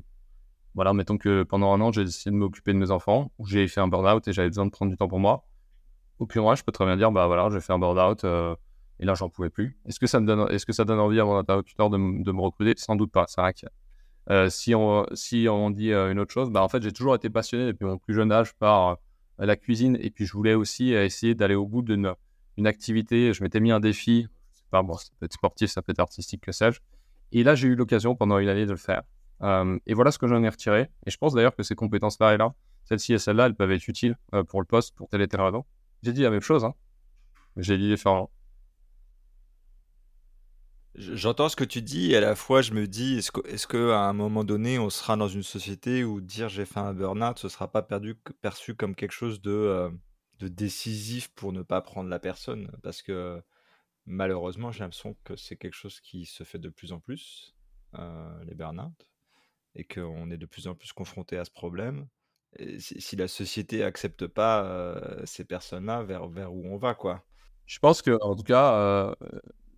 voilà, 0.75 0.93
mettons 0.93 1.19
que 1.19 1.43
pendant 1.43 1.73
un 1.73 1.81
an, 1.81 1.91
j'ai 1.91 2.05
décidé 2.05 2.31
de 2.31 2.37
m'occuper 2.37 2.73
de 2.73 2.79
mes 2.79 2.93
enfants, 2.93 3.33
j'ai 3.45 3.67
fait 3.67 3.81
un 3.81 3.89
burn-out 3.89 4.29
et 4.29 4.33
j'avais 4.33 4.49
besoin 4.49 4.67
de 4.67 4.71
prendre 4.71 4.91
du 4.91 4.97
temps 4.97 5.09
pour 5.09 5.19
moi. 5.19 5.45
Au 6.21 6.27
plus 6.27 6.41
moi, 6.41 6.55
je 6.55 6.63
peux 6.63 6.71
très 6.71 6.85
bien 6.85 6.97
dire, 6.97 7.11
bah 7.11 7.27
voilà, 7.27 7.49
j'ai 7.51 7.61
fait 7.61 7.73
un 7.73 7.79
burn-out, 7.79 8.25
et 9.01 9.07
là, 9.07 9.15
j'en 9.15 9.31
pouvais 9.31 9.49
plus. 9.49 9.79
Est-ce 9.87 9.99
que 9.99 10.07
ça 10.07 10.21
me 10.21 10.27
donne, 10.27 10.47
est-ce 10.53 10.67
que 10.67 10.75
ça 10.75 10.85
donne 10.85 11.01
envie 11.01 11.19
à 11.19 11.25
mon 11.25 11.37
interlocuteur 11.37 11.89
de, 11.89 11.97
de 11.97 12.33
me 12.33 12.41
recruter? 12.41 12.75
Sans 12.77 12.97
doute 12.97 13.11
pas. 13.11 13.25
C'est 13.27 13.41
vrai 13.41 13.55
que 13.55 13.67
euh, 14.29 14.51
si, 14.51 14.75
on, 14.75 15.07
si 15.15 15.47
on 15.49 15.71
dit 15.71 15.91
euh, 15.91 16.13
une 16.13 16.21
autre 16.21 16.33
chose, 16.33 16.51
bah, 16.51 16.63
en 16.63 16.69
fait, 16.69 16.83
j'ai 16.83 16.93
toujours 16.93 17.15
été 17.15 17.31
passionné 17.31 17.65
depuis 17.65 17.87
mon 17.87 17.97
plus 17.97 18.15
jeune 18.15 18.31
âge 18.31 18.53
par 18.57 18.89
euh, 18.89 18.95
la 19.47 19.57
cuisine. 19.57 19.97
Et 20.03 20.11
puis, 20.11 20.27
je 20.27 20.35
voulais 20.35 20.53
aussi 20.53 20.93
essayer 20.93 21.35
d'aller 21.35 21.55
au 21.55 21.67
bout 21.67 21.81
d'une 21.81 22.15
une 22.59 22.67
activité. 22.67 23.33
Je 23.33 23.43
m'étais 23.43 23.59
mis 23.59 23.73
un 23.73 23.81
défi. 23.81 24.29
Pas, 24.71 24.83
bon, 24.83 24.95
ça 24.95 25.09
peut 25.19 25.25
être 25.25 25.33
sportif, 25.33 25.71
ça 25.71 25.81
peut 25.81 25.93
être 25.93 26.01
artistique, 26.01 26.43
que 26.43 26.53
sais-je. 26.53 26.81
Et 27.33 27.43
là, 27.43 27.55
j'ai 27.55 27.69
eu 27.69 27.75
l'occasion 27.75 28.15
pendant 28.15 28.39
une 28.39 28.49
année 28.49 28.67
de 28.67 28.73
le 28.73 28.77
faire. 28.77 29.03
et 29.87 29.95
voilà 29.95 30.11
ce 30.11 30.19
que 30.19 30.27
j'en 30.27 30.43
ai 30.43 30.49
retiré. 30.49 30.91
Et 31.07 31.11
je 31.11 31.17
pense 31.17 31.35
d'ailleurs 31.35 31.55
que 31.57 31.63
ces 31.63 31.75
compétences-là 31.75 32.35
et 32.35 32.37
là, 32.37 32.55
celles-ci 32.85 33.13
et 33.13 33.19
celles-là, 33.19 33.47
elles 33.47 33.55
peuvent 33.55 33.73
être 33.73 33.89
utiles 33.89 34.17
pour 34.49 34.61
le 34.61 34.67
poste, 34.67 34.95
pour 34.97 35.09
telle 35.09 35.23
et 35.23 35.29
telle 35.29 35.41
raison. 35.41 35.65
J'ai 36.03 36.13
dit 36.13 36.23
la 36.23 36.31
même 36.31 36.41
chose, 36.41 36.65
hein. 36.65 36.75
J'ai 37.57 37.79
dit 37.79 37.89
différemment. 37.89 38.31
J'entends 40.97 41.49
ce 41.49 41.57
que 41.57 41.65
tu 41.65 41.83
dis 41.83 42.13
et 42.13 42.17
à 42.17 42.21
la 42.21 42.35
fois 42.35 42.63
je 42.63 42.73
me 42.73 42.87
dis 42.87 43.19
est-ce 43.19 43.31
que, 43.31 43.47
est-ce 43.47 43.67
que 43.67 43.91
à 43.93 44.01
un 44.01 44.13
moment 44.13 44.43
donné 44.43 44.79
on 44.79 44.91
sera 44.91 45.17
dans 45.17 45.29
une 45.29 45.45
société 45.45 46.03
où 46.03 46.21
dire 46.21 46.49
j'ai 46.49 46.65
fait 46.65 46.81
un 46.81 46.93
burn-out 46.93 47.39
ce 47.39 47.49
sera 47.49 47.71
pas 47.71 47.87
perçu 48.43 48.75
comme 48.75 48.97
quelque 48.97 49.13
chose 49.13 49.41
de, 49.41 49.53
euh, 49.53 49.91
de 50.41 50.49
décisif 50.49 51.29
pour 51.29 51.53
ne 51.53 51.63
pas 51.63 51.81
prendre 51.81 52.11
la 52.11 52.19
personne? 52.19 52.71
Parce 52.83 53.03
que 53.03 53.41
malheureusement 54.11 54.73
j'ai 54.73 54.81
l'impression 54.81 55.17
que 55.25 55.37
c'est 55.37 55.57
quelque 55.57 55.75
chose 55.75 56.01
qui 56.01 56.27
se 56.27 56.45
fait 56.45 56.59
de 56.59 56.69
plus 56.69 56.93
en 56.93 57.01
plus 57.01 57.55
euh, 57.99 58.45
les 58.45 58.55
burn-out 58.55 59.11
et 59.75 59.85
qu'on 59.85 60.31
est 60.31 60.37
de 60.37 60.47
plus 60.47 60.67
en 60.67 60.75
plus 60.75 60.93
confronté 60.93 61.39
à 61.39 61.45
ce 61.45 61.51
problème. 61.51 62.07
Si, 62.79 63.15
la 63.15 63.29
société 63.29 63.85
accepte 63.85 64.27
pas 64.27 64.65
euh, 64.65 65.23
ces 65.25 65.45
personnes-là 65.45 66.03
vers, 66.03 66.27
vers 66.29 66.53
où 66.53 66.67
on 66.67 66.77
va 66.77 66.95
quoi. 66.95 67.25
Je 67.67 67.79
pense 67.79 68.03
que 68.03 68.19
en 68.23 68.35
tout 68.35 68.43
cas 68.43 69.15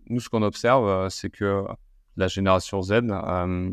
nous, 0.09 0.19
ce 0.19 0.29
qu'on 0.29 0.43
observe, 0.43 0.87
euh, 0.87 1.09
c'est 1.09 1.29
que 1.29 1.65
la 2.17 2.27
génération 2.27 2.81
Z, 2.81 2.91
euh, 2.91 3.71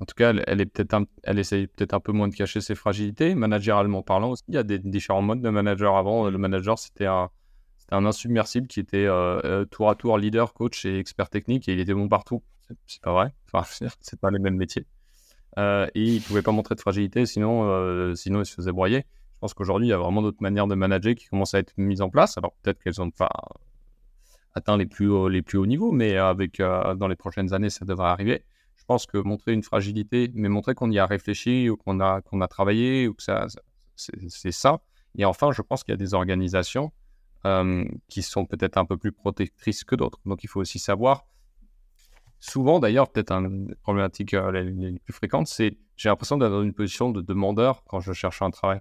en 0.00 0.04
tout 0.04 0.14
cas, 0.16 0.34
elle, 0.46 0.60
est 0.60 0.66
peut-être 0.66 1.06
elle 1.22 1.38
essaye 1.38 1.66
peut-être 1.66 1.94
un 1.94 2.00
peu 2.00 2.12
moins 2.12 2.28
de 2.28 2.34
cacher 2.34 2.60
ses 2.60 2.74
fragilités, 2.74 3.34
managérialement 3.34 4.02
parlant 4.02 4.30
aussi. 4.30 4.42
Il 4.48 4.54
y 4.54 4.58
a 4.58 4.62
des 4.62 4.78
différents 4.78 5.22
modes 5.22 5.40
de 5.40 5.50
manager. 5.50 5.96
Avant, 5.96 6.28
le 6.28 6.38
manager, 6.38 6.78
c'était 6.78 7.06
un, 7.06 7.30
c'était 7.84 7.96
un 7.96 8.06
insubmersible 8.06 8.66
qui 8.66 8.80
était 8.80 9.06
euh, 9.06 9.64
tour 9.66 9.90
à 9.90 9.94
tour 9.94 10.18
leader, 10.18 10.52
coach 10.54 10.84
et 10.84 10.98
expert 10.98 11.30
technique, 11.30 11.68
et 11.68 11.72
il 11.72 11.80
était 11.80 11.94
bon 11.94 12.08
partout. 12.08 12.42
C'est, 12.86 13.00
pas 13.02 13.12
vrai. 13.12 13.34
Enfin, 13.52 13.86
c'est 14.00 14.18
pas 14.20 14.30
les 14.30 14.38
mêmes 14.38 14.56
métiers. 14.56 14.86
et 15.58 15.90
il 15.94 16.20
pouvait 16.22 16.42
pas 16.42 16.52
montrer 16.52 16.74
de 16.74 16.80
fragilité, 16.80 17.26
sinon, 17.26 18.14
sinon 18.14 18.40
il 18.40 18.46
se 18.46 18.54
faisait 18.54 18.72
broyer. 18.72 19.06
Je 19.34 19.38
pense 19.40 19.54
qu'aujourd'hui, 19.54 19.88
il 19.88 19.90
y 19.90 19.94
a 19.94 19.98
vraiment 19.98 20.22
d'autres 20.22 20.40
manières 20.40 20.66
de 20.66 20.74
manager 20.74 21.14
qui 21.14 21.26
commencent 21.26 21.54
à 21.54 21.58
être 21.58 21.74
mises 21.76 22.00
en 22.00 22.08
place. 22.08 22.38
Alors 22.38 22.54
peut-être 22.62 22.82
qu'elles 22.82 23.02
ont 23.02 23.10
pas 23.10 23.30
atteint 24.54 24.76
les 24.76 24.86
plus 24.86 25.08
hauts, 25.08 25.28
les 25.28 25.42
plus 25.42 25.58
hauts 25.58 25.66
niveaux, 25.66 25.92
mais 25.92 26.16
avec, 26.16 26.60
euh, 26.60 26.94
dans 26.94 27.08
les 27.08 27.16
prochaines 27.16 27.52
années, 27.52 27.70
ça 27.70 27.84
devrait 27.84 28.08
arriver. 28.08 28.44
Je 28.76 28.84
pense 28.84 29.06
que 29.06 29.18
montrer 29.18 29.52
une 29.52 29.62
fragilité, 29.62 30.30
mais 30.34 30.48
montrer 30.48 30.74
qu'on 30.74 30.90
y 30.90 30.98
a 30.98 31.06
réfléchi 31.06 31.68
ou 31.68 31.76
qu'on 31.76 32.00
a, 32.00 32.20
qu'on 32.22 32.40
a 32.40 32.48
travaillé, 32.48 33.08
que 33.16 33.22
ça, 33.22 33.46
c'est 33.96 34.52
ça. 34.52 34.80
Et 35.16 35.24
enfin, 35.24 35.52
je 35.52 35.62
pense 35.62 35.84
qu'il 35.84 35.92
y 35.92 35.94
a 35.94 35.98
des 35.98 36.14
organisations 36.14 36.92
euh, 37.46 37.84
qui 38.08 38.22
sont 38.22 38.46
peut-être 38.46 38.78
un 38.78 38.86
peu 38.86 38.96
plus 38.96 39.12
protectrices 39.12 39.84
que 39.84 39.94
d'autres. 39.94 40.18
Donc, 40.24 40.44
il 40.44 40.46
faut 40.48 40.60
aussi 40.60 40.78
savoir. 40.78 41.26
Souvent, 42.40 42.78
d'ailleurs, 42.78 43.10
peut-être 43.10 43.32
une 43.32 43.74
problématique 43.82 44.34
euh, 44.34 44.50
les, 44.50 44.98
plus 44.98 45.12
fréquentes, 45.12 45.46
c'est 45.46 45.78
j'ai 45.96 46.08
l'impression 46.08 46.36
d'être 46.36 46.50
dans 46.50 46.62
une 46.62 46.72
position 46.72 47.10
de 47.10 47.20
demandeur 47.20 47.84
quand 47.84 48.00
je 48.00 48.12
cherche 48.12 48.42
un 48.42 48.50
travail. 48.50 48.80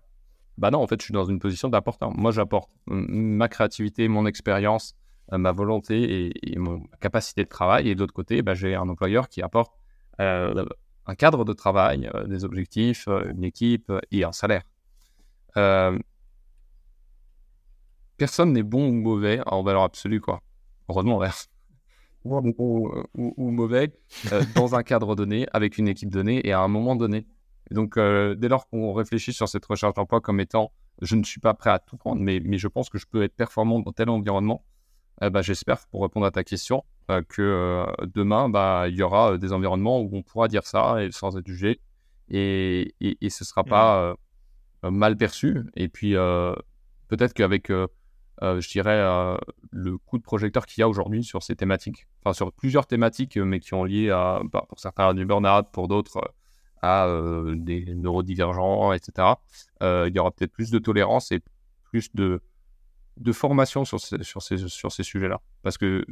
Bah 0.57 0.71
non, 0.71 0.81
en 0.81 0.87
fait, 0.87 0.99
je 0.99 1.05
suis 1.05 1.13
dans 1.13 1.25
une 1.25 1.39
position 1.39 1.69
d'apporteur. 1.69 2.11
Moi, 2.11 2.31
j'apporte 2.31 2.69
ma 2.85 3.47
créativité, 3.49 4.07
mon 4.07 4.25
expérience, 4.25 4.95
euh, 5.31 5.37
ma 5.37 5.51
volonté 5.51 6.31
et, 6.41 6.57
ma 6.57 6.77
capacité 7.01 7.43
de 7.43 7.49
travail. 7.49 7.89
Et 7.89 7.95
de 7.95 7.99
l'autre 7.99 8.13
côté, 8.13 8.41
bah, 8.41 8.53
j'ai 8.53 8.75
un 8.75 8.87
employeur 8.87 9.29
qui 9.29 9.41
apporte 9.41 9.73
euh, 10.19 10.65
un 11.05 11.15
cadre 11.15 11.43
de 11.43 11.53
travail, 11.53 12.09
des 12.27 12.45
objectifs, 12.45 13.07
une 13.07 13.43
équipe 13.43 13.91
et 14.11 14.23
un 14.23 14.31
salaire. 14.31 14.63
Personne 18.23 18.53
n'est 18.53 18.63
bon 18.63 18.87
ou 18.87 18.93
mauvais 18.93 19.41
en 19.45 19.63
valeur 19.63 19.83
absolue, 19.83 20.21
quoi. 20.21 20.41
Heureusement, 20.89 21.21
Bon 22.25 22.41
ou, 22.57 22.89
ou, 23.15 23.51
mauvais 23.51 23.91
dans 24.55 24.75
un 24.75 24.83
cadre 24.83 25.13
donné, 25.15 25.45
avec 25.51 25.77
une 25.77 25.89
équipe 25.89 26.09
donnée 26.09 26.39
et 26.47 26.53
à 26.53 26.61
un 26.61 26.69
moment 26.69 26.95
donné. 26.95 27.27
Et 27.69 27.73
donc, 27.73 27.99
dès 27.99 28.47
lors 28.47 28.69
qu'on 28.69 28.93
réfléchit 28.93 29.33
sur 29.33 29.49
cette 29.49 29.65
recherche 29.65 29.95
d'emploi 29.95 30.21
comme 30.21 30.39
étant 30.39 30.71
je 31.01 31.15
ne 31.15 31.23
suis 31.23 31.39
pas 31.39 31.53
prêt 31.53 31.71
à 31.71 31.79
tout 31.79 31.97
prendre, 31.97 32.21
mais, 32.21 32.39
mais 32.43 32.57
je 32.57 32.67
pense 32.67 32.89
que 32.89 32.97
je 32.97 33.05
peux 33.05 33.23
être 33.23 33.35
performant 33.35 33.79
dans 33.81 33.91
tel 33.91 34.09
environnement, 34.09 34.63
eh 35.21 35.29
ben, 35.29 35.41
j'espère, 35.41 35.85
pour 35.87 36.03
répondre 36.03 36.25
à 36.25 36.31
ta 36.31 36.43
question, 36.43 36.83
euh, 37.11 37.21
que 37.27 37.41
euh, 37.41 38.05
demain, 38.13 38.47
bah, 38.47 38.85
il 38.87 38.95
y 38.95 39.03
aura 39.03 39.33
euh, 39.33 39.37
des 39.37 39.51
environnements 39.51 39.99
où 39.99 40.09
on 40.13 40.23
pourra 40.23 40.47
dire 40.47 40.65
ça 40.65 41.03
et, 41.03 41.11
sans 41.11 41.37
être 41.37 41.47
jugé. 41.47 41.81
Et, 42.29 42.95
et, 43.01 43.29
ce 43.29 43.43
ne 43.43 43.45
sera 43.45 43.63
pas 43.63 44.15
mal 44.83 45.17
perçu. 45.17 45.65
Et 45.75 45.89
puis, 45.89 46.13
peut-être 47.09 47.33
qu'avec, 47.33 47.71
je 48.43 48.69
dirais, 48.69 49.01
le 49.71 49.97
coup 49.97 50.17
de 50.17 50.23
projecteur 50.23 50.65
qu'il 50.65 50.81
y 50.81 50.83
a 50.83 50.89
aujourd'hui 50.89 51.23
sur 51.23 51.43
ces 51.43 51.55
thématiques, 51.55 52.07
enfin 52.23 52.33
sur 52.33 52.51
plusieurs 52.51 52.85
thématiques, 52.87 53.37
mais 53.37 53.59
qui 53.59 53.73
ont 53.73 53.83
lié 53.83 54.09
à, 54.09 54.41
bah, 54.51 54.65
pour 54.67 54.79
certains 54.79 55.07
à 55.09 55.13
du 55.13 55.25
burn-out, 55.25 55.67
pour 55.71 55.87
d'autres 55.87 56.33
à 56.81 57.07
des 57.55 57.95
neurodivergents, 57.95 58.91
etc., 58.93 59.27
il 59.81 60.11
y 60.13 60.19
aura 60.19 60.31
peut-être 60.31 60.51
plus 60.51 60.71
de 60.71 60.79
tolérance 60.79 61.31
et 61.31 61.41
plus 61.83 62.13
de 62.13 62.41
de 63.17 63.31
formation 63.31 63.85
sur 63.85 63.99
ces, 63.99 64.23
sur 64.23 64.41
ces, 64.41 64.57
sur 64.67 64.91
ces 64.91 65.03
sujets-là. 65.03 65.41
Parce 65.61 65.77
que 65.77 66.05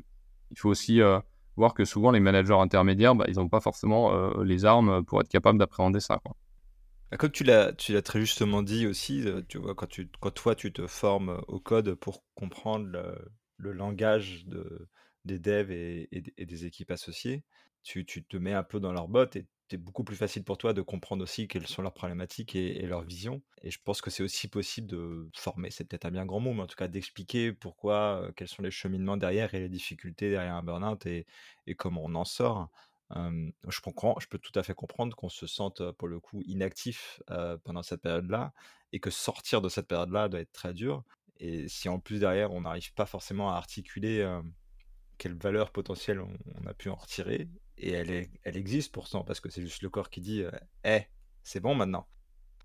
il 0.52 0.60
faut 0.60 0.70
aussi 0.70 1.02
euh, 1.02 1.20
voir 1.56 1.74
que 1.74 1.86
souvent 1.86 2.12
les 2.12 2.20
managers 2.20 2.54
intermédiaires, 2.54 3.16
bah, 3.16 3.26
ils 3.28 3.36
n'ont 3.36 3.50
pas 3.50 3.62
forcément 3.62 4.14
euh, 4.14 4.44
les 4.44 4.66
armes 4.66 5.04
pour 5.04 5.22
être 5.22 5.30
capables 5.30 5.58
d'appréhender 5.58 6.00
ça. 6.00 6.20
Bah, 7.12 7.18
comme 7.18 7.32
tu 7.32 7.44
l'as, 7.44 7.74
très 7.74 8.22
justement 8.22 8.64
dit 8.64 8.88
aussi, 8.88 9.28
euh, 9.28 9.42
tu 9.50 9.58
vois, 9.58 9.76
quand, 9.76 9.88
toi 10.34 10.56
tu 10.56 10.72
te 10.72 10.88
formes 10.88 11.44
au 11.50 11.60
code 11.60 11.94
pour 11.96 12.24
comprendre 12.36 12.88
le, 13.58 13.72
langage 13.74 14.46
de, 14.46 14.88
des 15.26 15.38
devs 15.38 15.72
et, 15.72 16.08
et, 16.12 16.46
des 16.46 16.66
équipes 16.66 16.92
associées, 16.92 17.44
tu, 17.84 18.06
te 18.06 18.38
mets 18.38 18.54
un 18.54 18.64
peu 18.64 18.80
dans 18.80 18.94
leur 18.94 19.10
botte 19.10 19.36
et 19.36 19.46
c'est 19.70 19.78
beaucoup 19.78 20.04
plus 20.04 20.16
facile 20.16 20.44
pour 20.44 20.58
toi 20.58 20.74
de 20.74 20.82
comprendre 20.82 21.24
aussi 21.24 21.48
quelles 21.48 21.68
sont 21.68 21.82
leurs 21.82 21.94
problématiques 21.94 22.56
et, 22.56 22.86
leurs 22.86 23.04
visions. 23.04 23.42
Et 23.62 23.72
je 23.72 23.80
pense 23.84 24.02
que 24.02 24.10
c'est 24.10 24.24
aussi 24.24 24.48
possible 24.48 24.88
de 24.88 25.30
former, 25.36 25.70
c'est 25.70 25.86
peut-être 25.86 26.06
un 26.06 26.12
bien 26.12 26.26
grand 26.26 26.40
mot, 26.40 26.54
mais 26.54 26.62
en 26.62 26.68
tout 26.68 26.76
cas 26.76 26.88
d'expliquer 26.88 27.54
pourquoi, 27.54 28.32
quels 28.36 28.48
sont 28.48 28.62
les 28.62 28.72
cheminements 28.72 29.18
derrière 29.18 29.54
et 29.54 29.60
les 29.60 29.70
difficultés 29.70 30.30
derrière 30.30 30.56
un 30.56 30.64
burn-out 30.64 31.06
et, 31.06 31.26
comment 31.78 32.04
on 32.06 32.16
en 32.16 32.26
sort. 32.26 32.70
Je 33.14 34.28
peux 34.28 34.38
tout 34.38 34.52
à 34.56 34.64
fait 34.64 34.74
comprendre 34.74 35.16
qu'on 35.16 35.30
se 35.30 35.48
sente, 35.48 35.92
pour 35.94 36.08
le 36.08 36.20
coup, 36.20 36.42
inactif, 36.46 37.22
pendant 37.64 37.84
cette 37.84 38.02
période-là 38.02 38.54
et 38.94 39.00
que 39.00 39.10
sortir 39.10 39.62
de 39.62 39.70
cette 39.70 39.88
période-là 39.88 40.30
doit 40.30 40.42
être 40.42 40.52
très 40.52 40.74
dur 40.74 41.04
et 41.40 41.68
si 41.68 41.90
en 41.90 42.00
plus 42.00 42.20
derrière 42.20 42.52
on 42.54 42.62
n'arrive 42.62 42.94
pas 42.94 43.06
forcément 43.06 43.52
à 43.52 43.56
articuler, 43.56 44.28
quelle 45.18 45.36
valeur 45.36 45.72
potentielle 45.72 46.20
on 46.20 46.68
a 46.68 46.74
pu 46.74 46.90
en 46.90 46.96
retirer 46.96 47.50
et 47.78 47.92
elle 47.92 48.28
elle 48.44 48.58
existe 48.58 48.92
pourtant 48.92 49.24
parce 49.24 49.40
que 49.40 49.50
c'est 49.50 49.62
juste 49.62 49.82
le 49.82 49.90
corps 49.90 50.10
qui 50.10 50.22
dit, 50.22 50.44
«Eh, 50.84 51.02
c'est 51.44 51.60
bon 51.60 51.76
maintenant». 51.76 52.08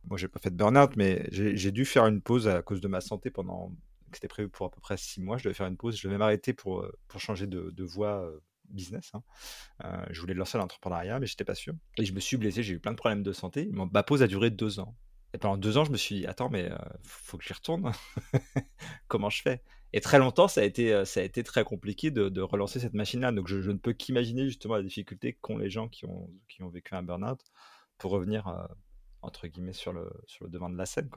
Moi 0.05 0.19
j'ai 0.19 0.29
pas 0.29 0.39
fait 0.39 0.51
de 0.51 0.57
burn-out 0.57 0.95
mais 0.97 1.27
j'ai 1.33 1.73
dû 1.73 1.85
faire 1.85 2.07
une 2.07 2.21
pause 2.21 2.49
à 2.49 2.63
cause 2.63 2.81
de 2.81 2.89
ma 2.89 3.01
santé 3.01 3.31
pendant 3.31 3.73
c'était 4.13 4.29
prévu 4.29 4.49
pour 4.49 4.67
à 4.67 4.71
peu 4.71 4.81
près 4.81 4.97
six 4.97 5.21
mois, 5.21 5.37
je 5.37 5.45
devais 5.45 5.55
faire 5.55 5.67
une 5.67 5.77
pause, 5.77 5.97
je 5.99 6.07
devais 6.07 6.17
m'arrêter 6.17 6.53
pour, 6.53 6.87
pour 7.09 7.21
changer 7.21 7.47
de 7.47 7.71
de 7.71 7.85
voie, 7.85 8.31
business. 8.71 9.11
Hein. 9.15 9.23
Euh, 9.85 10.05
je 10.11 10.21
voulais 10.21 10.35
lancer 10.35 10.59
l'entrepreneuriat, 10.59 11.19
mais 11.19 11.27
j'étais 11.27 11.45
pas 11.45 11.55
sûr. 11.55 11.75
Et 11.97 12.05
je 12.05 12.13
me 12.13 12.21
suis 12.21 12.37
blessé, 12.37 12.63
j'ai 12.63 12.75
eu 12.75 12.81
plein 12.81 12.93
de 12.93 12.97
problèmes 12.97 13.23
de 13.23 13.33
santé. 13.33 13.71
Ma 13.73 14.03
pause 14.03 14.23
a 14.23 14.27
duré 14.27 14.51
deux 14.51 14.81
ans. 14.81 14.97
Et 15.35 15.39
pendant 15.39 15.57
deux 15.57 15.77
ans, 15.77 15.85
je 15.85 15.91
me 15.91 15.97
suis 15.97 16.17
dit, 16.17 16.27
attends, 16.27 16.49
mais 16.49 16.71
euh, 16.71 16.77
faut 17.03 17.37
que 17.37 17.45
j'y 17.45 17.53
retourne. 17.53 17.93
Comment 19.09 19.31
je 19.31 19.43
fais? 19.43 19.63
Et 19.93 20.01
très 20.01 20.19
longtemps, 20.19 20.49
ça 20.49 20.61
a 20.61 20.65
été, 20.65 20.93
euh, 20.93 21.05
ça 21.05 21.21
a 21.21 21.23
été 21.23 21.43
très 21.43 21.65
compliqué 21.65 22.11
de, 22.11 22.41
relancer 22.41 22.81
cette 22.81 22.95
machine-là. 22.95 23.33
Donc, 23.33 23.49
je, 23.49 23.71
ne 23.71 23.77
peux 23.79 23.93
qu'imaginer 23.93 24.47
justement 24.47 24.77
la 24.77 24.83
difficulté 24.83 25.35
qu'ont 25.35 25.59
les 25.59 25.71
gens 25.71 25.89
qui 25.89 26.07
ont, 26.07 26.31
vécu 26.69 26.95
un 26.95 27.03
burn-out 27.03 27.41
pour 27.99 28.13
revenir, 28.13 28.69
entre 29.23 29.47
guillemets, 29.47 29.73
sur 29.73 29.93
le, 29.93 30.11
sur 30.27 30.45
le 30.45 30.51
devant 30.51 30.71
de 30.71 30.77
la 30.77 30.87
scène. 30.87 31.09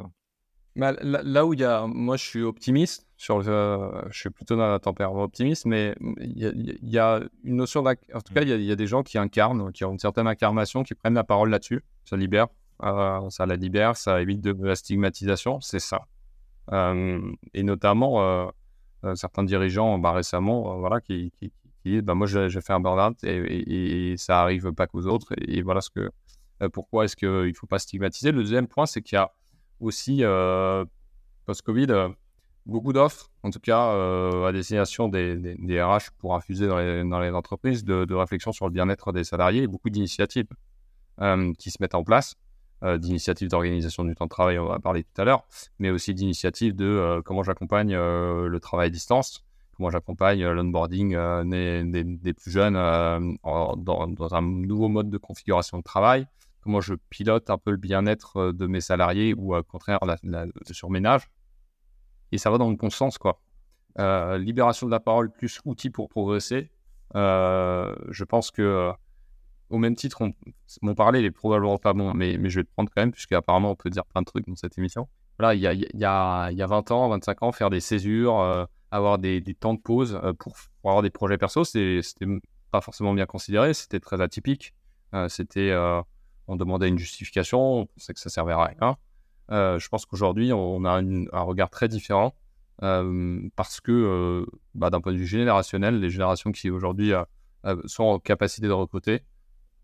Bah, 0.76 0.94
là, 1.02 1.46
où 1.46 1.54
il 1.54 1.60
y 1.60 1.64
a, 1.66 1.88
moi 1.88 2.16
je 2.16 2.24
suis 2.24 2.44
optimiste, 2.44 3.08
sur 3.18 3.42
je 3.42 4.00
suis 4.12 4.30
plutôt 4.30 4.56
dans 4.56 4.70
la 4.72 4.80
tempérament 4.80 5.24
optimiste, 5.24 5.66
mais 5.66 5.96
il 6.20 6.80
y, 6.84 6.98
a, 6.98 7.22
une 7.44 7.56
notion, 7.58 7.84
en 7.84 8.22
tout 8.22 8.34
cas, 8.34 8.44
il 8.44 8.62
y, 8.62 8.72
a 8.72 8.76
des 8.76 8.88
gens 8.88 9.04
qui 9.04 9.18
incarnent, 9.18 9.72
qui 9.74 9.84
ont 9.84 9.92
une 9.92 10.00
certaine 10.00 10.28
incarnation, 10.28 10.84
qui 10.84 10.96
prennent 10.96 11.16
la 11.16 11.24
parole 11.24 11.50
là-dessus, 11.50 11.84
ça 12.06 12.16
libère, 12.16 12.48
euh, 12.84 13.30
ça 13.30 13.46
la 13.46 13.56
libère, 13.56 13.98
ça 13.98 14.22
évite 14.22 14.42
de 14.42 14.56
la 14.66 14.76
stigmatisation, 14.76 15.60
c'est 15.60 15.80
ça. 15.80 16.06
Euh, 16.72 17.20
et 17.54 17.64
notamment, 17.64 18.22
euh, 18.22 19.16
certains 19.16 19.44
dirigeants 19.44 19.98
bah, 19.98 20.14
récemment, 20.14 20.78
voilà, 20.80 21.02
qui, 21.02 21.34
disent, 21.84 22.04
bah, 22.04 22.14
moi 22.14 22.28
j'ai 22.28 22.62
fait 22.62 22.74
un 22.74 22.80
burn-out 22.80 23.18
et, 23.24 24.16
ça 24.18 24.42
arrive 24.42 24.72
pas 24.72 24.88
qu'aux 24.88 25.08
autres, 25.08 25.34
et, 25.42 25.62
voilà 25.62 25.82
ce 25.82 25.90
que, 25.90 26.10
pourquoi 26.72 27.06
est-ce 27.06 27.18
qu'il 27.18 27.28
ne 27.30 27.54
faut 27.54 27.68
pas 27.68 27.80
stigmatiser. 27.80 28.32
Le 28.32 28.44
deuxième 28.44 28.68
point, 28.68 28.86
c'est 28.86 29.02
qu'il 29.02 29.16
y 29.16 29.20
a 29.20 29.32
aussi, 29.80 30.24
euh, 30.24 30.86
post-Covid, 31.46 31.88
euh, 31.90 32.10
beaucoup 32.66 32.94
d'offres, 32.94 33.32
en 33.44 33.50
tout 33.50 33.60
cas 33.60 33.94
euh, 33.94 34.46
à 34.46 34.52
destination 34.52 35.08
des, 35.08 35.36
des, 35.36 35.82
RH 35.82 36.12
pour 36.20 36.36
infuser 36.36 36.68
dans 36.68 37.20
les, 37.20 37.32
entreprises, 37.32 37.84
de, 37.84 38.14
réflexion 38.14 38.52
sur 38.52 38.66
le 38.66 38.72
bien-être 38.72 39.12
des 39.12 39.24
salariés 39.24 39.68
beaucoup 39.68 39.90
d'initiatives 39.90 40.48
qui 41.58 41.70
se 41.70 41.78
mettent 41.82 41.96
en 41.96 42.04
place. 42.06 42.36
d'initiatives 42.82 43.50
d'organisation 43.50 44.06
du 44.06 44.16
temps 44.16 44.26
de 44.26 44.30
travail, 44.30 44.58
on 44.58 44.68
va 44.68 44.80
parler 44.80 45.04
tout 45.04 45.22
à 45.22 45.26
l'heure, 45.26 45.44
mais 45.80 45.90
aussi 45.90 46.14
d'initiatives 46.14 46.76
de 46.76 47.22
comment 47.26 47.44
j'accompagne 47.44 47.94
le 47.94 48.60
travail 48.62 48.88
à 48.88 48.90
distance, 48.90 49.44
comment 49.76 49.90
j'accompagne 49.90 50.46
l'onboarding 50.48 51.10
des, 51.50 52.34
plus 52.34 52.52
jeunes 52.52 52.76
dans, 52.76 54.30
un 54.32 54.42
nouveau 54.42 54.88
mode 54.88 55.10
de 55.10 55.18
configuration 55.18 55.80
de 55.80 55.84
travail, 55.84 56.26
comment 56.62 56.82
je 56.82 56.94
pilote 57.10 57.50
un 57.50 57.58
peu 57.58 57.72
le 57.72 57.78
bien-être 57.78 58.52
de 58.52 58.68
mes 58.68 58.82
salariés 58.82 59.34
ou 59.34 59.56
au 59.56 59.64
contraire 59.64 60.00
la, 60.06 60.46
le 60.46 60.52
surménage. 60.72 61.30
Et 62.32 62.38
ça 62.38 62.50
va 62.52 62.58
dans 62.58 62.70
le 62.70 62.76
bon 62.76 62.90
sens, 62.90 63.18
quoi. 63.18 63.42
libération 64.38 64.86
de 64.86 64.92
la 64.92 65.00
parole 65.00 65.32
plus 65.32 65.60
outil 65.66 65.90
pour 65.90 66.10
progresser. 66.10 66.72
je 67.14 68.24
pense 68.24 68.52
que 68.52 68.92
au 69.70 69.78
même 69.78 69.96
titre, 69.96 70.22
on, 70.22 70.34
mon 70.82 70.96
parler 70.96 71.24
est 71.24 71.32
probablement 71.32 71.78
pas 71.78 71.94
bon, 71.94 72.14
mais, 72.14 72.38
mais 72.38 72.50
je 72.50 72.56
vais 72.56 72.64
le 72.64 72.70
prendre 72.74 72.90
quand 72.94 73.02
même, 73.02 73.12
puisqu'apparemment 73.12 73.72
on 73.72 73.76
peut 73.76 73.90
dire 73.90 74.06
plein 74.06 74.22
de 74.22 74.26
trucs 74.26 74.48
dans 74.48 74.56
cette 74.56 74.78
émission. 74.78 75.08
Voilà, 75.38 75.54
il 75.54 75.62
y 75.62 75.68
a, 75.68 75.74
y, 75.74 76.06
a, 76.06 76.52
y 76.52 76.62
a 76.62 76.68
20 76.68 76.92
ans, 76.92 77.10
25 77.10 77.44
ans, 77.44 77.52
faire 77.52 77.70
des 77.70 77.80
césures, 77.80 78.68
avoir 78.92 79.20
des, 79.20 79.42
des, 79.42 79.54
temps 79.54 79.74
de 79.74 79.80
pause 79.80 80.20
pour, 80.40 80.56
pour, 80.82 80.92
avoir 80.92 81.02
des 81.02 81.12
projets 81.12 81.38
perso, 81.38 81.64
c'était 81.64 82.02
pas 82.72 82.82
forcément 82.82 83.14
bien 83.14 83.26
considéré, 83.26 83.74
c'était 83.74 84.00
très 84.00 84.22
atypique. 84.22 84.74
c'était 85.30 85.72
on 86.50 86.56
demandait 86.56 86.88
une 86.88 86.98
justification, 86.98 87.82
on 87.82 87.86
pensait 87.86 88.14
que 88.14 88.20
ça 88.20 88.30
servait 88.30 88.54
à 88.54 88.66
rien. 88.66 88.98
Euh, 89.52 89.80
je 89.80 89.88
pense 89.88 90.06
qu'aujourd'hui, 90.06 90.52
on 90.52 90.84
a 90.84 91.00
un 91.00 91.42
regard 91.42 91.70
très 91.70 91.88
différent 91.88 92.34
euh, 92.82 93.40
parce 93.56 93.80
que, 93.80 93.92
euh, 93.92 94.46
bah, 94.74 94.90
d'un 94.90 95.00
point 95.00 95.14
de 95.14 95.18
vue 95.18 95.28
générationnel, 95.28 96.00
les 96.00 96.10
générations 96.10 96.52
qui 96.52 96.70
aujourd'hui 96.72 97.12
sont 97.86 98.04
en 98.04 98.20
capacité 98.20 98.68
de 98.68 98.74
recruter 98.74 99.22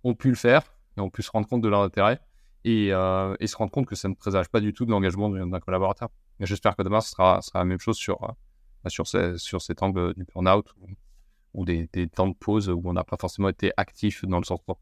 ont 0.03 0.15
pu 0.15 0.29
le 0.29 0.35
faire 0.35 0.63
et 0.97 1.01
ont 1.01 1.09
pu 1.09 1.21
se 1.21 1.29
rendre 1.29 1.47
compte 1.47 1.61
de 1.61 1.69
leur 1.69 1.81
intérêt 1.81 2.19
et, 2.63 2.89
se 2.89 3.55
rendre 3.55 3.71
compte 3.71 3.85
que 3.85 3.95
ça 3.95 4.09
ne 4.09 4.15
présage 4.15 4.49
pas 4.49 4.59
du 4.59 4.73
tout 4.73 4.85
de 4.85 4.91
l'engagement 4.91 5.29
d'un 5.29 5.59
collaborateur. 5.59 6.09
J'espère 6.39 6.75
que 6.75 6.81
demain, 6.81 7.01
ce 7.01 7.11
sera, 7.11 7.41
la 7.53 7.63
même 7.63 7.79
chose 7.79 7.97
sur, 7.97 8.19
bah, 8.83 8.89
sur, 8.89 9.61
cet 9.61 9.83
angle 9.83 10.15
du 10.15 10.23
burn-out 10.23 10.73
ou, 11.53 11.63
des, 11.63 11.87
des, 11.93 12.07
temps 12.07 12.27
de 12.27 12.33
pause 12.33 12.69
où 12.69 12.81
on 12.85 12.93
n'a 12.93 13.03
pas 13.03 13.17
forcément 13.17 13.49
été 13.49 13.71
actif 13.77 14.25
dans 14.25 14.39
le 14.39 14.45
sens 14.45 14.59
propre. 14.61 14.81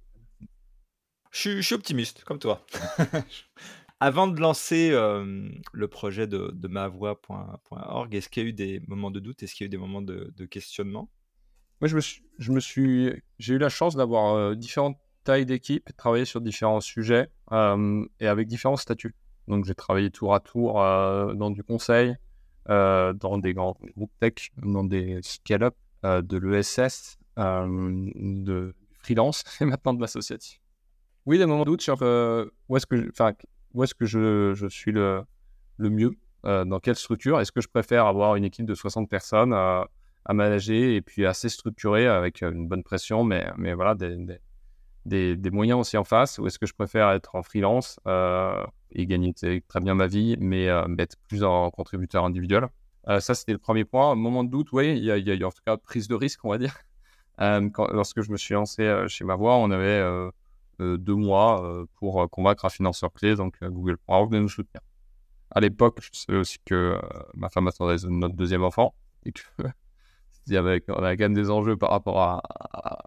Je 1.34 1.62
suis, 1.62 1.74
optimiste, 1.74 2.24
comme 2.26 2.38
toi. 2.38 2.64
Avant 4.00 4.28
de 4.28 4.40
lancer 4.40 4.92
le 4.92 5.88
projet 5.88 6.28
de, 6.28 6.52
de 6.54 6.68
mavoix.org, 6.68 8.14
est-ce 8.14 8.30
qu'il 8.30 8.44
y 8.44 8.46
a 8.46 8.50
eu 8.50 8.54
des 8.54 8.82
moments 8.88 9.10
de 9.10 9.20
doute? 9.20 9.42
Est-ce 9.42 9.56
qu'il 9.56 9.64
y 9.64 9.66
a 9.66 9.68
eu 9.68 9.70
des 9.70 9.78
moments 9.78 10.04
de, 10.04 10.46
questionnement? 10.46 11.10
Moi, 11.82 11.88
je 11.88 11.96
me 11.96 12.02
suis, 12.02 12.24
je 12.38 12.52
me 12.52 12.60
suis, 12.60 13.12
j'ai 13.40 13.56
eu 13.56 13.58
la 13.58 13.70
chance 13.70 13.96
d'avoir 13.96 14.56
différentes 14.56 15.00
tailles 15.24 15.48
d'équipe, 15.48 15.90
travailler 15.98 16.26
sur 16.26 16.40
différents 16.40 16.82
sujets 16.82 17.30
et 17.52 18.28
avec 18.28 18.48
différents 18.48 18.78
statuts. 18.78 19.16
Donc, 19.48 19.66
j'ai 19.66 19.76
travaillé 19.76 20.12
tour 20.12 20.36
à 20.36 20.40
tour 20.40 20.76
dans 20.76 21.50
du 21.50 21.64
conseil, 21.64 22.16
dans 22.68 23.40
des 23.40 23.56
grands 23.56 23.76
groupes 23.98 24.14
tech, 24.20 24.52
dans 24.58 24.84
des 24.84 25.20
scale-up, 25.24 25.76
de 26.04 26.38
l'ESS, 26.38 27.18
de 27.38 28.76
freelance 29.00 29.44
et 29.62 29.66
maintenant 29.66 29.96
de 29.96 30.02
l'associatif. 30.02 30.63
Oui, 31.26 31.38
des 31.38 31.46
moments 31.46 31.64
de 31.64 31.70
doute 31.70 31.82
sur 31.82 31.98
euh, 32.02 32.46
où 32.68 32.76
est-ce 32.76 32.86
que, 32.86 33.10
où 33.74 33.84
est-ce 33.84 33.96
que 33.96 34.06
je, 34.06 34.68
suis 34.68 34.92
le, 34.92 35.26
mieux, 35.80 36.12
euh, 36.46 36.66
dans 36.66 36.80
quelle 36.80 36.98
structure? 36.98 37.40
Est-ce 37.40 37.54
que 37.54 37.62
je 37.62 37.70
préfère 37.70 38.06
avoir 38.08 38.36
une 38.36 38.44
équipe 38.44 38.66
de 38.66 38.76
60 38.76 39.10
personnes 39.10 39.54
à, 39.54 39.88
manager 40.30 40.76
et 40.76 41.02
puis 41.02 41.26
assez 41.26 41.50
structurée 41.50 42.08
avec 42.08 42.44
euh, 42.44 42.52
une 42.52 42.68
bonne 42.68 42.84
pression, 42.84 43.24
mais, 43.24 43.46
mais 43.58 43.74
voilà, 43.74 43.96
des, 43.96 45.38
des, 45.38 45.50
moyens 45.50 45.80
aussi 45.80 45.96
en 45.96 46.04
face? 46.04 46.40
Ou 46.40 46.48
est-ce 46.48 46.60
que 46.60 46.66
je 46.66 46.74
préfère 46.74 47.10
être 47.12 47.36
en 47.36 47.44
freelance 47.44 48.00
et 48.92 49.06
gagner 49.06 49.34
très 49.34 49.80
bien 49.80 49.96
ma 49.96 50.08
vie, 50.08 50.36
mais, 50.42 50.66
être 50.66 51.16
plus 51.30 51.46
en 51.46 51.72
contributeur 51.72 52.26
individuel? 52.26 52.68
Ça, 53.20 53.34
c'était 53.34 53.54
le 53.54 53.60
premier 53.60 53.86
point. 53.86 54.16
Moment 54.16 54.44
de 54.44 54.50
doute, 54.50 54.74
oui, 54.74 54.98
il 54.98 55.04
y, 55.06 55.44
a, 55.44 55.48
en 55.48 55.52
tout 55.52 55.64
cas 55.66 55.78
prise 55.78 56.10
de 56.10 56.16
risque, 56.16 56.44
on 56.44 56.50
va 56.50 56.58
dire. 56.58 56.76
Lorsque 57.40 58.22
je 58.22 58.32
me 58.32 58.38
suis 58.38 58.56
lancé 58.56 59.06
chez 59.08 59.24
Ma 59.24 59.36
Voix, 59.36 59.56
on 59.56 59.72
avait 59.72 60.32
deux 60.98 61.16
mois 61.16 61.64
euh, 61.64 61.86
pour 61.96 62.22
euh, 62.22 62.28
convaincre 62.28 62.66
un 62.66 62.70
financeur 62.70 63.12
clé, 63.14 63.36
donc 63.36 63.56
Google.org, 63.64 64.32
de 64.32 64.40
nous 64.40 64.50
soutenir. 64.50 64.82
À 65.52 65.60
l'époque, 65.60 66.00
je 66.02 66.20
savais 66.20 66.40
aussi 66.40 66.58
que 66.66 67.00
ma 67.36 67.50
femme 67.50 67.68
attendait 67.68 67.98
notre 68.08 68.36
deuxième 68.36 68.64
enfant 68.64 68.96
et 69.26 69.32
que 69.32 69.42
il 70.48 70.54
y 70.54 70.58
avait, 70.58 70.82
quand 70.82 71.00
même 71.02 71.34
des 71.34 71.50
enjeux 71.50 71.78
par 71.78 71.92
rapport 71.92 72.20
à, 72.20 72.42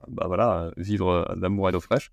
bah 0.09 0.27
voilà, 0.27 0.71
vivre 0.77 1.35
d'amour 1.37 1.69
et 1.69 1.73
d'eau 1.73 1.81
fraîche. 1.81 2.13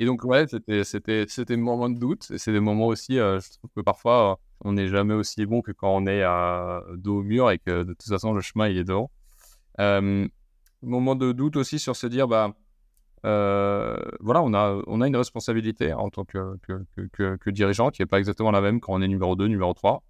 Et 0.00 0.06
donc, 0.06 0.24
ouais, 0.24 0.46
c'était, 0.48 0.84
c'était, 0.84 1.26
c'était 1.28 1.56
des 1.56 1.62
de 1.62 1.98
doute. 1.98 2.30
Et 2.32 2.38
c'est 2.38 2.52
des 2.52 2.60
moments 2.60 2.86
aussi, 2.86 3.14
je 3.14 3.58
trouve 3.58 3.70
que 3.76 3.80
parfois, 3.80 4.40
on 4.62 4.72
n'est 4.72 4.88
jamais 4.88 5.14
aussi 5.14 5.46
bon 5.46 5.62
que 5.62 5.72
quand 5.72 5.94
on 5.94 6.06
est 6.06 6.22
à 6.22 6.82
dos 6.96 7.20
au 7.20 7.22
mur 7.22 7.50
et 7.50 7.58
que 7.58 7.84
de 7.84 7.92
toute 7.92 8.08
façon, 8.08 8.32
le 8.32 8.40
chemin, 8.40 8.68
il 8.68 8.78
est 8.78 8.84
devant. 8.84 9.10
Euh, 9.80 10.26
moment 10.82 11.14
de 11.16 11.32
doute 11.32 11.56
aussi 11.56 11.78
sur 11.78 11.96
se 11.96 12.06
dire, 12.06 12.28
bah, 12.28 12.54
euh, 13.24 13.96
voilà, 14.20 14.42
on 14.42 14.54
a, 14.54 14.80
on 14.86 15.00
a 15.00 15.06
une 15.06 15.16
responsabilité 15.16 15.92
en 15.92 16.10
tant 16.10 16.24
que, 16.24 16.56
que, 16.62 17.36
que, 17.36 17.50
dirigeant 17.50 17.90
qui 17.90 18.02
n'est 18.02 18.06
pas 18.06 18.18
exactement 18.18 18.50
la 18.50 18.60
même 18.60 18.80
quand 18.80 18.94
on 18.94 19.02
est 19.02 19.08
numéro 19.08 19.36
2, 19.36 19.46
numéro 19.46 19.74
3 19.74 20.02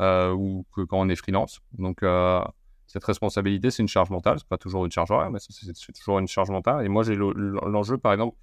euh, 0.00 0.32
ou 0.32 0.64
que 0.74 0.82
quand 0.82 0.98
on 0.98 1.08
est 1.08 1.16
freelance. 1.16 1.60
Donc, 1.78 2.02
euh, 2.02 2.40
cette 2.86 3.04
responsabilité, 3.04 3.70
c'est 3.70 3.82
une 3.82 3.88
charge 3.88 4.10
mentale. 4.10 4.38
C'est 4.38 4.48
pas 4.48 4.58
toujours 4.58 4.84
une 4.84 4.90
charge 4.92 5.10
horaire, 5.10 5.30
mais 5.30 5.38
c'est 5.40 5.92
toujours 5.92 6.18
une 6.18 6.28
charge 6.28 6.50
mentale. 6.50 6.84
Et 6.84 6.88
moi, 6.88 7.02
j'ai 7.02 7.16
l'enjeu, 7.16 7.98
par 7.98 8.12
exemple, 8.12 8.36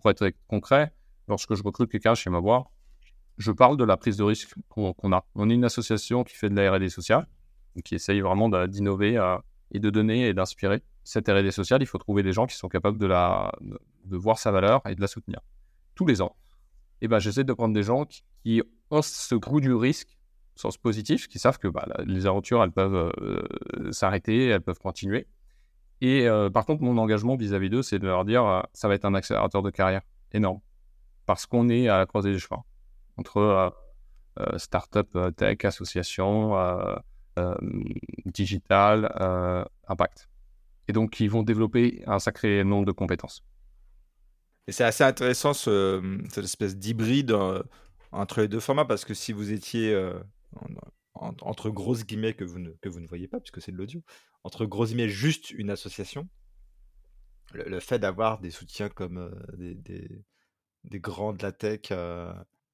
pour 0.00 0.10
être 0.10 0.30
concret, 0.48 0.92
lorsque 1.28 1.54
je 1.54 1.62
recrute 1.62 1.90
quelqu'un 1.90 2.14
chez 2.14 2.30
ma 2.30 2.40
voix, 2.40 2.70
je 3.36 3.52
parle 3.52 3.76
de 3.76 3.84
la 3.84 3.96
prise 3.96 4.16
de 4.16 4.24
risque 4.24 4.54
qu'on 4.68 5.12
a. 5.12 5.24
On 5.34 5.48
est 5.48 5.54
une 5.54 5.64
association 5.64 6.24
qui 6.24 6.34
fait 6.34 6.48
de 6.48 6.56
la 6.56 6.72
R&D 6.72 6.88
sociale, 6.88 7.26
qui 7.84 7.94
essaye 7.94 8.20
vraiment 8.20 8.48
d'innover 8.66 9.38
et 9.70 9.78
de 9.78 9.90
donner 9.90 10.28
et 10.28 10.34
d'inspirer 10.34 10.82
cette 11.04 11.28
R&D 11.28 11.50
sociale, 11.50 11.82
il 11.82 11.86
faut 11.86 11.98
trouver 11.98 12.22
des 12.22 12.32
gens 12.32 12.46
qui 12.46 12.56
sont 12.56 12.68
capables 12.68 12.98
de, 12.98 13.06
la, 13.06 13.52
de 13.60 14.16
voir 14.16 14.38
sa 14.38 14.50
valeur 14.50 14.82
et 14.88 14.94
de 14.94 15.00
la 15.00 15.06
soutenir. 15.06 15.40
Tous 15.94 16.06
les 16.06 16.22
ans, 16.22 16.36
et 17.02 17.06
eh 17.06 17.08
ben, 17.08 17.18
j'essaie 17.18 17.44
de 17.44 17.52
prendre 17.52 17.74
des 17.74 17.82
gens 17.82 18.04
qui, 18.04 18.62
ont 18.90 19.02
ce 19.02 19.34
goût 19.34 19.60
du 19.60 19.72
risque, 19.72 20.18
sens 20.54 20.76
positif, 20.76 21.28
qui 21.28 21.38
savent 21.38 21.58
que 21.58 21.68
bah, 21.68 21.86
les 22.04 22.26
aventures, 22.26 22.62
elles 22.62 22.72
peuvent 22.72 23.12
euh, 23.20 23.92
s'arrêter, 23.92 24.48
elles 24.48 24.60
peuvent 24.60 24.78
continuer, 24.78 25.26
Et 26.02 26.26
par 26.52 26.66
contre, 26.66 26.82
mon 26.82 26.98
engagement 26.98 27.36
vis-à-vis 27.36 27.70
d'eux, 27.70 27.82
c'est 27.82 27.98
de 27.98 28.06
leur 28.06 28.24
dire, 28.24 28.66
ça 28.74 28.88
va 28.88 28.94
être 28.94 29.04
un 29.04 29.14
accélérateur 29.14 29.62
de 29.62 29.70
carrière 29.70 30.02
énorme. 30.32 30.60
Parce 31.24 31.46
qu'on 31.46 31.68
est 31.68 31.88
à 31.88 31.98
la 31.98 32.06
croisée 32.06 32.32
des 32.32 32.38
chemins 32.38 32.64
entre 33.16 33.74
start-up, 34.56 35.16
tech, 35.36 35.64
association, 35.64 36.54
digital, 38.26 39.66
impact. 39.88 40.29
Et 40.90 40.92
donc, 40.92 41.20
ils 41.20 41.30
vont 41.30 41.44
développer 41.44 42.02
un 42.08 42.18
sacré 42.18 42.64
nombre 42.64 42.84
de 42.84 42.90
compétences. 42.90 43.44
Et 44.66 44.72
c'est 44.72 44.82
assez 44.82 45.04
intéressant 45.04 45.52
cette 45.52 46.38
espèce 46.38 46.76
d'hybride 46.76 47.32
entre 48.10 48.40
les 48.40 48.48
deux 48.48 48.58
formats 48.58 48.84
parce 48.84 49.04
que 49.04 49.14
si 49.14 49.32
vous 49.32 49.52
étiez 49.52 49.96
entre 51.14 51.70
grosses 51.70 52.04
guillemets 52.04 52.34
que 52.34 52.42
vous 52.42 52.58
ne, 52.58 52.70
que 52.80 52.88
vous 52.88 52.98
ne 52.98 53.06
voyez 53.06 53.28
pas, 53.28 53.38
puisque 53.38 53.62
c'est 53.62 53.70
de 53.70 53.76
l'audio, 53.76 54.02
entre 54.42 54.66
grosses 54.66 54.88
guillemets 54.88 55.08
juste 55.08 55.52
une 55.52 55.70
association, 55.70 56.28
le, 57.52 57.78
fait 57.78 58.00
d'avoir 58.00 58.40
des 58.40 58.50
soutiens 58.50 58.88
comme 58.88 59.18
euh, 59.18 59.30
des, 59.56 60.24
des, 60.82 61.00
grands 61.00 61.32
de 61.32 61.40
la 61.44 61.52
tech 61.52 61.92
euh, 61.92 62.32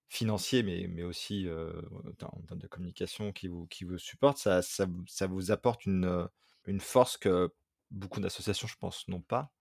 financiers, 0.09 0.63
mais, 0.63 0.87
mais 0.89 1.03
aussi 1.03 1.47
euh, 1.47 1.83
en 2.23 2.41
termes 2.41 2.61
de 2.61 2.67
communication 2.67 3.31
qui 3.31 3.49
vous, 3.49 3.67
qui 3.67 3.85
vous 3.85 3.99
supportent, 3.99 4.39
ça, 4.39 4.63
ça, 4.63 4.87
ça 5.07 5.27
vous 5.27 5.51
apporte 5.51 5.85
une, 5.85 6.27
une 6.67 6.81
force 6.81 7.19
que 7.19 7.53
beaucoup 7.91 8.21
d'associations, 8.21 8.69
je 8.69 8.77
pense, 8.77 9.07
n'ont 9.09 9.21
pas. 9.21 9.53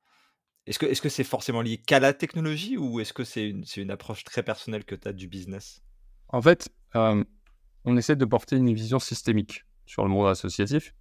Est-ce 0.65 0.79
que 0.79 0.87
c'est 0.93 1.07
-ce 1.07 1.09
c'est 1.09 1.23
forcément 1.23 1.61
lié 1.61 1.77
qu'à 1.77 1.99
la 1.99 2.13
technologie 2.13 2.77
ou 2.77 2.99
est-ce 2.99 3.13
que 3.13 3.23
c'est 3.23 3.49
une, 3.49 3.91
approche 3.91 4.23
très 4.23 4.43
personnelle 4.43 4.83
que 4.83 4.95
tu 4.95 5.07
as 5.07 5.13
du 5.13 5.27
business? 5.27 5.83
En 6.29 6.41
fait, 6.41 6.69
on 6.93 7.97
essaie 7.97 8.15
de 8.15 8.25
porter 8.25 8.55
une 8.55 8.73
vision 8.73 8.99
systémique 8.99 9.65
sur 9.85 10.03
le 10.03 10.09
monde 10.09 10.27
associatif, 10.27 10.95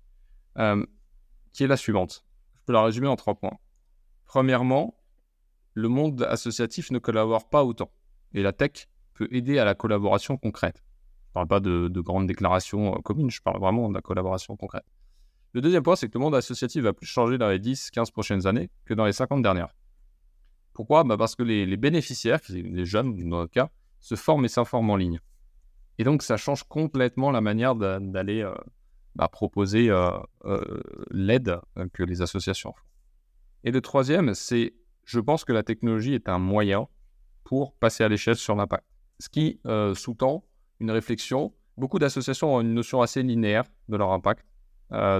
qui 1.52 1.64
est 1.64 1.66
la 1.66 1.76
suivante. 1.78 2.24
Je 2.54 2.60
peux 2.66 2.72
la 2.74 2.82
résumer 2.82 3.08
en 3.08 3.16
trois 3.16 3.36
points. 3.36 3.58
Premièrement, 4.26 4.98
le 5.74 5.88
monde 5.88 6.22
associatif 6.22 6.90
ne 6.90 6.98
collabore 6.98 7.48
pas 7.48 7.64
autant, 7.64 7.90
et 8.32 8.42
la 8.42 8.52
tech 8.52 8.88
peut 9.14 9.28
aider 9.30 9.58
à 9.58 9.64
la 9.64 9.74
collaboration 9.74 10.36
concrète. 10.36 10.82
Je 11.24 11.30
ne 11.30 11.32
parle 11.32 11.48
pas 11.48 11.60
de, 11.60 12.00
grandes 12.00 12.26
déclarations 12.26 12.94
euh, 12.94 13.00
communes, 13.00 13.30
je 13.30 13.42
parle 13.42 13.60
vraiment 13.60 13.88
de 13.88 13.94
la 13.94 14.00
collaboration 14.00 14.56
concrète. 14.56 14.84
Le 15.54 15.60
deuxième 15.60 15.84
point, 15.84 15.94
c'est 15.94 16.08
que 16.08 16.18
le 16.18 16.20
monde 16.20 16.34
associatif 16.34 16.82
va 16.82 16.92
plus 16.92 17.06
changer 17.06 17.38
dans 17.38 17.48
les 17.48 17.60
10-15 17.60 18.10
prochaines 18.10 18.46
années 18.48 18.70
que 18.84 18.92
dans 18.92 19.06
les 19.06 19.12
50 19.12 19.40
dernières. 19.40 19.72
Pourquoi? 20.72 21.04
Bah 21.04 21.16
Parce 21.16 21.36
que 21.36 21.44
les, 21.44 21.76
bénéficiaires, 21.76 22.40
les 22.48 22.84
jeunes 22.84 23.16
dans 23.16 23.38
notre 23.38 23.52
cas, 23.52 23.70
se 24.00 24.16
forment 24.16 24.44
et 24.44 24.48
s'informent 24.48 24.90
en 24.90 24.96
ligne. 24.96 25.20
Et 25.98 26.04
donc, 26.04 26.24
ça 26.24 26.36
change 26.36 26.64
complètement 26.64 27.30
la 27.30 27.40
manière 27.40 27.76
d'aller 27.76 28.42
euh, 28.42 28.52
bah, 29.14 29.28
proposer 29.28 29.90
euh, 29.90 30.10
euh, 30.44 30.82
l'aide 31.12 31.60
que 31.92 32.02
les 32.02 32.20
associations 32.20 32.72
font. 32.72 32.88
Et 33.62 33.70
le 33.70 33.80
troisième, 33.80 34.34
c'est, 34.34 34.74
je 35.04 35.20
pense 35.20 35.44
que 35.44 35.52
la 35.52 35.62
technologie 35.62 36.14
est 36.14 36.28
un 36.28 36.40
moyen 36.40 36.88
pour 37.44 37.74
passer 37.76 38.02
à 38.02 38.08
l'échelle 38.08 38.36
sur 38.36 38.56
l'impact. 38.56 38.84
Ce 39.20 39.28
qui 39.28 39.60
sous-tend 39.94 40.44
une 40.80 40.90
réflexion. 40.90 41.54
Beaucoup 41.76 42.00
d'associations 42.00 42.56
ont 42.56 42.60
une 42.60 42.74
notion 42.74 43.00
assez 43.00 43.22
linéaire 43.22 43.64
de 43.88 43.96
leur 43.96 44.10
impact. 44.10 44.44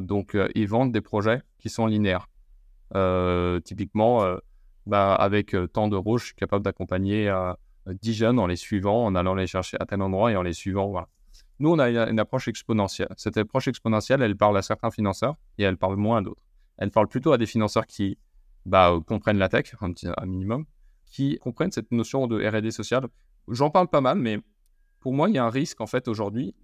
Donc, 0.03 0.37
ils 0.55 0.69
vendent 0.69 0.93
des 0.93 1.01
projets 1.01 1.43
qui 1.59 1.69
sont 1.69 1.87
linéaires. 1.87 2.29
typiquement, 3.65 4.37
bah, 4.87 5.15
avec 5.15 5.57
tant 5.73 5.89
d'euros, 5.89 6.19
je 6.19 6.27
suis 6.27 6.35
capable 6.35 6.65
d'accompagner 6.65 7.33
10 7.87 8.15
jeunes 8.15 8.39
en 8.39 8.47
les 8.47 8.57
suivant, 8.57 9.05
en 9.05 9.15
allant 9.15 9.35
les 9.35 9.47
chercher 9.47 9.77
à 9.81 9.87
tel 9.87 10.03
endroit 10.03 10.33
et 10.33 10.37
en 10.37 10.43
les 10.43 10.53
suivant. 10.53 10.89
Voilà. 10.89 11.09
Nous, 11.61 11.71
on 11.71 11.79
a 11.79 11.89
une, 11.89 12.19
approche 12.19 12.49
exponentielle. 12.49 13.09
Cette 13.17 13.37
approche 13.37 13.69
exponentielle, 13.69 14.23
elle 14.23 14.37
parle 14.37 14.57
à 14.59 14.63
certains 14.63 14.91
financeurs 14.91 15.37
et 15.59 15.63
elle 15.63 15.77
parle 15.77 15.97
moins 15.97 16.19
à 16.19 16.23
d'autres. 16.23 16.43
Elle 16.79 16.91
parle 16.91 17.09
plutôt 17.09 17.33
à 17.33 17.39
des 17.39 17.47
financeurs 17.47 17.87
qui 17.87 18.19
bah, 18.67 18.99
comprennent 19.07 19.39
la 19.39 19.49
tech, 19.49 19.75
un, 19.81 19.93
un 20.17 20.27
minimum, 20.27 20.65
qui 21.07 21.39
comprennent 21.39 21.71
cette 21.71 21.93
notion 21.93 22.27
de 22.27 22.45
R&D 22.45 22.71
sociale. 22.73 23.07
J'en 23.49 23.71
parle 23.71 23.89
pas 23.89 24.01
mal, 24.01 24.19
mais 24.19 24.41
pour 24.99 25.13
moi, 25.13 25.29
il 25.29 25.35
y 25.37 25.39
a 25.39 25.45
un 25.45 25.51
risque, 25.51 25.81
en 25.81 25.87
fait, 25.87 26.09
aujourd'hui, 26.09 26.55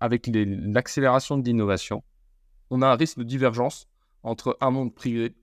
avec 0.00 0.30
l'accélération 0.32 1.36
de 1.36 1.44
l'innovation, 1.44 2.02
on 2.72 2.80
a 2.80 2.88
un 2.88 2.96
risque 2.96 3.18
de 3.18 3.22
divergence 3.22 3.86
entre 4.22 4.56
un 4.62 4.70
monde 4.70 4.94
privé 4.94 5.36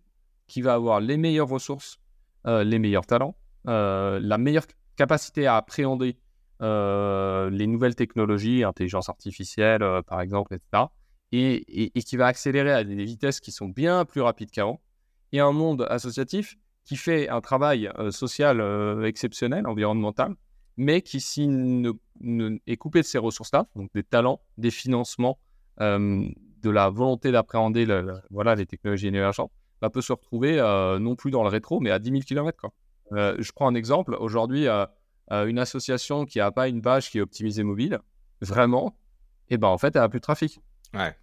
qui 0.47 0.63
va 0.63 0.73
avoir 0.73 0.99
les 0.99 1.15
meilleures 1.15 1.47
ressources, 1.47 1.99
euh, 2.47 2.63
les 2.63 2.79
meilleurs 2.79 3.05
talents, 3.05 3.35
euh, 3.67 4.19
la 4.19 4.39
meilleure 4.39 4.65
capacité 4.95 5.45
à 5.45 5.55
appréhender 5.55 6.17
euh, 6.63 7.51
les 7.51 7.67
nouvelles 7.67 7.93
technologies, 7.93 8.63
intelligence 8.63 9.09
artificielle 9.09 9.83
par 10.07 10.21
exemple, 10.21 10.55
etc., 10.55 10.85
et, 11.31 11.91
qui 12.01 12.17
va 12.17 12.25
accélérer 12.25 12.71
à 12.71 12.83
des 12.83 13.05
vitesses 13.05 13.39
qui 13.39 13.51
sont 13.51 13.67
bien 13.67 14.05
plus 14.05 14.21
rapides 14.21 14.49
qu'avant, 14.49 14.81
et 15.31 15.39
un 15.39 15.51
monde 15.51 15.85
associatif 15.87 16.57
qui 16.83 16.97
fait 16.97 17.29
un 17.29 17.41
travail 17.41 17.91
social 18.09 18.59
exceptionnel, 19.05 19.67
environnemental, 19.67 20.33
mais 20.77 21.03
qui, 21.03 21.19
s'il 21.21 21.93
est 22.65 22.77
coupé 22.77 23.01
de 23.01 23.05
ces 23.05 23.19
ressources-là, 23.19 23.67
donc 23.75 23.91
des 23.93 24.01
talents, 24.01 24.41
des 24.57 24.71
financements, 24.71 25.37
de 26.61 26.69
la 26.69 26.89
volonté 26.89 27.31
d'appréhender 27.31 27.87
voilà, 28.29 28.55
les 28.55 28.65
technologies 28.65 29.07
émergentes, 29.07 29.51
bah, 29.81 29.89
peut 29.89 30.01
se 30.01 30.11
retrouver 30.11 30.57
non 30.99 31.15
plus 31.15 31.31
dans 31.31 31.43
le 31.43 31.49
rétro, 31.49 31.79
mais 31.79 31.91
à 31.91 31.99
10 31.99 32.11
000 32.11 32.21
km. 32.23 32.57
Quoi. 32.59 32.71
Euh, 33.13 33.35
je 33.39 33.51
prends 33.51 33.67
un 33.67 33.75
exemple. 33.75 34.15
Aujourd'hui, 34.19 34.67
euh, 34.67 34.85
euh, 35.31 35.45
une 35.45 35.59
association 35.59 36.25
qui 36.25 36.39
n'a 36.39 36.51
pas 36.51 36.67
une 36.67 36.81
page 36.81 37.09
qui 37.09 37.17
est 37.17 37.21
optimisée 37.21 37.63
mobile, 37.63 37.99
vraiment, 38.41 38.97
et 39.49 39.55
eh 39.55 39.57
ben 39.57 39.67
en 39.67 39.77
fait, 39.77 39.95
elle 39.95 40.01
n'a 40.01 40.09
plus 40.09 40.19
de 40.19 40.23
trafic. 40.23 40.59
Ouais. 40.93 41.15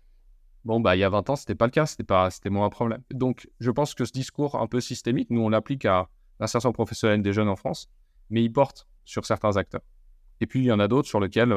Bon, 0.65 0.81
bah, 0.81 0.97
il 0.97 0.99
y 0.99 1.05
a 1.05 1.09
20 1.09 1.31
ans, 1.31 1.37
c'était 1.37 1.55
pas 1.55 1.67
le 1.67 1.71
cas, 1.71 1.87
c'était 1.87 2.51
moins 2.51 2.67
un 2.67 2.71
problème. 2.71 3.03
Donc, 3.13 3.49
je 3.61 3.71
pense 3.71 3.95
que 3.95 4.05
ce 4.05 4.13
discours 4.13 4.57
un 4.57 4.67
peu 4.67 4.81
systémique, 4.81 5.31
nous, 5.31 5.41
on 5.41 5.49
l'applique 5.49 5.85
à 5.85 6.09
l'insertion 6.41 6.73
professionnelle 6.73 7.23
des 7.23 7.33
jeunes 7.33 7.49
en 7.49 7.57
France, 7.57 7.89
mais 8.31 8.43
il 8.43 8.53
porte 8.53 8.89
sur 9.05 9.25
certains 9.25 9.57
acteurs. 9.57 9.83
Et 10.41 10.47
puis, 10.47 10.61
il 10.61 10.67
y 10.67 10.73
en 10.73 10.81
a 10.81 10.89
d'autres 10.89 11.09
sur 11.09 11.21
lesquels, 11.21 11.55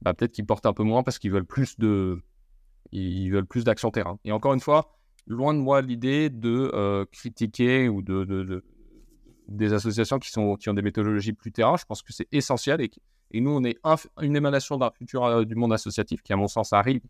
bah, 0.00 0.14
peut-être 0.14 0.32
qu'ils 0.32 0.46
portent 0.46 0.64
un 0.64 0.72
peu 0.72 0.84
moins 0.84 1.02
parce 1.02 1.18
qu'ils 1.18 1.32
veulent 1.32 1.44
plus 1.44 1.78
de, 1.78 2.22
ils 2.92 3.30
veulent 3.30 3.46
plus 3.46 3.64
d'action 3.64 3.90
terrain. 3.90 4.18
Et 4.24 4.32
encore 4.32 4.54
une 4.54 4.60
fois, 4.60 4.96
loin 5.26 5.54
de 5.54 5.58
moi 5.58 5.80
l'idée 5.82 6.30
de 6.30 7.06
critiquer 7.12 7.88
ou 7.88 8.02
de, 8.02 8.24
de, 8.24 8.62
des 9.48 9.72
associations 9.72 10.18
qui, 10.18 10.30
sont, 10.30 10.56
qui 10.56 10.68
ont 10.68 10.74
des 10.74 10.82
méthodologies 10.82 11.32
plus 11.32 11.52
terrain. 11.52 11.76
Je 11.76 11.84
pense 11.84 12.02
que 12.02 12.12
c'est 12.12 12.28
essentiel. 12.32 12.80
Et, 12.80 12.90
et, 13.30 13.40
nous, 13.40 13.50
on 13.50 13.64
est 13.64 13.78
une 14.20 14.36
émanation 14.36 14.76
d'un 14.78 14.90
futur 14.90 15.24
euh, 15.24 15.44
du 15.44 15.54
monde 15.54 15.72
associatif 15.72 16.22
qui, 16.22 16.32
à 16.32 16.36
mon 16.36 16.48
sens, 16.48 16.72
arrive. 16.72 17.02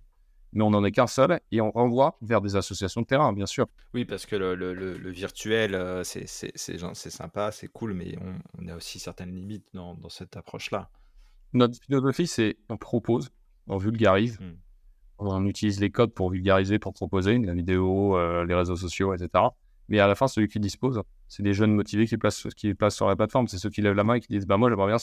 Mais 0.52 0.62
on 0.62 0.70
n'en 0.70 0.84
est 0.84 0.92
qu'un 0.92 1.08
seul 1.08 1.40
et 1.50 1.60
on 1.60 1.72
renvoie 1.72 2.16
vers 2.22 2.40
des 2.40 2.54
associations 2.54 3.00
de 3.00 3.06
terrain, 3.06 3.32
bien 3.32 3.46
sûr. 3.46 3.66
Oui, 3.92 4.04
parce 4.04 4.24
que 4.24 4.36
le, 4.36 4.54
le, 4.54 4.72
le, 4.72 5.10
virtuel, 5.10 5.74
euh, 5.74 6.04
c'est 6.04 6.28
sympa, 6.94 7.50
c'est 7.50 7.66
cool, 7.66 7.92
mais 7.94 8.14
on, 8.60 8.68
a 8.68 8.76
aussi 8.76 9.00
certaines 9.00 9.34
limites 9.34 9.66
dans, 9.74 9.96
dans 9.96 10.08
cette 10.08 10.36
approche-là. 10.36 10.90
Notre 11.54 11.82
philosophie, 11.82 12.28
c'est 12.28 12.56
on 12.68 12.76
propose, 12.76 13.30
on 13.66 13.78
vulgarise, 13.78 14.38
hmm. 14.38 14.54
On 15.18 15.46
utilise 15.46 15.80
les 15.80 15.90
codes 15.90 16.12
pour 16.12 16.30
vulgariser, 16.30 16.78
pour 16.78 16.92
proposer, 16.92 17.38
la 17.38 17.54
vidéo, 17.54 18.16
euh, 18.16 18.44
les 18.44 18.54
réseaux 18.54 18.76
sociaux, 18.76 19.14
etc. 19.14 19.44
Mais 19.88 19.98
à 19.98 20.06
la 20.06 20.14
fin, 20.14 20.28
celui 20.28 20.48
qui 20.48 20.60
dispose, 20.60 21.02
c'est 21.28 21.42
des 21.42 21.52
jeunes 21.52 21.74
motivés 21.74 22.06
qui 22.06 22.16
placent, 22.16 22.48
qui 22.56 22.74
placent 22.74 22.96
sur 22.96 23.06
la 23.06 23.16
plateforme. 23.16 23.48
C'est 23.48 23.58
ceux 23.58 23.70
qui 23.70 23.82
lèvent 23.82 23.94
la 23.94 24.04
main 24.04 24.14
et 24.14 24.20
qui 24.20 24.28
disent 24.28 24.46
bah, 24.46 24.56
Moi, 24.56 24.70
j'aimerais 24.70 24.86
bien 24.86 24.98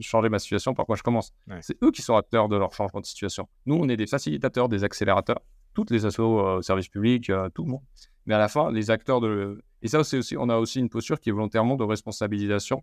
changer 0.00 0.28
ma 0.28 0.38
situation, 0.38 0.74
par 0.74 0.86
quoi 0.86 0.96
je 0.96 1.02
commence 1.02 1.32
C'est 1.60 1.80
eux 1.82 1.90
qui 1.90 2.02
sont 2.02 2.16
acteurs 2.16 2.48
de 2.48 2.56
leur 2.56 2.72
changement 2.72 3.00
de 3.00 3.06
situation. 3.06 3.48
Nous, 3.66 3.76
on 3.76 3.88
est 3.88 3.96
des 3.96 4.06
facilitateurs, 4.06 4.68
des 4.68 4.84
accélérateurs. 4.84 5.40
Toutes 5.74 5.90
les 5.90 6.04
assos, 6.04 6.40
euh, 6.40 6.62
services 6.62 6.88
publics, 6.88 7.30
euh, 7.30 7.48
tout 7.50 7.62
le 7.62 7.70
monde. 7.70 7.82
Mais 8.26 8.34
à 8.34 8.38
la 8.38 8.48
fin, 8.48 8.72
les 8.72 8.90
acteurs 8.90 9.20
de. 9.20 9.62
Et 9.82 9.88
ça, 9.88 10.02
c'est 10.02 10.18
aussi, 10.18 10.36
on 10.36 10.48
a 10.48 10.56
aussi 10.56 10.80
une 10.80 10.88
posture 10.88 11.20
qui 11.20 11.28
est 11.28 11.32
volontairement 11.32 11.76
de 11.76 11.84
responsabilisation, 11.84 12.82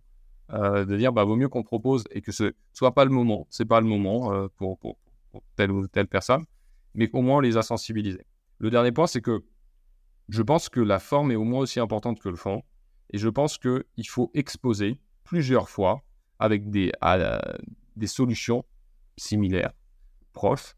euh, 0.54 0.86
de 0.86 0.96
dire 0.96 1.12
bah, 1.12 1.24
vaut 1.24 1.36
mieux 1.36 1.50
qu'on 1.50 1.62
propose 1.62 2.04
et 2.10 2.22
que 2.22 2.32
ce 2.32 2.54
soit 2.72 2.94
pas 2.94 3.04
le 3.04 3.10
moment. 3.10 3.46
C'est 3.50 3.66
pas 3.66 3.80
le 3.80 3.86
moment 3.86 4.48
pour, 4.56 4.78
pour, 4.78 4.96
pour, 5.30 5.42
telle 5.56 5.70
ou 5.70 5.86
telle 5.88 6.06
personne, 6.06 6.44
mais 6.94 7.08
qu'au 7.08 7.22
moins 7.22 7.38
on 7.38 7.40
les 7.40 7.56
a 7.56 7.62
sensibilisés. 7.62 8.26
Le 8.58 8.70
dernier 8.70 8.92
point, 8.92 9.06
c'est 9.06 9.22
que 9.22 9.44
je 10.28 10.42
pense 10.42 10.68
que 10.68 10.80
la 10.80 10.98
forme 10.98 11.30
est 11.30 11.36
au 11.36 11.44
moins 11.44 11.60
aussi 11.60 11.80
importante 11.80 12.20
que 12.20 12.28
le 12.28 12.36
fond. 12.36 12.62
Et 13.10 13.18
je 13.18 13.28
pense 13.28 13.56
qu'il 13.56 14.08
faut 14.08 14.30
exposer 14.34 15.00
plusieurs 15.24 15.68
fois 15.68 16.02
avec 16.38 16.68
des, 16.70 16.92
des 17.96 18.06
solutions 18.06 18.64
similaires, 19.16 19.72
proches, 20.32 20.74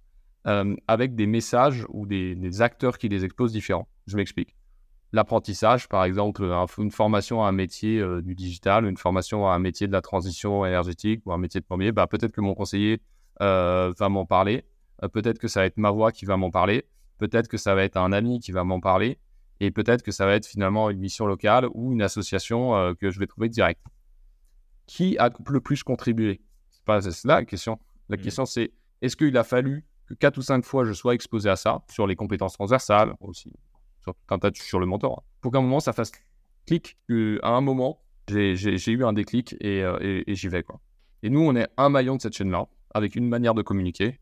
euh, 0.46 0.74
avec 0.88 1.14
des 1.14 1.26
messages 1.26 1.84
ou 1.90 2.06
des, 2.06 2.62
acteurs 2.62 2.98
qui 2.98 3.08
les 3.08 3.24
exposent 3.24 3.52
différents. 3.52 3.88
Je 4.06 4.16
m'explique. 4.16 4.54
L'apprentissage, 5.12 5.88
par 5.88 6.04
exemple, 6.04 6.44
une 6.78 6.92
formation 6.92 7.42
à 7.42 7.48
un 7.48 7.52
métier 7.52 7.98
euh, 7.98 8.22
du 8.22 8.36
digital, 8.36 8.86
une 8.86 8.96
formation 8.96 9.48
à 9.48 9.54
un 9.54 9.58
métier 9.58 9.88
de 9.88 9.92
la 9.92 10.00
transition 10.00 10.64
énergétique 10.64 11.22
ou 11.26 11.32
un 11.32 11.38
métier 11.38 11.60
de 11.60 11.66
premier, 11.66 11.90
bah, 11.90 12.06
peut-être 12.06 12.32
que 12.32 12.40
mon 12.40 12.54
conseiller 12.54 13.02
va 13.40 14.08
m'en 14.08 14.26
parler, 14.26 14.64
peut-être 15.12 15.38
que 15.38 15.48
ça 15.48 15.60
va 15.60 15.66
être 15.66 15.78
ma 15.78 15.90
voix 15.90 16.12
qui 16.12 16.24
va 16.24 16.36
m'en 16.36 16.50
parler, 16.50 16.86
peut-être 17.18 17.48
que 17.48 17.56
ça 17.56 17.74
va 17.74 17.84
être 17.84 17.96
un 17.96 18.12
ami 18.12 18.40
qui 18.40 18.52
va 18.52 18.64
m'en 18.64 18.80
parler, 18.80 19.18
et 19.60 19.70
peut-être 19.70 20.02
que 20.02 20.10
ça 20.10 20.26
va 20.26 20.34
être 20.34 20.46
finalement 20.46 20.90
une 20.90 20.98
mission 20.98 21.26
locale 21.26 21.68
ou 21.74 21.92
une 21.92 22.02
association 22.02 22.74
euh, 22.74 22.94
que 22.94 23.10
je 23.10 23.18
vais 23.18 23.26
trouver 23.26 23.48
direct. 23.48 23.80
Qui 24.86 25.18
a 25.18 25.30
le 25.46 25.60
plus 25.60 25.82
contribué? 25.82 26.40
C'est 26.70 26.84
pas 26.84 27.00
là 27.00 27.36
la 27.36 27.44
question. 27.44 27.78
La 28.08 28.16
mmh. 28.16 28.20
question, 28.20 28.46
c'est 28.46 28.72
est-ce 29.02 29.16
qu'il 29.16 29.36
a 29.36 29.44
fallu 29.44 29.84
que 30.06 30.14
quatre 30.14 30.38
ou 30.38 30.42
cinq 30.42 30.64
fois 30.64 30.84
je 30.84 30.92
sois 30.92 31.14
exposé 31.14 31.50
à 31.50 31.56
ça, 31.56 31.82
sur 31.90 32.06
les 32.06 32.16
compétences 32.16 32.54
transversales, 32.54 33.14
aussi 33.20 33.52
sur 34.00 34.14
un 34.30 34.38
tas 34.38 34.50
sur 34.54 34.80
le 34.80 34.86
mentor, 34.86 35.18
hein. 35.20 35.30
pour 35.42 35.52
qu'à 35.52 35.58
un 35.58 35.62
moment 35.62 35.78
ça 35.78 35.92
fasse 35.92 36.10
clic, 36.66 36.96
à 37.42 37.50
un 37.50 37.60
moment, 37.60 38.00
j'ai 38.28 38.92
eu 38.92 39.04
un 39.04 39.12
déclic 39.12 39.54
et, 39.60 39.84
j'y 40.28 40.48
vais. 40.48 40.62
Quoi. 40.62 40.80
Et 41.22 41.28
nous, 41.28 41.40
on 41.40 41.54
est 41.54 41.68
un 41.76 41.90
maillon 41.90 42.16
de 42.16 42.22
cette 42.22 42.34
chaîne-là, 42.34 42.66
avec 42.94 43.16
une 43.16 43.28
manière 43.28 43.54
de 43.54 43.62
communiquer. 43.62 44.18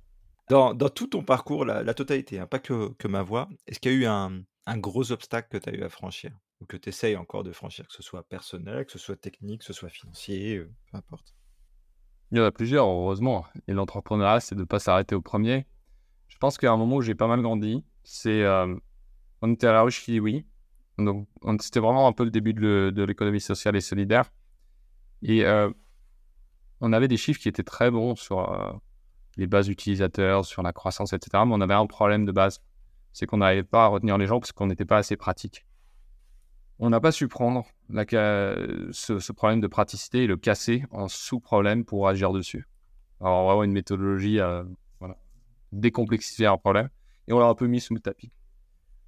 Dans, 0.49 0.75
tout 0.75 1.09
ton 1.09 1.23
parcours, 1.23 1.65
la, 1.65 1.95
totalité, 1.95 2.39
hein, 2.39 2.47
pas 2.47 2.59
que, 2.59 2.89
que, 2.95 3.07
ma 3.07 3.23
voix, 3.23 3.49
est-ce 3.67 3.81
qu'il 3.81 3.93
y 3.93 3.95
a 3.95 3.99
eu 3.99 4.07
un, 4.07 4.43
un 4.67 4.79
gros 4.79 5.13
obstacle 5.13 5.49
que 5.51 5.59
tu 5.59 5.69
as 5.69 5.75
eu 5.75 5.83
à 5.83 5.91
franchir 5.91 6.33
ou 6.61 6.67
que 6.67 6.77
tu 6.77 6.89
essayes 6.89 7.17
encore 7.17 7.45
de 7.45 7.53
franchir, 7.53 7.87
que 7.87 7.93
ce 7.93 8.03
soit 8.03 8.23
personnel, 8.23 8.87
que 8.87 8.93
ce 8.93 8.99
soit 8.99 9.17
technique, 9.17 9.61
que 9.61 9.67
ce 9.67 9.73
soit 9.73 9.91
financier, 9.91 10.61
peu 10.91 10.99
importe? 10.99 11.35
Il 12.31 12.39
y 12.39 12.41
en 12.41 12.45
a 12.45 12.51
plusieurs, 12.51 12.87
heureusement. 12.87 13.47
Et 13.69 13.73
l'entrepreneuriat, 13.73 14.41
c'est 14.41 14.55
de 14.55 14.61
ne 14.61 14.67
pas 14.67 14.79
s'arrêter 14.79 15.15
au 15.15 15.21
premier. 15.23 15.67
Je 16.29 16.37
pense 16.39 16.59
qu'à 16.59 16.73
un 16.73 16.77
moment 16.77 16.97
où 16.97 17.03
j'ai 17.03 17.15
pas 17.15 17.27
mal 17.27 17.41
grandi, 17.41 17.85
c'est. 18.05 18.47
on 19.41 19.53
était 19.53 19.67
à 19.67 19.73
la 19.73 19.83
ruche 19.83 20.05
oui. 20.09 20.47
Donc, 20.99 21.29
c'était 21.61 21.81
vraiment 21.81 22.09
un 22.09 22.13
peu 22.13 22.25
le 22.25 22.31
début 22.31 22.53
de 22.55 23.05
l'économie 23.07 23.41
sociale 23.41 23.77
et 23.77 23.81
solidaire. 23.81 24.31
Et 25.23 25.45
on 26.81 26.93
avait 26.93 27.09
des 27.09 27.17
chiffres 27.17 27.41
qui 27.41 27.49
étaient 27.49 27.63
très 27.63 27.91
bons 27.91 28.17
sur 28.17 28.81
les 29.37 29.47
bases 29.47 29.69
utilisateurs, 29.69 30.45
sur 30.45 30.63
la 30.63 30.73
croissance, 30.73 31.13
etc. 31.13 31.45
Mais 31.47 31.55
on 31.55 31.61
avait 31.61 31.75
un 31.75 31.87
problème 31.87 32.25
de 32.25 32.33
base. 32.33 32.61
C'est 33.13 33.27
qu'on 33.27 33.39
n'arrivait 33.39 33.63
pas 33.63 33.85
à 33.85 33.87
retenir 33.87 34.19
les 34.19 34.27
gens 34.27 34.41
parce 34.41 34.53
qu'on 34.53 34.67
n'était 34.67 34.85
pas 34.85 34.99
assez 34.99 35.17
pratique. 35.17 35.65
On 36.81 36.91
n'a 36.91 37.01
pas 37.01 37.11
su 37.11 37.27
prendre 37.27 37.65
ce, 37.91 39.33
problème 39.33 39.61
de 39.61 39.67
praticité 39.67 40.25
et 40.25 40.27
le 40.27 40.37
casser 40.37 40.85
en 40.91 41.09
sous-problème 41.09 41.85
pour 41.85 42.07
agir 42.09 42.33
dessus. 42.33 42.67
Alors, 43.21 43.47
vraiment 43.47 43.65
une 43.65 43.73
méthodologie 43.73 44.39
à 44.39 44.65
voilà, 45.01 45.17
décomplexifier 45.73 46.47
un 46.47 46.57
problème. 46.57 46.89
Et 47.27 47.33
on 47.33 47.41
l'a 47.41 47.47
un 47.47 47.55
peu 47.55 47.67
mis 47.67 47.81
sous 47.81 47.95
le 47.95 48.01
tapis. 48.01 48.31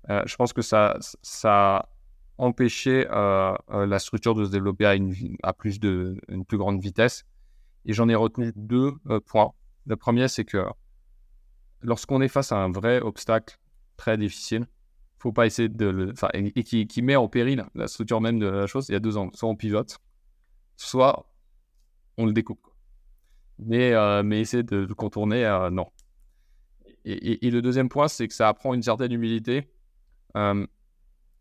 Euh, 0.09 0.23
je 0.27 0.35
pense 0.37 0.53
que 0.53 0.63
ça, 0.63 0.97
ça 1.23 1.77
a 1.77 1.89
empêché 2.39 3.07
euh, 3.11 3.55
euh, 3.71 3.87
la 3.87 3.99
structure 3.99 4.35
de 4.35 4.45
se 4.45 4.51
développer 4.51 4.87
à, 4.87 4.95
à 5.43 5.53
plus 5.53 5.79
de, 5.79 6.17
une 6.29 6.45
plus 6.45 6.59
grande 6.59 6.81
vitesse. 6.81 7.25
Et 7.85 7.93
j'en 7.93 8.09
ai 8.09 8.15
retenu 8.15 8.53
deux 8.57 8.93
points. 9.27 9.53
Le 9.87 9.97
premier, 9.97 10.29
c'est 10.29 10.45
que 10.45 10.65
lorsqu'on 11.83 12.21
est 12.21 12.29
face 12.29 12.53
à 12.53 12.57
un 12.57 12.71
vrai 12.71 13.01
obstacle 13.01 13.59
très 13.97 14.19
difficile, 14.19 14.67
faut 15.19 15.33
pas 15.33 15.47
essayer 15.47 15.69
de 15.69 15.87
le, 15.87 16.15
et, 16.35 16.65
qui, 16.65 17.03
met 17.03 17.17
en 17.17 17.29
péril 17.29 17.67
la 17.75 17.89
structure 17.89 18.21
même 18.21 18.39
de 18.39 18.47
la 18.47 18.67
chose, 18.67 18.89
il 18.89 18.93
y 18.93 18.97
a 18.97 19.01
deux 19.01 19.17
angles. 19.17 19.37
Soit 19.37 19.49
on 19.49 19.57
pivote, 19.57 19.99
soit 20.77 21.27
on 22.17 22.27
le 22.27 22.33
découpe. 22.33 22.67
Mais, 23.59 23.93
mais 24.23 24.41
essayer 24.41 24.63
de 24.63 24.93
contourner, 24.95 25.69
non. 25.73 25.87
Et, 27.05 27.47
et, 27.47 27.51
le 27.51 27.63
deuxième 27.63 27.89
point, 27.89 28.09
c'est 28.09 28.29
que 28.29 28.35
ça 28.35 28.49
apprend 28.49 28.75
une 28.75 28.83
certaine 28.83 29.13
humilité 29.13 29.69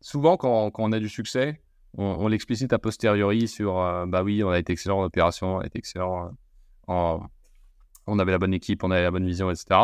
souvent, 0.01 0.37
quand, 0.37 0.71
on 0.77 0.91
a 0.91 0.99
du 0.99 1.09
succès, 1.09 1.61
on, 1.97 2.27
l'explicite 2.27 2.71
a 2.73 2.79
posteriori 2.79 3.47
sur 3.47 3.73
bah 4.07 4.23
oui, 4.23 4.43
on 4.43 4.49
a 4.49 4.59
été 4.59 4.73
excellent 4.73 4.99
en 4.99 5.03
opération, 5.03 5.55
on 5.55 5.59
a 5.59 5.65
été 5.65 5.79
excellent 5.79 6.31
en, 6.87 7.21
on 8.07 8.19
avait 8.19 8.31
la 8.31 8.37
bonne 8.37 8.53
équipe, 8.53 8.83
on 8.83 8.91
avait 8.91 9.03
la 9.03 9.11
bonne 9.11 9.25
vision, 9.25 9.49
etc. 9.49 9.81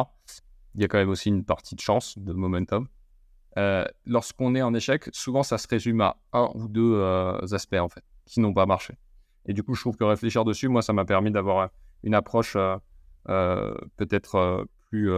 Il 0.75 0.81
y 0.81 0.83
a 0.83 0.87
quand 0.87 0.97
même 0.97 1.09
aussi 1.09 1.29
une 1.29 1.43
partie 1.43 1.75
de 1.75 1.79
chance, 1.79 2.17
de 2.17 2.33
momentum. 2.33 2.87
Lorsqu'on 4.05 4.55
est 4.55 4.61
en 4.61 4.73
échec, 4.73 5.09
souvent 5.13 5.43
ça 5.43 5.57
se 5.57 5.67
résume 5.67 6.01
à 6.01 6.17
un 6.33 6.49
ou 6.53 6.67
deux 6.67 7.01
aspects 7.51 7.79
en 7.79 7.89
fait, 7.89 8.03
qui 8.25 8.39
n'ont 8.39 8.53
pas 8.53 8.65
marché. 8.65 8.95
Et 9.47 9.53
du 9.53 9.63
coup, 9.63 9.75
je 9.75 9.81
trouve 9.81 9.97
que 9.97 10.03
réfléchir 10.03 10.45
dessus, 10.45 10.67
moi, 10.67 10.81
ça 10.81 10.93
m'a 10.93 11.05
permis 11.05 11.31
d'avoir 11.31 11.69
une 12.03 12.13
approche 12.13 12.57
peut-être 13.25 14.67
plus 14.89 15.11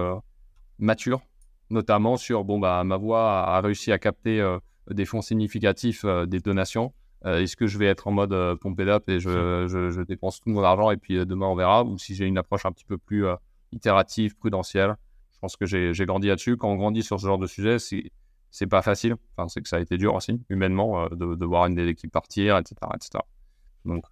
mature 0.79 1.21
notamment 1.69 2.17
sur 2.17 2.43
bon 2.43 2.59
bah 2.59 2.83
ma 2.83 2.97
voix 2.97 3.43
a 3.43 3.61
réussi 3.61 3.91
à 3.91 3.99
capter 3.99 4.39
euh, 4.39 4.59
des 4.89 5.05
fonds 5.05 5.21
significatifs 5.21 6.05
euh, 6.05 6.25
des 6.25 6.39
donations. 6.39 6.93
Euh, 7.25 7.41
est-ce 7.41 7.55
que 7.55 7.67
je 7.67 7.77
vais 7.77 7.88
être 7.88 8.07
en 8.07 8.11
mode 8.11 8.59
pompe 8.59 8.79
up 8.81 9.09
et 9.09 9.19
je, 9.19 9.67
je, 9.67 10.01
dépense 10.01 10.39
tout 10.39 10.49
mon 10.49 10.63
argent 10.63 10.91
et 10.91 10.97
puis 10.97 11.25
demain 11.25 11.47
on 11.47 11.55
verra? 11.55 11.83
Ou 11.83 11.97
si 11.97 12.15
j'ai 12.15 12.25
une 12.25 12.38
approche 12.38 12.65
un 12.65 12.71
petit 12.71 12.85
peu 12.85 12.97
plus 12.97 13.25
itérative, 13.71 14.35
prudentielle? 14.35 14.95
Je 15.33 15.39
pense 15.39 15.55
que 15.55 15.65
j'ai 15.65 16.05
grandi 16.05 16.27
là-dessus. 16.27 16.57
Quand 16.57 16.69
on 16.69 16.75
grandit 16.75 17.03
sur 17.03 17.19
ce 17.19 17.27
genre 17.27 17.38
de 17.38 17.47
sujet, 17.47 17.77
c'est 17.79 18.67
pas 18.67 18.81
facile. 18.81 19.15
Enfin, 19.35 19.47
c'est 19.47 19.61
que 19.61 19.69
ça 19.69 19.77
a 19.77 19.79
été 19.79 19.97
dur 19.97 20.15
aussi, 20.15 20.41
humainement, 20.49 21.07
de, 21.09 21.35
de, 21.35 21.45
voir 21.45 21.67
une 21.67 21.75
des 21.75 21.88
équipes 21.88 22.11
partir, 22.11 22.57
etc. 22.57 22.75
etc. 22.95 23.23
Donc, 23.85 24.05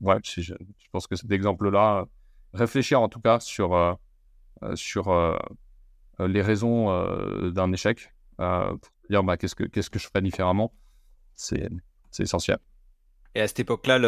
ouais, 0.00 0.16
je, 0.24 0.40
je, 0.40 0.54
pense 0.90 1.06
que 1.06 1.16
cet 1.16 1.30
exemple-là, 1.30 2.06
réfléchir 2.54 3.02
en 3.02 3.10
tout 3.10 3.20
cas 3.20 3.40
sur, 3.40 3.98
sur 4.74 5.10
euh, 6.20 6.28
les 6.28 6.42
raisons 6.42 6.90
euh, 6.90 7.50
d'un 7.50 7.72
échec, 7.72 8.12
euh, 8.40 8.70
pour 8.70 8.92
dire 9.08 9.22
bah, 9.22 9.36
qu'est-ce 9.36 9.54
que 9.54 9.64
qu'est-ce 9.64 9.90
que 9.90 9.98
je 9.98 10.06
ferais 10.06 10.22
différemment, 10.22 10.72
c'est 11.34 11.68
essentiel. 12.18 12.58
Et 13.34 13.40
à 13.40 13.48
cette 13.48 13.60
époque-là, 13.60 13.98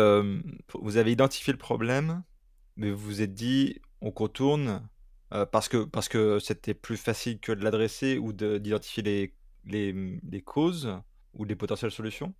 vous 0.75 0.97
avez 0.97 1.13
identifié 1.13 1.53
le 1.53 1.59
problème, 1.59 2.23
mais 2.77 2.91
vous 2.91 2.99
vous 2.99 3.23
êtes 3.23 3.35
dit, 3.35 3.81
on 4.01 4.11
contourne 4.11 4.89
parce 5.53 5.69
que 5.69 5.85
parce 5.85 6.09
que 6.09 6.39
c'était 6.41 6.75
plus 6.75 6.97
facile 6.97 7.39
que 7.39 7.53
de 7.53 7.63
l'adresser 7.63 8.19
ou 8.19 8.33
d'identifier 8.33 9.03
les, 9.03 9.35
les, 9.65 10.21
les, 10.29 10.43
causes 10.43 10.93
ou 11.35 11.45
les 11.45 11.55
potentielles 11.55 11.93
solutions? 11.93 12.35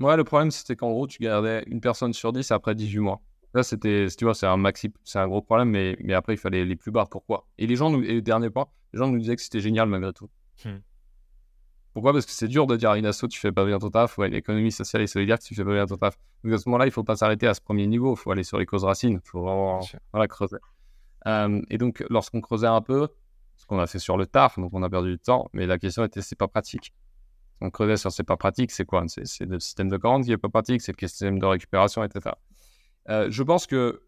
Ouais, 0.00 0.16
le 0.16 0.24
problème, 0.24 0.50
c'était 0.50 0.76
qu'en 0.76 0.90
gros, 0.90 1.06
tu 1.06 1.22
gardais 1.22 1.64
une 1.66 1.80
personne 1.80 2.12
sur 2.12 2.32
10 2.32 2.50
après 2.50 2.74
18 2.74 2.98
mois. 2.98 3.22
Là, 3.54 3.62
c'était, 3.62 4.06
tu 4.16 4.24
vois, 4.24 4.34
c'est 4.34 4.46
un 4.46 4.58
maxi, 4.58 4.92
c'est 5.04 5.18
un 5.18 5.26
gros 5.26 5.40
problème, 5.40 5.70
mais, 5.70 5.96
mais 6.00 6.12
après, 6.12 6.34
il 6.34 6.38
fallait 6.38 6.64
les 6.66 6.76
plus 6.76 6.90
bas. 6.90 7.06
Pourquoi? 7.10 7.46
Et 7.56 7.66
les 7.66 7.76
gens, 7.76 7.88
nous, 7.88 8.02
et 8.02 8.12
le 8.12 8.22
dernier 8.22 8.50
point, 8.50 8.66
les 8.92 8.98
gens 8.98 9.08
nous 9.08 9.18
disaient 9.18 9.36
que 9.36 9.40
c'était 9.42 9.60
génial 9.60 9.88
malgré 9.88 10.12
tout. 10.12 10.28
Hmm. 10.64 10.78
Pourquoi? 11.96 12.12
Parce 12.12 12.26
que 12.26 12.32
c'est 12.32 12.48
dur 12.48 12.66
de 12.66 12.76
dire 12.76 12.90
à 12.90 12.98
une 12.98 13.06
asso, 13.06 13.26
tu 13.26 13.40
fais 13.40 13.52
pas 13.52 13.64
bien 13.64 13.78
ton 13.78 13.88
taf, 13.88 14.18
ouais, 14.18 14.28
l'économie 14.28 14.70
sociale 14.70 15.02
et 15.02 15.06
solidaire, 15.06 15.38
tu 15.38 15.54
fais 15.54 15.64
pas 15.64 15.72
bien 15.72 15.86
ton 15.86 15.96
taf. 15.96 16.18
Donc 16.44 16.52
à 16.52 16.58
ce 16.58 16.68
moment-là, 16.68 16.84
il 16.84 16.92
faut 16.92 17.04
pas 17.04 17.16
s'arrêter 17.16 17.46
à 17.46 17.54
ce 17.54 17.60
premier 17.62 17.86
niveau, 17.86 18.14
il 18.14 18.18
faut 18.18 18.30
aller 18.30 18.44
sur 18.44 18.58
les 18.58 18.66
causes 18.66 18.84
racines, 18.84 19.20
il 19.24 19.28
faut 19.28 19.40
vraiment 19.40 19.80
voilà, 20.12 20.28
creuser. 20.28 20.58
Euh, 21.26 21.62
et 21.70 21.78
donc, 21.78 22.04
lorsqu'on 22.10 22.42
creusait 22.42 22.66
un 22.66 22.82
peu, 22.82 23.08
ce 23.56 23.64
qu'on 23.64 23.78
a 23.78 23.86
fait 23.86 23.98
sur 23.98 24.18
le 24.18 24.26
taf, 24.26 24.58
donc 24.58 24.74
on 24.74 24.82
a 24.82 24.90
perdu 24.90 25.12
du 25.12 25.18
temps, 25.18 25.48
mais 25.54 25.64
la 25.64 25.78
question 25.78 26.04
était, 26.04 26.20
c'est 26.20 26.36
pas 26.36 26.48
pratique. 26.48 26.92
On 27.62 27.70
creusait 27.70 27.96
sur 27.96 28.12
c'est 28.12 28.24
pas 28.24 28.36
pratique, 28.36 28.72
c'est 28.72 28.84
quoi? 28.84 29.02
C'est, 29.08 29.46
le 29.46 29.58
système 29.58 29.88
de 29.88 29.96
commande 29.96 30.24
qui 30.24 30.32
est 30.32 30.36
pas 30.36 30.50
pratique, 30.50 30.82
c'est 30.82 31.00
le 31.00 31.08
système 31.08 31.38
de 31.38 31.46
récupération, 31.46 32.04
etc. 32.04 32.34
Euh, 33.08 33.28
je 33.30 33.42
pense 33.42 33.66
que 33.66 34.02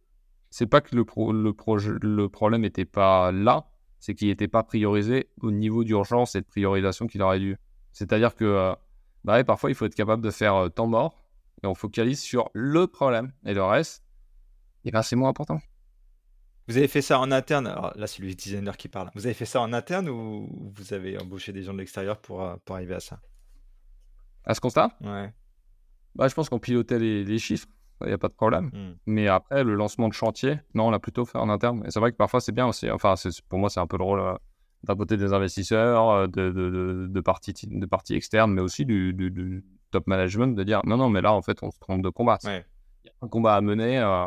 c'est 0.50 0.66
pas 0.66 0.82
que 0.82 0.94
le, 0.94 1.06
le, 1.16 1.98
le 2.02 2.28
problème 2.28 2.60
n'était 2.60 2.84
pas 2.84 3.32
là, 3.32 3.66
c'est 3.98 4.14
qu'il 4.14 4.28
n'était 4.28 4.48
pas 4.48 4.62
priorisé 4.62 5.28
au 5.40 5.50
niveau 5.50 5.84
d'urgence 5.84 6.34
et 6.34 6.40
de 6.40 6.46
priorisation 6.46 7.06
qu'il 7.06 7.22
aurait 7.22 7.38
dû. 7.38 7.56
C'est-à-dire 7.92 8.34
que 8.34 8.44
euh, 8.44 8.74
bah 9.24 9.42
parfois, 9.44 9.70
il 9.70 9.74
faut 9.74 9.86
être 9.86 9.94
capable 9.94 10.22
de 10.22 10.30
faire 10.30 10.54
euh, 10.54 10.68
temps 10.68 10.86
mort 10.86 11.22
et 11.62 11.66
on 11.66 11.74
focalise 11.74 12.20
sur 12.20 12.50
le 12.54 12.86
problème. 12.86 13.32
Et 13.44 13.54
le 13.54 13.64
reste, 13.64 14.04
et 14.84 14.88
eh 14.88 14.90
ben, 14.92 15.02
c'est 15.02 15.16
moins 15.16 15.28
important. 15.28 15.60
Vous 16.68 16.76
avez 16.76 16.88
fait 16.88 17.02
ça 17.02 17.18
en 17.18 17.32
interne 17.32 17.66
Alors 17.66 17.92
là, 17.96 18.06
c'est 18.06 18.22
le 18.22 18.32
designer 18.34 18.76
qui 18.76 18.88
parle. 18.88 19.10
Vous 19.14 19.26
avez 19.26 19.34
fait 19.34 19.46
ça 19.46 19.60
en 19.60 19.72
interne 19.72 20.08
ou 20.08 20.72
vous 20.74 20.92
avez 20.92 21.18
embauché 21.18 21.52
des 21.52 21.62
gens 21.62 21.72
de 21.72 21.78
l'extérieur 21.78 22.18
pour, 22.18 22.46
pour 22.64 22.76
arriver 22.76 22.94
à 22.94 23.00
ça? 23.00 23.20
À 24.44 24.54
ce 24.54 24.60
constat? 24.60 24.90
Ouais. 25.00 25.32
Bah, 26.14 26.28
je 26.28 26.34
pense 26.34 26.48
qu'on 26.48 26.58
pilotait 26.58 26.98
les 26.98 27.38
chiffres 27.38 27.66
il 28.02 28.08
n'y 28.08 28.14
a 28.14 28.18
pas 28.18 28.28
de 28.28 28.34
problème. 28.34 28.70
Hmm. 28.72 28.94
Mais 29.06 29.28
après, 29.28 29.64
le 29.64 29.74
lancement 29.74 30.08
de 30.08 30.12
chantier, 30.12 30.58
non, 30.74 30.88
on 30.88 30.90
l'a 30.90 30.98
plutôt 30.98 31.24
fait 31.24 31.38
en 31.38 31.48
interne. 31.48 31.82
Et 31.86 31.90
c'est 31.90 32.00
vrai 32.00 32.12
que 32.12 32.16
parfois, 32.16 32.40
c'est 32.40 32.52
bien 32.52 32.66
aussi. 32.66 32.90
Enfin, 32.90 33.14
pour 33.48 33.58
moi, 33.58 33.70
c'est 33.70 33.80
un 33.80 33.86
peu 33.86 33.98
le 33.98 34.04
rôle 34.04 34.20
euh, 34.20 34.34
d'un 34.84 34.96
côté 34.96 35.16
des 35.16 35.32
investisseurs, 35.32 36.10
euh, 36.10 36.26
de, 36.26 36.50
de, 36.50 37.06
de, 37.08 37.20
parties, 37.20 37.54
de 37.66 37.86
parties 37.86 38.14
externes, 38.14 38.52
mais 38.52 38.60
aussi 38.60 38.84
du, 38.84 39.64
top 39.90 40.06
management, 40.06 40.54
de 40.54 40.62
dire 40.64 40.80
non, 40.84 40.96
non, 40.96 41.08
mais 41.08 41.20
là, 41.20 41.32
en 41.32 41.42
fait, 41.42 41.62
on 41.62 41.70
se 41.70 41.78
trompe 41.78 42.02
de 42.02 42.10
combat. 42.10 42.38
Il 42.44 42.50
y 43.06 43.08
a 43.08 43.12
un 43.22 43.28
combat 43.28 43.56
à 43.56 43.60
mener, 43.60 43.98
euh, 43.98 44.26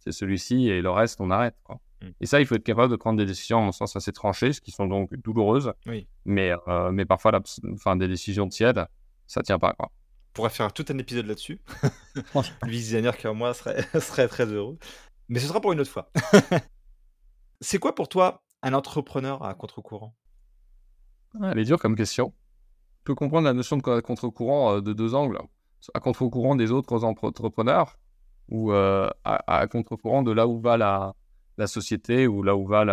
c'est 0.00 0.12
celui-ci, 0.12 0.68
et 0.68 0.82
le 0.82 0.90
reste, 0.90 1.20
on 1.20 1.30
arrête. 1.30 1.56
Quoi. 1.62 1.80
Hmm. 2.02 2.10
Et 2.20 2.26
ça, 2.26 2.40
il 2.40 2.46
faut 2.46 2.56
être 2.56 2.64
capable 2.64 2.90
de 2.90 2.96
prendre 2.96 3.18
des 3.18 3.26
décisions, 3.26 3.58
en 3.58 3.72
sens 3.72 3.96
assez 3.96 4.12
tranchées, 4.12 4.52
ce 4.52 4.60
qui 4.60 4.72
sont 4.72 4.86
donc 4.86 5.14
douloureuses. 5.14 5.72
Oui. 5.86 6.06
Mais, 6.26 6.52
mais 6.92 7.06
parfois, 7.06 7.30
la, 7.30 7.40
enfin, 7.72 7.96
des 7.96 8.08
décisions 8.08 8.48
tièdes, 8.48 8.86
ça 9.26 9.42
tient 9.42 9.58
pas. 9.58 9.72
Quoi 9.72 9.90
pourrait 10.36 10.50
faire 10.50 10.72
tout 10.72 10.84
un 10.90 10.98
épisode 10.98 11.26
là-dessus. 11.26 11.60
le 12.34 12.68
designer 12.68 13.16
qui, 13.16 13.26
moi, 13.28 13.54
serait, 13.54 13.82
serait 14.00 14.28
très 14.28 14.44
heureux. 14.44 14.78
Mais 15.28 15.40
ce 15.40 15.48
sera 15.48 15.60
pour 15.60 15.72
une 15.72 15.80
autre 15.80 15.90
fois. 15.90 16.10
c'est 17.60 17.78
quoi 17.78 17.94
pour 17.94 18.08
toi 18.08 18.44
un 18.62 18.74
entrepreneur 18.74 19.42
à 19.44 19.54
contre-courant? 19.54 20.14
Elle 21.42 21.58
est 21.58 21.64
dure 21.64 21.78
comme 21.78 21.96
question. 21.96 22.34
Tu 22.98 23.04
peux 23.04 23.14
comprendre 23.14 23.46
la 23.46 23.54
notion 23.54 23.78
de 23.78 24.00
contre-courant 24.00 24.76
euh, 24.76 24.80
de 24.80 24.92
deux 24.92 25.14
angles. 25.14 25.38
À 25.94 26.00
contre-courant 26.00 26.54
des 26.54 26.70
autres 26.70 27.04
entrepreneurs 27.04 27.96
ou 28.48 28.72
euh, 28.72 29.08
à, 29.24 29.66
contre-courant 29.68 30.22
de 30.22 30.32
là 30.32 30.46
où 30.46 30.60
va 30.60 30.76
la, 30.76 31.14
la, 31.58 31.66
société 31.66 32.26
ou 32.26 32.42
là 32.42 32.56
où 32.56 32.66
va 32.66 32.84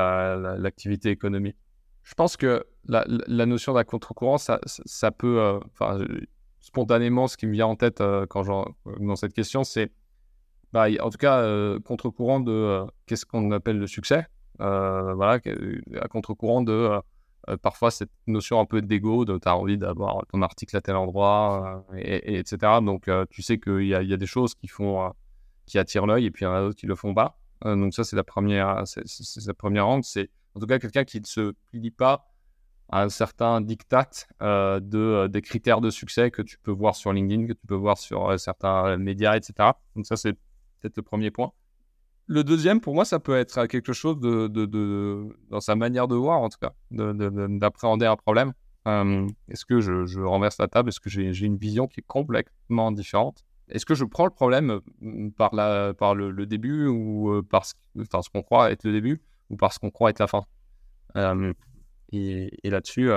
l'activité 0.58 1.10
la, 1.10 1.14
économique? 1.14 1.58
Je 2.04 2.14
pense 2.14 2.38
que 2.38 2.66
la, 2.86 3.06
notion 3.46 3.74
d'un 3.74 3.84
contre-courant, 3.84 4.38
ça, 4.38 4.60
ça, 4.66 5.12
peut. 5.12 5.40
Euh, 5.40 6.06
spontanément, 6.64 7.28
ce 7.28 7.38
qui 7.38 7.46
me 7.46 7.52
vient 7.52 7.68
en 7.68 7.76
tête 7.76 8.02
euh, 8.02 8.26
quand 8.26 8.46
dans 9.00 9.16
cette 9.16 9.34
question, 9.34 9.64
c'est 9.64 9.92
bah, 10.72 10.88
en 11.02 11.10
tout 11.10 11.18
cas 11.18 11.40
euh, 11.42 11.80
contre-courant 11.82 12.40
de 12.40 12.52
euh, 12.52 12.86
qu'est-ce 13.06 13.26
qu'on 13.26 13.52
appelle 13.52 13.78
le 13.78 13.86
succès. 13.86 14.26
voilà, 14.60 15.40
à 16.02 16.08
contre-courant 16.08 16.62
de 16.62 17.00
parfois 17.62 17.92
cette 17.92 18.12
notion 18.28 18.62
un 18.62 18.66
peu 18.66 18.82
d'ego, 18.82 19.26
de 19.26 19.38
tu 19.38 19.48
as 19.50 19.58
envie 19.58 19.78
d'avoir 19.78 20.26
ton 20.32 20.42
article 20.42 20.78
à 20.78 20.82
tel 20.82 20.96
endroit, 20.96 21.86
et, 21.98 22.40
etc. 22.40 22.80
Donc 22.82 23.10
tu 23.30 23.42
sais 23.42 23.60
qu'il 23.60 23.82
y, 23.82 23.90
y, 23.90 24.14
a 24.14 24.18
des 24.18 24.26
choses 24.26 24.56
qui 24.56 24.68
font 24.68 25.14
qui 25.66 25.78
attirent 25.78 26.06
l'œil 26.06 26.26
et 26.26 26.32
puis 26.32 26.46
il 26.46 26.48
y 26.48 26.52
en 26.52 26.54
a 26.54 26.62
d'autres 26.62 26.80
qui 26.80 26.88
le 26.88 26.96
font 26.96 27.14
pas. 27.14 27.38
donc 27.66 27.94
ça 27.94 28.06
c'est 28.06 28.16
la 28.16 28.24
première, 28.24 28.84
c'est, 28.86 29.04
la 29.46 29.54
première 29.54 29.88
angle. 29.88 30.06
C'est 30.06 30.30
en 30.56 30.62
tout 30.62 30.68
cas 30.68 30.80
quelqu'un 30.80 31.04
qui 31.04 31.20
ne 31.20 31.26
se 31.26 31.54
plie 31.72 31.92
pas 31.92 32.33
un 33.02 33.10
certain 33.10 33.62
diktat 33.62 34.10
de, 34.42 35.28
des 35.28 35.42
critères 35.42 35.82
de 35.82 35.90
succès 35.90 36.32
que 36.32 36.42
tu 36.42 36.58
peux 36.58 36.72
voir 36.72 36.96
sur 36.96 37.14
LinkedIn, 37.14 37.48
que 37.48 37.54
tu 37.54 37.68
peux 37.68 37.76
voir 37.76 37.98
sur 37.98 38.40
certains 38.40 38.98
médias, 38.98 39.36
etc. 39.36 39.72
Donc 39.96 40.06
ça 40.06 40.16
c'est 40.16 40.34
peut-être 40.80 40.98
le 40.98 41.04
premier 41.04 41.32
point. 41.32 41.52
Le 42.28 42.44
deuxième, 42.44 42.80
pour 42.80 42.94
moi, 42.94 43.04
ça 43.04 43.20
peut 43.20 43.36
être 43.36 43.66
quelque 43.66 43.92
chose 43.92 44.20
de, 44.20 44.48
dans 45.50 45.60
sa 45.60 45.76
manière 45.76 46.08
de 46.08 46.16
voir, 46.16 46.42
en 46.42 46.50
tout 46.50 46.58
cas, 46.60 46.74
d'appréhender 46.92 48.06
un 48.06 48.16
problème. 48.16 48.54
Euh, 48.88 49.28
est-ce 49.50 49.66
que 49.66 49.80
je, 49.80 50.20
renverse 50.22 50.58
la 50.58 50.68
table? 50.68 50.90
Est-ce 50.90 51.00
que 51.00 51.10
j'ai 51.10 51.46
une 51.46 51.58
vision 51.58 51.88
qui 51.88 52.00
est 52.00 52.08
complètement 52.08 52.92
différente? 52.92 53.44
Est-ce 53.70 53.86
que 53.86 53.96
je 53.96 54.06
prends 54.06 54.26
le 54.26 54.32
problème 54.32 54.82
euh, 55.04 55.30
par, 55.38 55.56
la, 55.56 55.94
par 55.94 56.16
le, 56.16 56.46
début 56.46 56.88
ou 56.88 57.30
euh, 57.32 57.42
par 57.42 57.66
ce, 57.66 57.74
qu'on 58.34 58.42
croit 58.42 58.72
être 58.72 58.84
le 58.84 58.92
début 58.92 59.22
ou 59.50 59.56
par 59.56 59.74
ce 59.74 59.80
qu'on 59.80 59.90
croit 59.90 60.10
être 60.10 60.20
la 60.20 60.28
fin? 60.28 60.46
Et, 62.14 62.70
là-dessus, 62.70 63.12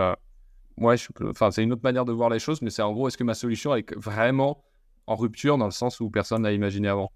ouais, 0.78 0.96
c'est 0.96 1.62
une 1.62 1.72
autre 1.72 1.82
manière 1.82 2.04
de 2.04 2.12
voir 2.12 2.30
les 2.30 2.38
choses, 2.38 2.62
mais 2.62 2.70
c'est 2.70 2.82
en 2.82 2.92
gros, 2.92 3.08
est-ce 3.08 3.18
que 3.18 3.24
ma 3.24 3.34
solution 3.34 3.74
est 3.74 3.94
vraiment 3.96 4.64
en 5.06 5.14
rupture 5.14 5.58
dans 5.58 5.66
le 5.66 5.70
sens 5.70 6.00
où 6.00 6.10
personne 6.10 6.42
n'a 6.42 6.52
imaginé 6.52 6.88
avant? 6.88 7.12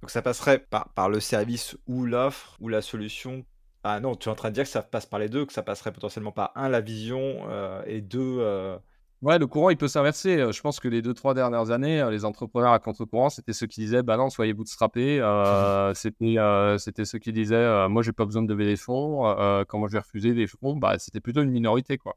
Donc 0.00 0.10
ça 0.10 0.22
passerait 0.22 0.58
par, 0.58 0.88
par 0.94 1.08
le 1.10 1.20
service 1.20 1.76
ou 1.86 2.06
l'offre 2.06 2.56
ou 2.60 2.68
la 2.68 2.80
solution. 2.80 3.44
Ah 3.82 4.00
non, 4.00 4.14
tu 4.14 4.28
es 4.28 4.32
en 4.32 4.34
train 4.34 4.50
de 4.50 4.54
dire 4.54 4.64
que 4.64 4.70
ça 4.70 4.82
passe 4.82 5.06
par 5.06 5.18
les 5.18 5.28
deux, 5.28 5.44
que 5.44 5.52
ça 5.52 5.62
passerait 5.62 5.92
potentiellement 5.92 6.32
par 6.32 6.52
un, 6.54 6.68
la 6.68 6.80
vision, 6.80 7.46
euh, 7.48 7.82
et 7.86 8.00
deux... 8.00 8.38
Euh, 8.40 8.78
ouais, 9.22 9.38
le 9.38 9.46
courant, 9.46 9.70
il 9.70 9.76
peut 9.76 9.88
s'inverser. 9.88 10.38
Euh, 10.38 10.52
je 10.52 10.60
pense 10.60 10.80
que 10.80 10.88
les 10.88 11.02
deux, 11.02 11.14
trois 11.14 11.34
dernières 11.34 11.70
années, 11.70 12.06
les 12.10 12.24
entrepreneurs 12.24 12.72
à 12.72 12.78
contre-courant, 12.78 13.30
c'était 13.30 13.52
ceux 13.52 13.66
qui 13.66 13.80
disaient, 13.80 14.02
bah 14.02 14.16
non, 14.16 14.30
soyez 14.30 14.52
bootstrappés. 14.52 15.20
Euh, 15.20 15.94
c'était, 15.94 16.36
c'était 16.78 17.04
ceux 17.04 17.18
qui 17.18 17.32
disaient, 17.32 17.88
moi, 17.88 18.02
j'ai 18.02 18.12
pas 18.12 18.24
besoin 18.24 18.42
de 18.42 18.52
lever 18.52 18.66
des 18.66 18.76
fonds. 18.76 19.22
moi, 19.22 19.88
je 19.88 19.92
vais 19.92 19.98
refuser 19.98 20.34
des 20.34 20.46
fonds, 20.46 20.76
bah, 20.76 20.98
c'était 20.98 21.20
plutôt 21.20 21.42
une 21.42 21.50
minorité, 21.50 21.98
quoi. 21.98 22.16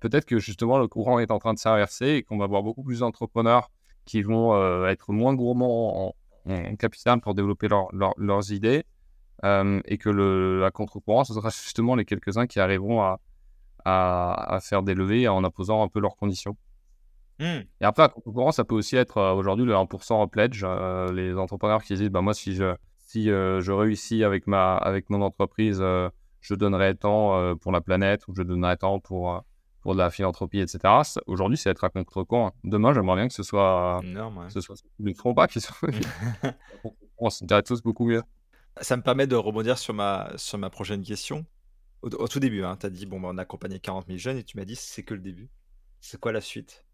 Peut-être 0.00 0.26
que 0.26 0.38
justement, 0.38 0.78
le 0.78 0.86
courant 0.86 1.18
est 1.18 1.30
en 1.30 1.38
train 1.38 1.54
de 1.54 1.58
s'inverser 1.58 2.08
et 2.08 2.22
qu'on 2.22 2.36
va 2.36 2.46
voir 2.46 2.62
beaucoup 2.62 2.82
plus 2.82 2.98
d'entrepreneurs 3.00 3.70
qui 4.04 4.20
vont 4.20 4.86
être 4.86 5.12
moins 5.12 5.34
gourmands 5.34 6.08
en, 6.08 6.14
en 6.46 6.76
capital 6.76 7.20
pour 7.20 7.34
développer 7.34 7.68
leurs 7.68 8.52
idées 8.52 8.84
euh, 9.44 9.80
et 9.84 9.98
que 9.98 10.08
le, 10.08 10.64
à 10.64 10.70
contre-courant, 10.70 11.24
ce 11.24 11.34
sera 11.34 11.48
justement 11.64 11.96
les 11.96 12.04
quelques-uns 12.04 12.46
qui 12.46 12.60
arriveront 12.60 13.02
à, 13.02 13.20
à, 13.84 14.58
faire 14.62 14.82
des 14.82 14.94
levées 14.94 15.28
en 15.28 15.44
imposant 15.44 15.82
un 15.82 15.88
peu 15.88 16.00
leurs 16.00 16.16
conditions. 16.16 16.56
Hmm. 17.38 17.62
Et 17.80 17.84
après, 17.84 18.04
à 18.04 18.08
contre-courant, 18.08 18.52
ça 18.52 18.64
peut 18.64 18.74
aussi 18.74 18.96
être 18.96 19.18
euh, 19.18 19.32
aujourd'hui 19.32 19.64
le 19.64 19.74
1% 19.74 20.12
en 20.12 20.28
pledge. 20.28 20.62
Euh, 20.64 21.12
les 21.12 21.36
entrepreneurs 21.36 21.82
qui 21.82 21.94
disent 21.94 22.10
bah, 22.10 22.20
Moi, 22.20 22.32
si 22.34 22.54
je, 22.54 22.74
si, 22.98 23.24
je 23.24 23.72
réussis 23.72 24.22
avec, 24.24 24.46
ma, 24.46 24.76
avec 24.76 25.10
mon 25.10 25.20
entreprise, 25.20 25.82
je 26.40 26.54
donnerai 26.54 26.94
tant 26.94 27.56
pour 27.56 27.72
la 27.72 27.80
planète 27.80 28.26
ou 28.28 28.34
je 28.34 28.42
donnerai 28.42 28.76
tant 28.76 29.00
pour 29.00 29.42
pour 29.84 29.92
de 29.92 29.98
la 29.98 30.10
philanthropie, 30.10 30.60
etc. 30.60 30.78
Aujourd'hui, 31.26 31.58
c'est 31.58 31.68
être 31.68 31.84
à 31.84 31.90
contre-courant. 31.90 32.52
Demain, 32.64 32.94
j'aimerais 32.94 33.16
bien 33.16 33.28
que 33.28 33.34
ce 33.34 33.42
soit, 33.42 34.00
Énorme, 34.02 34.48
ce 34.48 34.62
soit 34.62 34.76
les 34.98 35.12
feront 35.12 35.34
pas 35.34 35.46
qui 35.46 35.60
sont. 35.60 35.74
on 37.18 37.28
s'intéresse 37.28 37.64
tous 37.64 37.82
beaucoup 37.82 38.06
mieux. 38.06 38.22
Ça 38.80 38.96
me 38.96 39.02
permet 39.02 39.26
de 39.26 39.36
rebondir 39.36 39.78
sur 39.78 39.94
ma, 39.94 40.30
sur 40.36 40.58
ma 40.58 40.70
prochaine 40.70 41.02
question. 41.02 41.44
Au, 42.04 42.28
tout 42.28 42.40
début, 42.40 42.62
hein, 42.62 42.76
tu 42.78 42.84
as 42.86 42.90
dit 42.90 43.06
bon, 43.06 43.18
bah, 43.18 43.28
on 43.30 43.38
a 43.38 43.42
accompagné 43.42 43.80
40 43.80 44.06
000 44.06 44.18
jeunes 44.18 44.36
et 44.36 44.44
tu 44.44 44.58
m'as 44.58 44.66
dit 44.66 44.76
c'est 44.76 45.02
que 45.02 45.14
le 45.14 45.20
début. 45.20 45.48
C'est 46.00 46.20
quoi 46.20 46.32
la 46.32 46.42
suite? 46.42 46.84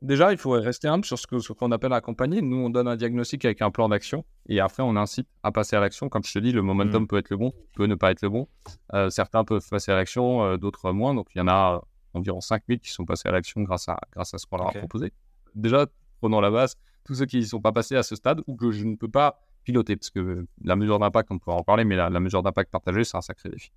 Déjà, 0.00 0.30
il 0.30 0.38
faut 0.38 0.52
rester 0.52 0.86
humble 0.86 1.04
sur 1.04 1.18
ce 1.18 1.26
qu'on 1.26 1.40
ce 1.40 1.74
appelle 1.74 1.92
accompagner. 1.92 2.40
Nous, 2.40 2.56
on 2.56 2.70
donne 2.70 2.86
un 2.86 2.94
diagnostic 2.94 3.44
avec 3.44 3.60
un 3.60 3.72
plan 3.72 3.88
d'action 3.88 4.24
et 4.48 4.60
après, 4.60 4.84
on 4.84 4.94
incite 4.94 5.26
à 5.42 5.50
passer 5.50 5.74
à 5.74 5.80
l'action. 5.80 6.08
Comme 6.08 6.22
je 6.22 6.32
te 6.32 6.38
dis, 6.38 6.52
le 6.52 6.62
momentum 6.62 7.02
mmh. 7.02 7.06
peut 7.08 7.18
être 7.18 7.30
le 7.30 7.36
bon, 7.36 7.52
peut 7.74 7.86
ne 7.86 7.96
pas 7.96 8.12
être 8.12 8.22
le 8.22 8.28
bon. 8.28 8.46
Euh, 8.94 9.10
certains 9.10 9.42
peuvent 9.44 9.68
passer 9.68 9.90
à 9.90 9.96
l'action, 9.96 10.44
euh, 10.44 10.56
d'autres 10.56 10.92
moins. 10.92 11.14
Donc, 11.14 11.26
il 11.34 11.38
y 11.38 11.40
en 11.40 11.48
a 11.48 11.82
environ 12.14 12.40
5000 12.40 12.78
qui 12.78 12.92
sont 12.92 13.04
passés 13.04 13.28
à 13.28 13.32
l'action 13.32 13.62
grâce 13.62 13.88
à, 13.88 13.98
grâce 14.12 14.32
à 14.32 14.38
ce 14.38 14.46
qu'on 14.46 14.58
leur 14.58 14.68
a 14.68 14.72
proposé. 14.72 15.12
Déjà, 15.56 15.86
prenons 16.20 16.40
la 16.40 16.52
base, 16.52 16.76
tous 17.02 17.16
ceux 17.16 17.26
qui 17.26 17.38
ne 17.38 17.44
sont 17.44 17.60
pas 17.60 17.72
passés 17.72 17.96
à 17.96 18.04
ce 18.04 18.14
stade 18.14 18.42
ou 18.46 18.54
que 18.54 18.70
je 18.70 18.84
ne 18.84 18.94
peux 18.94 19.08
pas 19.08 19.40
piloter, 19.68 19.96
parce 19.96 20.08
que 20.08 20.46
la 20.64 20.76
mesure 20.76 20.98
d'impact, 20.98 21.30
on 21.30 21.38
pourra 21.38 21.56
en 21.56 21.62
parler, 21.62 21.84
mais 21.84 21.94
la, 21.94 22.20
mesure 22.20 22.42
d'impact 22.42 22.70
partagée, 22.70 23.04
c'est 23.04 23.18
un 23.18 23.20
sacré 23.20 23.50
défi. 23.50 23.70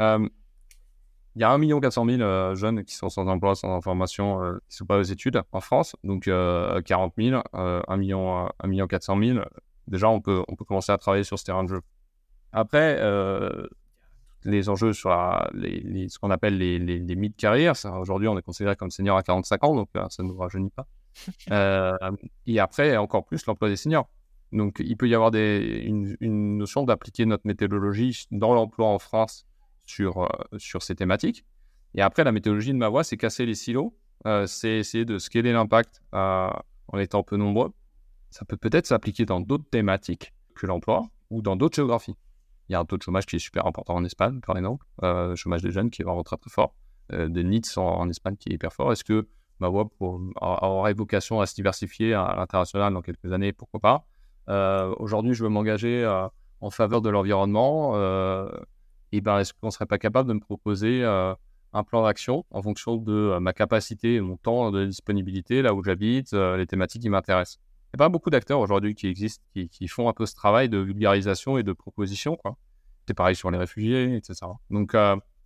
Euh, 0.00 0.28
il 1.36 1.40
y 1.40 1.44
a 1.44 1.52
1 1.52 1.80
400 1.80 2.06
000 2.06 2.54
jeunes 2.56 2.84
qui 2.84 2.94
sont 2.94 3.08
sans 3.08 3.26
emploi, 3.28 3.54
sans 3.54 3.74
information, 3.74 4.42
euh, 4.42 4.58
qui 4.68 4.74
ne 4.74 4.76
sont 4.78 4.86
pas 4.86 4.98
aux 4.98 5.02
études 5.02 5.40
en 5.52 5.60
France. 5.60 5.94
Donc 6.02 6.24
40 6.24 7.14
000, 7.16 7.40
1 7.52 7.96
million, 7.96 8.48
1 8.58 8.66
million 8.66 8.86
400 8.88 9.18
000. 9.22 9.38
Déjà, 9.86 10.08
on 10.08 10.20
peut, 10.20 10.42
on 10.48 10.56
peut 10.56 10.64
commencer 10.64 10.90
à 10.90 10.98
travailler 10.98 11.24
sur 11.24 11.38
ce 11.38 11.44
terrain 11.44 11.62
de 11.62 11.68
jeu. 11.68 11.80
Après, 12.52 12.96
euh, 12.98 13.66
les 14.44 14.68
enjeux 14.68 14.92
sur 14.92 15.10
les, 15.54 16.08
ce 16.08 16.18
qu'on 16.18 16.30
appelle 16.30 16.58
les, 16.58 16.78
les, 16.80 16.98
les 16.98 17.16
mid-carrières, 17.16 17.74
aujourd'hui, 17.98 18.28
on 18.28 18.36
est 18.36 18.42
considéré 18.42 18.74
comme 18.74 18.90
senior 18.90 19.16
à 19.16 19.22
45 19.22 19.64
ans, 19.64 19.76
donc 19.76 19.88
ça 20.10 20.22
ne 20.22 20.28
nous 20.28 20.36
rajeunit 20.36 20.70
pas. 20.70 20.86
Euh, 21.50 21.92
et 22.46 22.58
après, 22.58 22.96
encore 22.96 23.26
plus, 23.26 23.44
l'emploi 23.44 23.68
des 23.68 23.76
seniors. 23.76 24.08
Donc, 24.52 24.82
il 24.84 24.96
peut 24.96 25.08
y 25.08 25.14
avoir 25.14 25.34
une, 25.34 26.58
notion 26.58 26.84
d'appliquer 26.84 27.24
notre 27.24 27.46
méthodologie 27.46 28.26
dans 28.30 28.52
l'emploi 28.52 28.86
en 28.86 28.98
France 28.98 29.46
sur, 29.86 30.22
euh, 30.22 30.28
sur 30.58 30.82
ces 30.82 30.94
thématiques. 30.94 31.44
Et 31.94 32.02
après, 32.02 32.22
la 32.24 32.32
méthodologie 32.32 32.72
de 32.72 32.78
ma 32.78 32.88
voix, 32.88 33.02
c'est 33.02 33.16
casser 33.16 33.46
les 33.46 33.54
silos, 33.54 33.96
euh, 34.26 34.46
c'est 34.46 34.78
essayer 34.78 35.04
de 35.04 35.18
scaler 35.18 35.52
l'impact 35.52 36.02
euh, 36.14 36.50
en 36.88 36.98
étant 36.98 37.22
peu 37.22 37.36
nombreux. 37.36 37.72
Ça 38.30 38.44
peut 38.44 38.56
peut-être 38.56 38.86
s'appliquer 38.86 39.24
dans 39.24 39.40
d'autres 39.40 39.68
thématiques 39.70 40.32
que 40.54 40.66
l'emploi 40.66 41.02
ou 41.30 41.40
dans 41.40 41.56
d'autres 41.56 41.76
géographies. 41.76 42.16
Il 42.68 42.72
y 42.72 42.74
a 42.76 42.80
un 42.80 42.84
taux 42.84 42.96
de 42.96 43.02
chômage 43.02 43.26
qui 43.26 43.36
est 43.36 43.40
super 43.40 43.66
important 43.66 43.94
en 43.94 44.04
Espagne, 44.04 44.40
par 44.40 44.56
exemple, 44.56 44.86
le 45.02 45.34
chômage 45.34 45.62
des 45.62 45.70
jeunes 45.70 45.90
qui 45.90 46.00
est 46.00 46.04
vraiment 46.04 46.22
très 46.22 46.36
très 46.36 46.48
fort, 46.48 46.74
des 47.10 47.44
needs 47.44 47.76
en, 47.76 48.08
Espagne 48.08 48.36
qui 48.36 48.48
est 48.48 48.54
hyper 48.54 48.72
fort. 48.72 48.92
Est-ce 48.92 49.04
que 49.04 49.28
ma 49.58 49.68
voix 49.68 49.90
aurait 50.00 50.94
vocation 50.94 51.40
à 51.40 51.46
se 51.46 51.54
diversifier 51.54 52.14
à 52.14 52.34
l'international 52.36 52.94
dans 52.94 53.02
quelques 53.02 53.32
années? 53.32 53.52
Pourquoi 53.52 53.80
pas? 53.80 54.06
Aujourd'hui, 54.48 55.34
je 55.34 55.42
veux 55.42 55.48
m'engager 55.48 56.04
en 56.60 56.70
faveur 56.70 57.00
de 57.00 57.10
l'environnement 57.10 57.94
et 59.12 59.20
ben, 59.20 59.38
est-ce 59.38 59.52
qu'on 59.52 59.70
serait 59.70 59.86
pas 59.86 59.98
capable 59.98 60.28
de 60.28 60.34
me 60.34 60.40
proposer 60.40 61.04
euh, 61.04 61.34
un 61.74 61.84
plan 61.84 62.02
d'action 62.02 62.44
en 62.50 62.62
fonction 62.62 62.96
de 62.96 63.12
euh, 63.12 63.40
ma 63.40 63.52
capacité 63.52 64.20
mon 64.20 64.38
temps 64.38 64.70
de 64.70 64.86
disponibilité, 64.86 65.62
là 65.62 65.74
où 65.74 65.84
j'habite, 65.84 66.32
euh, 66.32 66.56
les 66.56 66.66
thématiques 66.66 67.02
qui 67.02 67.10
m'intéressent 67.10 67.58
Il 67.92 67.96
n'y 67.96 68.02
a 68.02 68.06
pas 68.06 68.08
beaucoup 68.08 68.30
d'acteurs 68.30 68.58
aujourd'hui 68.58 68.94
qui 68.94 69.06
existent, 69.06 69.44
qui, 69.52 69.88
font 69.88 70.08
un 70.08 70.14
peu 70.14 70.24
ce 70.24 70.34
travail 70.34 70.70
de 70.70 70.78
vulgarisation 70.78 71.58
et 71.58 71.62
de 71.62 71.74
proposition. 71.74 72.38
C'est 73.06 73.14
pareil 73.14 73.36
sur 73.36 73.50
les 73.50 73.58
réfugiés, 73.58 74.16
etc. 74.16 74.46
Donc, 74.70 74.96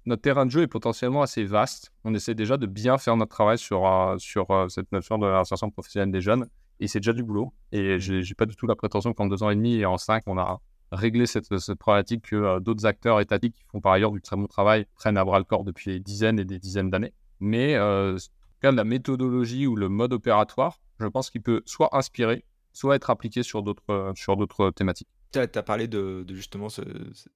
notre 0.05 0.23
terrain 0.23 0.47
de 0.47 0.51
jeu 0.53 0.63
est 0.63 0.69
potentiellement 0.69 1.23
assez 1.23 1.43
vaste. 1.43 1.91
On 2.05 2.15
essaie 2.15 2.35
déjà 2.35 2.57
de 2.59 2.67
bien 2.67 2.99
faire 2.99 3.17
notre 3.17 3.35
travail 3.35 3.59
sur, 3.59 4.15
sur 4.19 4.67
cette 4.69 4.93
notion 4.93 5.19
de 5.19 5.27
l'insertion 5.27 5.71
professionnelle 5.71 6.13
des 6.13 6.21
jeunes. 6.21 6.47
Et 6.81 6.89
c'est 6.89 7.01
déjà 7.01 7.13
du 7.13 7.23
boulot. 7.23 7.53
Et 7.73 7.99
je 7.99 8.15
n'ai 8.15 8.35
pas 8.37 8.47
du 8.47 8.57
tout 8.57 8.67
la 8.67 8.77
prétention 8.77 9.13
qu'en 9.13 9.27
deux 9.27 9.43
ans 9.43 9.51
et 9.51 9.57
demi 9.57 9.77
et 9.77 9.87
en 9.87 9.97
cinq, 9.97 10.23
on 10.27 10.39
a 10.39 10.61
régler 10.93 11.27
cette, 11.27 11.59
cette 11.59 11.79
problématique 11.79 12.31
que 12.31 12.37
euh, 12.37 12.61
d'autres 12.61 12.87
acteurs 12.87 13.21
étatiques 13.21 13.55
qui 13.55 13.65
font 13.71 13.81
par 13.81 13.93
ailleurs 13.93 14.13
du 14.13 14.21
très 14.21 14.37
bon 14.37 14.47
travail 14.47 14.87
prennent 14.95 15.17
à 15.17 15.25
bras 15.25 15.39
le 15.39 15.45
corps 15.45 15.65
depuis 15.65 15.93
des 15.93 16.01
dizaines 16.01 16.39
et 16.39 16.45
des 16.45 16.59
dizaines 16.59 16.91
d'années. 16.91 17.13
Mais 17.41 17.75
euh, 17.75 18.15
en 18.15 18.17
tout 18.17 18.61
cas, 18.63 18.73
la 18.73 18.85
méthodologie 18.85 19.67
ou 19.67 19.77
le 19.77 19.89
mode 19.89 20.13
opératoire, 20.13 20.81
je 21.01 21.07
pense 21.07 21.31
qu'il 21.31 21.43
peut 21.43 21.63
soit 21.67 21.97
inspirer, 21.97 22.45
soit 22.73 22.97
être 22.97 23.11
appliqué 23.11 23.43
sur 23.43 23.63
d'autres, 23.63 23.83
euh, 23.91 24.71
thématiques. 24.71 25.09
Tu 25.33 25.39
as, 25.41 25.49
parlé 25.49 25.89
de, 25.89 26.25
justement 26.31 26.69
ce, 26.69 26.83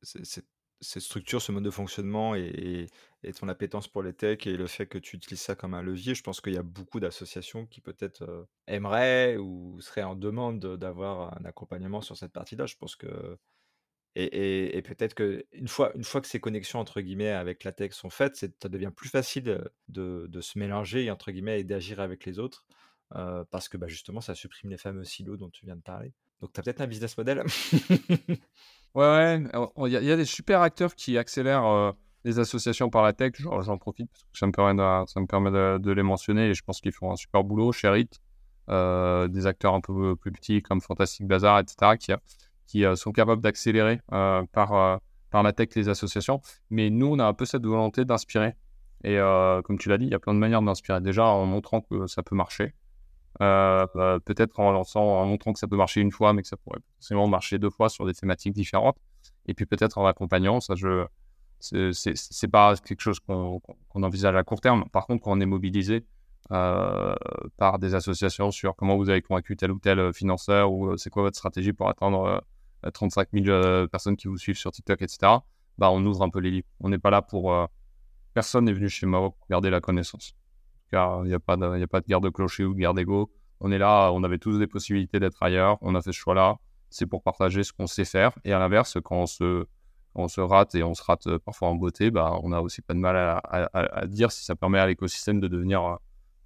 cette 0.02 0.46
structure, 0.80 1.42
ce 1.42 1.52
mode 1.52 1.64
de 1.64 1.70
fonctionnement 1.70 2.34
et, 2.34 2.86
ton 3.38 3.48
appétence 3.48 3.86
pour 3.86 4.02
les 4.02 4.14
techs 4.14 4.46
et 4.46 4.56
le 4.56 4.66
fait 4.66 4.86
que 4.86 4.98
tu 4.98 5.16
utilises 5.16 5.40
ça 5.42 5.54
comme 5.54 5.74
un 5.74 5.82
levier, 5.82 6.14
je 6.14 6.22
pense 6.22 6.40
qu'il 6.40 6.54
y 6.54 6.58
a 6.58 6.62
beaucoup 6.62 7.00
d'associations 7.00 7.66
qui 7.66 7.80
peut-être 7.80 8.22
euh, 8.22 8.44
aimeraient 8.66 9.36
ou 9.36 9.80
seraient 9.80 10.02
en 10.02 10.16
demande 10.16 10.58
d'avoir 10.76 11.38
un 11.38 11.44
accompagnement 11.44 12.00
sur 12.00 12.16
cette 12.16 12.32
partie-là. 12.32 12.66
Je 12.66 12.76
pense 12.76 12.96
que 12.96 13.38
et, 14.16 14.82
peut-être 14.82 15.14
que 15.14 15.46
une 15.52 15.68
fois, 15.68 15.92
une 15.94 16.02
fois 16.02 16.20
que 16.20 16.26
ces 16.26 16.40
connexions 16.40 16.80
entre 16.80 17.00
guillemets 17.00 17.30
avec 17.30 17.62
la 17.62 17.72
tech 17.72 17.92
sont 17.92 18.10
faites, 18.10 18.36
ça 18.36 18.68
devient 18.68 18.90
plus 18.94 19.08
facile 19.08 19.70
de, 19.88 20.26
de 20.28 20.40
se 20.40 20.58
mélanger 20.58 21.10
entre 21.10 21.30
guillemets 21.30 21.60
et 21.60 21.64
d'agir 21.64 22.00
avec 22.00 22.24
les 22.26 22.38
autres 22.40 22.64
euh, 23.16 23.44
parce 23.50 23.68
que 23.68 23.76
bah, 23.76 23.88
justement 23.88 24.20
ça 24.20 24.34
supprime 24.34 24.70
les 24.70 24.78
fameux 24.78 25.04
silos 25.04 25.36
dont 25.36 25.50
tu 25.50 25.64
viens 25.64 25.76
de 25.76 25.82
parler. 25.82 26.12
Donc 26.40 26.52
tu 26.52 26.60
as 26.60 26.62
peut-être 26.62 26.80
un 26.80 26.86
business 26.86 27.16
model? 27.18 27.44
Ouais, 28.94 29.04
ouais. 29.76 29.88
Il 29.88 29.92
y, 29.92 30.10
a 30.10 30.16
des 30.16 30.24
super 30.24 30.62
acteurs 30.62 30.94
qui 30.94 31.16
accélèrent 31.16 31.64
euh, 31.64 31.92
les 32.24 32.38
associations 32.40 32.90
par 32.90 33.02
la 33.02 33.12
tech. 33.12 33.32
J'en 33.38 33.78
profite 33.78 34.10
parce 34.10 34.24
que 34.24 34.38
ça 34.38 34.46
me 34.46 34.52
permet, 34.52 34.74
de, 34.74 35.06
ça 35.06 35.20
me 35.20 35.26
permet 35.26 35.50
de, 35.50 35.90
les 35.92 36.02
mentionner 36.02 36.48
et 36.48 36.54
je 36.54 36.62
pense 36.64 36.80
qu'ils 36.80 36.92
font 36.92 37.12
un 37.12 37.16
super 37.16 37.44
boulot. 37.44 37.70
Sherit, 37.70 38.08
euh, 38.68 39.28
des 39.28 39.46
acteurs 39.46 39.74
un 39.74 39.80
peu 39.80 40.16
plus 40.16 40.32
petits 40.32 40.60
comme 40.62 40.80
Fantastic 40.80 41.26
Bazar, 41.26 41.60
etc., 41.60 41.96
qui, 41.98 42.12
qui 42.66 42.84
euh, 42.84 42.96
sont 42.96 43.12
capables 43.12 43.42
d'accélérer 43.42 44.00
par, 44.08 45.00
par 45.30 45.42
la 45.44 45.52
tech, 45.52 45.68
les 45.76 45.88
associations. 45.88 46.40
Mais 46.70 46.90
nous, 46.90 47.06
on 47.06 47.18
a 47.20 47.24
un 47.24 47.34
peu 47.34 47.44
cette 47.44 47.64
volonté 47.64 48.04
d'inspirer. 48.04 48.54
Et 49.04 49.18
comme 49.64 49.78
tu 49.78 49.88
l'as 49.88 49.98
dit, 49.98 50.06
il 50.06 50.10
y 50.10 50.14
a 50.14 50.18
plein 50.18 50.34
de 50.34 50.38
manières 50.40 50.62
d'inspirer. 50.62 51.00
Déjà 51.00 51.24
en 51.26 51.46
montrant 51.46 51.80
que 51.80 52.08
ça 52.08 52.22
peut 52.24 52.34
marcher. 52.34 52.74
Bah, 53.38 53.88
peut-être 54.24 54.58
en 54.60 54.72
montrant 55.26 55.52
que 55.52 55.58
ça 55.58 55.66
peut 55.68 55.76
marcher 55.76 56.00
une 56.00 56.10
fois, 56.10 56.32
mais 56.32 56.42
que 56.42 56.48
ça 56.48 56.56
pourrait 56.56 56.80
potentiellement 56.80 57.28
marcher 57.28 57.58
deux 57.58 57.70
fois 57.70 57.88
sur 57.88 58.04
des 58.06 58.14
thématiques 58.14 58.52
différentes. 58.52 58.96
Et 59.46 59.54
puis 59.54 59.66
peut-être 59.66 59.98
en 59.98 60.06
accompagnant, 60.06 60.60
ça 60.60 60.74
je 60.74 61.06
c'est 61.60 62.48
pas 62.50 62.74
quelque 62.76 63.00
chose 63.00 63.20
qu'on 63.20 63.60
envisage 63.94 64.34
à 64.34 64.42
court 64.42 64.60
terme. 64.60 64.88
Par 64.90 65.06
contre, 65.06 65.24
quand 65.24 65.32
on 65.32 65.40
est 65.40 65.46
mobilisé 65.46 66.06
euh, 66.52 67.14
par 67.58 67.78
des 67.78 67.94
associations 67.94 68.50
sur 68.50 68.74
comment 68.74 68.96
vous 68.96 69.08
avez 69.08 69.22
convaincu 69.22 69.56
tel 69.56 69.70
ou 69.70 69.78
tel 69.78 70.00
euh, 70.00 70.12
financeur 70.12 70.72
ou 70.72 70.88
euh, 70.88 70.96
c'est 70.96 71.10
quoi 71.10 71.22
votre 71.22 71.36
stratégie 71.36 71.72
pour 71.72 71.88
atteindre 71.88 72.42
35 72.92 73.28
000 73.32 73.88
personnes 73.88 74.16
qui 74.16 74.26
vous 74.26 74.38
suivent 74.38 74.56
sur 74.56 74.72
TikTok, 74.72 75.02
etc., 75.02 75.18
bah, 75.78 75.90
on 75.90 76.04
ouvre 76.04 76.22
un 76.22 76.30
peu 76.30 76.40
les 76.40 76.50
livres. 76.50 76.66
On 76.80 76.88
n'est 76.88 76.98
pas 76.98 77.10
là 77.10 77.20
pour. 77.20 77.54
personne 78.32 78.64
n'est 78.64 78.72
venu 78.72 78.88
chez 78.88 79.04
moi 79.06 79.20
pour 79.20 79.46
garder 79.50 79.68
la 79.68 79.80
connaissance. 79.80 80.34
Car 80.90 81.24
il 81.24 81.28
n'y 81.28 81.34
a, 81.34 81.40
pas 81.40 81.56
de, 81.56 81.64
a 81.64 81.86
pas 81.86 82.00
de 82.00 82.06
guerre 82.06 82.20
de 82.20 82.30
clocher 82.30 82.64
ou 82.64 82.74
de 82.74 82.78
guerre 82.78 82.94
d'ego. 82.94 83.30
On 83.60 83.70
est 83.70 83.78
là, 83.78 84.10
on 84.12 84.24
avait 84.24 84.38
tous 84.38 84.58
des 84.58 84.66
possibilités 84.66 85.20
d'être 85.20 85.42
ailleurs. 85.42 85.78
On 85.82 85.94
a 85.94 86.02
fait 86.02 86.12
ce 86.12 86.18
choix-là. 86.18 86.56
C'est 86.88 87.06
pour 87.06 87.22
partager 87.22 87.62
ce 87.62 87.72
qu'on 87.72 87.86
sait 87.86 88.04
faire. 88.04 88.32
Et 88.44 88.52
à 88.52 88.58
l'inverse, 88.58 88.98
quand 89.02 89.16
on 89.16 89.26
se 89.26 89.66
on 90.14 90.28
se 90.28 90.40
rate 90.40 90.74
et 90.74 90.82
on 90.82 90.94
se 90.94 91.02
rate 91.02 91.38
parfois 91.38 91.68
en 91.68 91.76
beauté, 91.76 92.10
bah, 92.10 92.38
on 92.42 92.48
n'a 92.48 92.62
aussi 92.62 92.82
pas 92.82 92.94
de 92.94 92.98
mal 92.98 93.16
à, 93.16 94.06
dire 94.06 94.32
si 94.32 94.44
ça 94.44 94.56
permet 94.56 94.78
à 94.78 94.86
l'écosystème 94.86 95.40
de 95.40 95.48
devenir, 95.48 95.98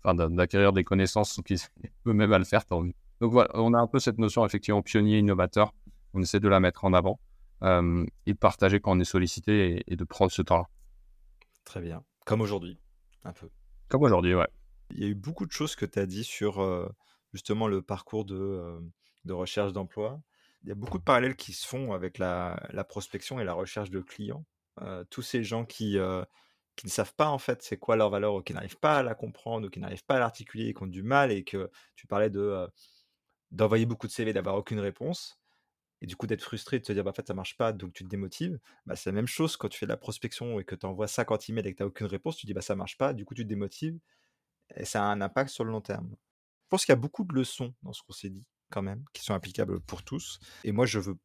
enfin, 0.02 0.14
d'acquérir 0.14 0.72
des 0.72 0.84
connaissances 0.84 1.40
qui 1.46 1.56
peut 2.02 2.12
même 2.12 2.32
à 2.32 2.38
le 2.38 2.44
faire, 2.44 2.66
tant. 2.66 2.82
Donc 3.20 3.32
voilà, 3.32 3.50
on 3.54 3.72
a 3.74 3.78
un 3.78 3.86
peu 3.86 3.98
cette 3.98 4.18
notion 4.18 4.44
effectivement 4.44 4.82
pionnier, 4.82 5.18
innovateur. 5.18 5.72
On 6.12 6.20
essaie 6.20 6.40
de 6.40 6.48
la 6.48 6.60
mettre 6.60 6.84
en 6.84 6.92
avant 6.92 7.18
et 7.62 8.32
de 8.34 8.38
partager 8.38 8.78
quand 8.80 8.94
on 8.94 9.00
est 9.00 9.04
sollicité 9.04 9.82
et, 9.86 9.96
de 9.96 10.04
prendre 10.04 10.30
ce 10.30 10.42
temps-là. 10.42 10.66
Très 11.64 11.80
bien. 11.80 12.04
Comme 12.26 12.42
aujourd'hui, 12.42 12.78
un 13.24 13.32
peu. 13.32 13.48
Comme 13.88 14.02
aujourd'hui, 14.02 14.34
ouais. 14.34 14.48
Il 14.90 15.02
y 15.02 15.04
a 15.04 15.08
eu 15.08 15.14
beaucoup 15.14 15.46
de 15.46 15.52
choses 15.52 15.76
que 15.76 15.86
tu 15.86 15.98
as 15.98 16.06
dit 16.06 16.24
sur 16.24 16.92
justement 17.32 17.68
le 17.68 17.82
parcours 17.82 18.24
de, 18.24 18.80
recherche 19.28 19.72
d'emploi 19.72 20.20
il 20.62 20.68
y 20.68 20.72
a 20.72 20.74
beaucoup 20.74 20.98
de 20.98 21.04
parallèles 21.04 21.36
qui 21.36 21.52
se 21.52 21.66
font 21.66 21.92
avec 21.92 22.16
la, 22.16 22.56
prospection 22.88 23.38
et 23.38 23.44
la 23.44 23.52
recherche 23.52 23.90
de 23.90 24.00
clients. 24.00 24.46
Tous 25.10 25.22
ces 25.22 25.44
gens 25.44 25.66
qui, 25.66 25.96
ne 25.96 26.24
savent 26.88 27.14
pas 27.14 27.28
en 27.28 27.38
fait 27.38 27.62
c'est 27.62 27.76
quoi 27.76 27.96
leur 27.96 28.10
valeur 28.10 28.34
ou 28.34 28.42
qui 28.42 28.54
n'arrivent 28.54 28.78
pas 28.78 28.98
à 28.98 29.02
la 29.02 29.14
comprendre 29.14 29.66
ou 29.66 29.70
qui 29.70 29.78
n'arrivent 29.78 30.04
pas 30.04 30.16
à 30.16 30.18
l'articuler 30.18 30.68
et 30.68 30.74
qui 30.74 30.82
ont 30.82 30.86
du 30.86 31.02
mal 31.02 31.30
et 31.30 31.44
que 31.44 31.70
tu 31.96 32.06
parlais 32.06 32.30
de 32.30 32.66
d'envoyer 33.50 33.86
beaucoup 33.86 34.06
de 34.08 34.12
CV, 34.12 34.32
d'avoir 34.32 34.56
aucune 34.56 34.80
réponse 34.80 35.38
et 36.04 36.06
du 36.06 36.16
coup 36.16 36.26
d'être 36.26 36.42
frustré, 36.42 36.78
de 36.78 36.84
te 36.84 36.92
dire 36.92 37.02
bah, 37.02 37.10
en 37.10 37.14
fait 37.14 37.26
ça 37.26 37.34
marche 37.34 37.56
pas 37.56 37.72
donc 37.72 37.94
tu 37.94 38.04
te 38.04 38.08
démotives. 38.10 38.58
Bah, 38.84 38.94
c'est 38.94 39.08
la 39.08 39.14
même 39.14 39.26
chose 39.26 39.56
quand 39.56 39.68
tu 39.68 39.78
fais 39.78 39.86
de 39.86 39.90
la 39.90 39.96
prospection 39.96 40.60
et 40.60 40.64
que 40.64 40.74
tu 40.74 40.84
envoies 40.84 41.08
50 41.08 41.48
emails 41.48 41.66
et 41.66 41.72
que 41.72 41.78
tu 41.78 41.82
n'as 41.82 41.88
aucune 41.88 42.06
réponse, 42.06 42.36
tu 42.36 42.46
dis 42.46 42.52
bah 42.52 42.60
ça 42.60 42.76
marche 42.76 42.98
pas, 42.98 43.14
du 43.14 43.24
coup 43.24 43.34
tu 43.34 43.42
te 43.42 43.48
démotives 43.48 43.98
et 44.76 44.84
ça 44.84 45.02
a 45.02 45.06
un 45.06 45.22
impact 45.22 45.50
sur 45.50 45.64
le 45.64 45.70
long 45.70 45.80
terme. 45.80 46.10
Je 46.10 46.68
pense 46.68 46.84
qu'il 46.84 46.92
y 46.92 46.98
a 46.98 47.00
beaucoup 47.00 47.24
de 47.24 47.32
leçons 47.34 47.74
dans 47.82 47.92
ce 47.92 48.02
qu'on 48.02 48.12
s'est 48.12 48.30
dit 48.30 48.44
quand 48.70 48.82
même, 48.82 49.04
qui 49.12 49.22
sont 49.22 49.34
applicables 49.34 49.80
pour 49.80 50.02
tous. 50.02 50.40
Et 50.64 50.72
moi, 50.72 50.86
je 50.86 50.98
veux, 50.98 51.16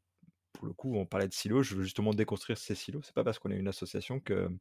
pour 0.53 0.65
le 0.65 0.73
coup, 0.73 0.95
on 0.95 1.05
parlait 1.05 1.27
de 1.27 1.33
silos, 1.33 1.63
je 1.63 1.75
veux 1.75 1.83
justement 1.83 2.13
déconstruire 2.13 2.57
ces 2.57 2.75
silos. 2.75 3.01
C'est 3.03 3.15
pas 3.15 3.23
parce 3.23 3.39
qu'on 3.39 3.51
est 3.51 3.57
une 3.57 3.67
association 3.67 4.19
qu'il 4.19 4.59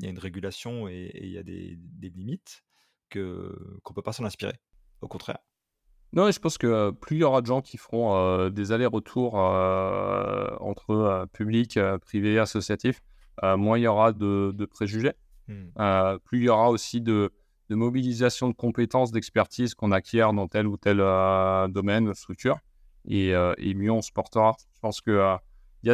y 0.00 0.06
a 0.06 0.10
une 0.10 0.18
régulation 0.18 0.88
et 0.88 1.10
il 1.14 1.30
y 1.30 1.38
a 1.38 1.42
des, 1.42 1.78
limites 2.00 2.64
que 3.08 3.80
qu'on 3.82 3.94
peut 3.94 4.02
pas 4.02 4.12
s'en 4.12 4.24
inspirer. 4.24 4.54
Au 5.00 5.08
contraire. 5.08 5.38
Non, 6.12 6.26
et 6.26 6.32
je 6.32 6.40
pense 6.40 6.58
que 6.58 6.90
plus 6.90 7.16
il 7.16 7.20
y 7.20 7.24
aura 7.24 7.40
de 7.40 7.46
gens 7.46 7.60
qui 7.60 7.76
feront 7.76 8.48
des 8.48 8.72
allers-retours 8.72 9.34
entre 9.34 11.26
public, 11.32 11.78
privé, 12.00 12.38
associatif, 12.38 13.00
moins 13.42 13.78
il 13.78 13.82
y 13.82 13.86
aura 13.86 14.12
de, 14.12 14.64
préjugés. 14.70 15.12
Mmh. 15.48 16.18
plus 16.24 16.38
il 16.38 16.44
y 16.44 16.48
aura 16.48 16.70
aussi 16.70 17.00
de, 17.00 17.32
de 17.70 17.76
mobilisation 17.76 18.48
de 18.48 18.54
compétences, 18.54 19.12
d'expertise 19.12 19.74
qu'on 19.74 19.92
acquiert 19.92 20.32
dans 20.32 20.48
tel 20.48 20.66
ou 20.66 20.76
tel 20.76 20.98
euh, 21.00 21.68
domaine, 21.68 22.12
structure, 22.14 22.58
et, 23.08 23.32
euh, 23.32 23.54
et, 23.58 23.74
mieux 23.74 23.92
on 23.92 24.02
se 24.02 24.10
portera. 24.10 24.56
Je 24.74 24.80
pense 24.80 25.00
qu'il 25.00 25.12
euh, 25.12 25.36
il 25.84 25.88
y, 25.88 25.92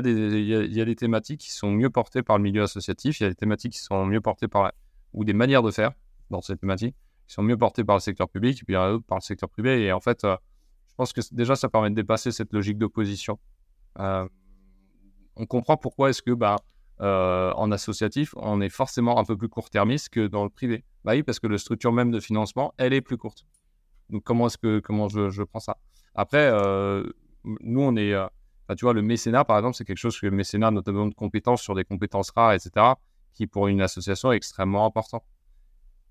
a 0.54 0.64
y, 0.64 0.80
a, 0.80 0.84
des 0.84 0.96
thématiques 0.96 1.42
qui 1.42 1.52
sont 1.52 1.70
mieux 1.70 1.90
portées 1.90 2.22
par 2.22 2.38
le 2.38 2.42
milieu 2.42 2.62
associatif, 2.62 3.20
il 3.20 3.22
y 3.22 3.26
a 3.26 3.28
des 3.28 3.36
thématiques 3.36 3.74
qui 3.74 3.78
sont 3.78 4.04
mieux 4.04 4.20
portées 4.20 4.48
par, 4.48 4.72
ou 5.12 5.24
des 5.24 5.34
manières 5.34 5.62
de 5.62 5.70
faire 5.70 5.92
dans 6.30 6.40
ces 6.40 6.56
thématiques, 6.56 6.96
qui 7.26 7.34
sont 7.34 7.42
mieux 7.42 7.56
portées 7.56 7.84
par 7.84 7.96
le 7.96 8.00
secteur 8.00 8.28
public, 8.28 8.60
et 8.62 8.64
puis 8.64 8.74
par 8.74 9.18
le 9.18 9.20
secteur 9.20 9.48
privé. 9.48 9.84
Et 9.84 9.92
en 9.92 10.00
fait, 10.00 10.20
je 10.22 10.94
pense 10.96 11.12
que 11.12 11.20
déjà, 11.32 11.56
ça 11.56 11.68
permet 11.68 11.90
de 11.90 11.94
dépasser 11.94 12.32
cette 12.32 12.52
logique 12.52 12.78
d'opposition. 12.78 13.38
on 13.98 15.46
comprend 15.48 15.76
pourquoi 15.76 16.10
est-ce 16.10 16.22
que 16.22 16.32
bah, 16.32 16.56
en 17.00 17.70
associatif, 17.72 18.34
on 18.36 18.60
est 18.60 18.68
forcément 18.68 19.18
un 19.18 19.24
peu 19.24 19.36
plus 19.36 19.48
court-termiste 19.48 20.08
que 20.10 20.26
dans 20.26 20.44
le 20.44 20.50
privé. 20.50 20.84
Bah 21.04 21.12
oui, 21.12 21.22
parce 21.22 21.38
que 21.38 21.46
la 21.46 21.58
structure 21.58 21.92
même 21.92 22.10
de 22.10 22.18
financement, 22.18 22.74
elle 22.78 22.92
est 22.92 23.00
plus 23.00 23.16
courte. 23.16 23.46
Donc 24.10 24.24
comment 24.24 24.46
est-ce 24.46 24.58
que 24.58 24.80
comment 24.80 25.08
je, 25.08 25.30
je, 25.30 25.42
prends 25.42 25.60
ça? 25.60 25.76
Après, 26.14 26.50
euh, 26.52 27.04
nous 27.44 27.80
on 27.80 27.96
est, 27.96 28.12
euh, 28.12 28.26
tu 28.76 28.84
vois, 28.84 28.92
le 28.92 29.02
mécénat 29.02 29.44
par 29.44 29.56
exemple, 29.58 29.76
c'est 29.76 29.84
quelque 29.84 29.98
chose 29.98 30.18
que 30.18 30.26
le 30.26 30.32
mécénat, 30.32 30.70
notamment 30.70 31.06
de 31.06 31.14
compétences 31.14 31.62
sur 31.62 31.74
des 31.74 31.84
compétences 31.84 32.30
rares, 32.30 32.52
etc., 32.52 32.94
qui 33.32 33.46
pour 33.46 33.68
une 33.68 33.80
association 33.82 34.32
est 34.32 34.36
extrêmement 34.36 34.86
important. 34.86 35.22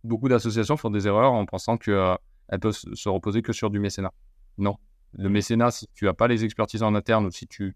Beaucoup 0.05 0.29
d'associations 0.29 0.77
font 0.77 0.89
des 0.89 1.07
erreurs 1.07 1.33
en 1.33 1.45
pensant 1.45 1.77
qu'elles 1.77 1.93
euh, 1.93 2.57
peuvent 2.61 2.73
se 2.73 3.09
reposer 3.09 3.41
que 3.41 3.53
sur 3.53 3.69
du 3.69 3.79
mécénat. 3.79 4.11
Non, 4.57 4.77
le 5.13 5.29
mécénat, 5.29 5.71
si 5.71 5.87
tu 5.93 6.05
n'as 6.05 6.13
pas 6.13 6.27
les 6.27 6.45
expertises 6.45 6.83
en 6.83 6.95
interne 6.95 7.25
ou 7.25 7.31
si 7.31 7.47
tu 7.47 7.75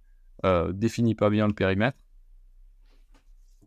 définis 0.71 1.15
pas 1.15 1.30
bien 1.30 1.47
le 1.47 1.53
périmètre, 1.53 1.97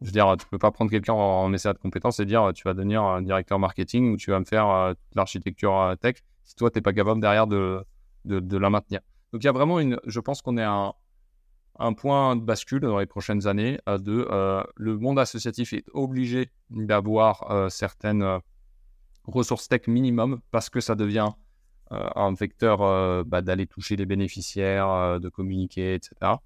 je 0.02 0.06
veux 0.06 0.12
dire, 0.12 0.36
tu 0.36 0.46
peux 0.46 0.58
pas 0.58 0.70
prendre 0.70 0.90
quelqu'un 0.90 1.12
en, 1.12 1.44
en, 1.44 1.50
de 1.50 1.78
compétences 1.78 2.18
et 2.18 2.24
dire 2.24 2.50
tu 2.54 2.64
vas 2.64 2.74
devenir 2.74 3.02
un 3.02 3.22
directeur 3.22 3.58
marketing 3.58 4.12
ou 4.12 4.16
tu 4.16 4.30
vas 4.30 4.40
me 4.40 4.44
faire 4.44 4.68
euh, 4.68 4.94
l'architecture 5.14 5.78
euh, 5.78 5.94
tech 5.94 6.16
si 6.44 6.56
toi, 6.56 6.70
tu 6.70 6.78
n'es 6.78 6.82
pas 6.82 6.92
capable 6.92 7.20
derrière 7.20 7.46
de, 7.46 7.84
de, 8.24 8.58
la 8.58 8.68
maintenir. 8.68 9.00
Donc, 9.32 9.44
il 9.44 9.46
y 9.46 9.48
a 9.48 9.52
vraiment 9.52 9.78
une. 9.78 9.96
Je 10.06 10.18
pense 10.18 10.42
qu'on 10.42 10.58
est 10.58 10.64
à 10.64 10.92
un, 11.78 11.92
point 11.92 12.34
de 12.34 12.42
bascule 12.42 12.80
dans 12.80 12.98
les 12.98 13.06
prochaines 13.06 13.46
années 13.46 13.78
euh, 13.88 13.98
de 13.98 14.26
le 14.76 14.98
monde 14.98 15.20
associatif 15.20 15.72
est 15.72 15.84
obligé 15.92 16.50
d'avoir 16.70 17.70
certaines 17.70 18.40
ressources 19.24 19.68
tech 19.68 19.86
minimum 19.86 20.40
parce 20.50 20.70
que 20.70 20.80
ça 20.80 20.94
devient 20.94 21.30
un 21.90 22.32
vecteur 22.32 23.24
bah, 23.26 23.42
d'aller 23.42 23.66
toucher 23.66 23.96
les 23.96 24.06
bénéficiaires, 24.06 25.20
de 25.20 25.28
communiquer, 25.28 25.94
etc 25.94 26.36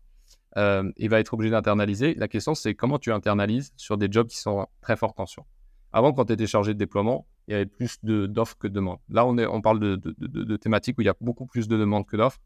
euh, 0.57 0.91
il 0.97 1.11
va 1.11 1.20
être 1.20 1.35
obligé 1.35 1.51
d'internaliser. 1.51 2.14
La 2.14 2.29
question, 2.29 2.55
c'est 2.55 2.74
comment 2.74 2.99
tu 2.99 3.12
internalises 3.12 3.72
sur 3.77 3.99
des 3.99 4.09
jobs 4.11 4.27
qui 4.27 4.39
sont 4.39 4.66
très 4.81 4.97
forte 4.97 5.16
tension. 5.16 5.45
Avant, 5.93 6.12
quand 6.12 6.24
tu 6.27 6.33
étais 6.33 6.47
chargé 6.47 6.74
de 6.74 6.79
déploiement, 6.79 7.27
il 7.49 7.53
y 7.53 7.55
avait 7.55 7.66
plus 7.66 7.99
d'offres 8.03 8.57
que 8.59 8.66
de 8.66 8.72
demandes. 8.72 8.99
Là, 9.09 9.27
on, 9.27 9.39
est, 9.39 9.47
on 9.47 9.61
parle 9.61 9.79
de, 9.81 9.97
de, 9.97 10.57
thématiques 10.57 10.99
où 10.99 11.03
il 11.03 11.07
y 11.07 11.11
a 11.11 11.14
beaucoup 11.20 11.47
plus 11.47 11.68
de 11.68 11.77
demandes 11.77 12.07
que 12.07 12.16
d'offres. 12.16 12.41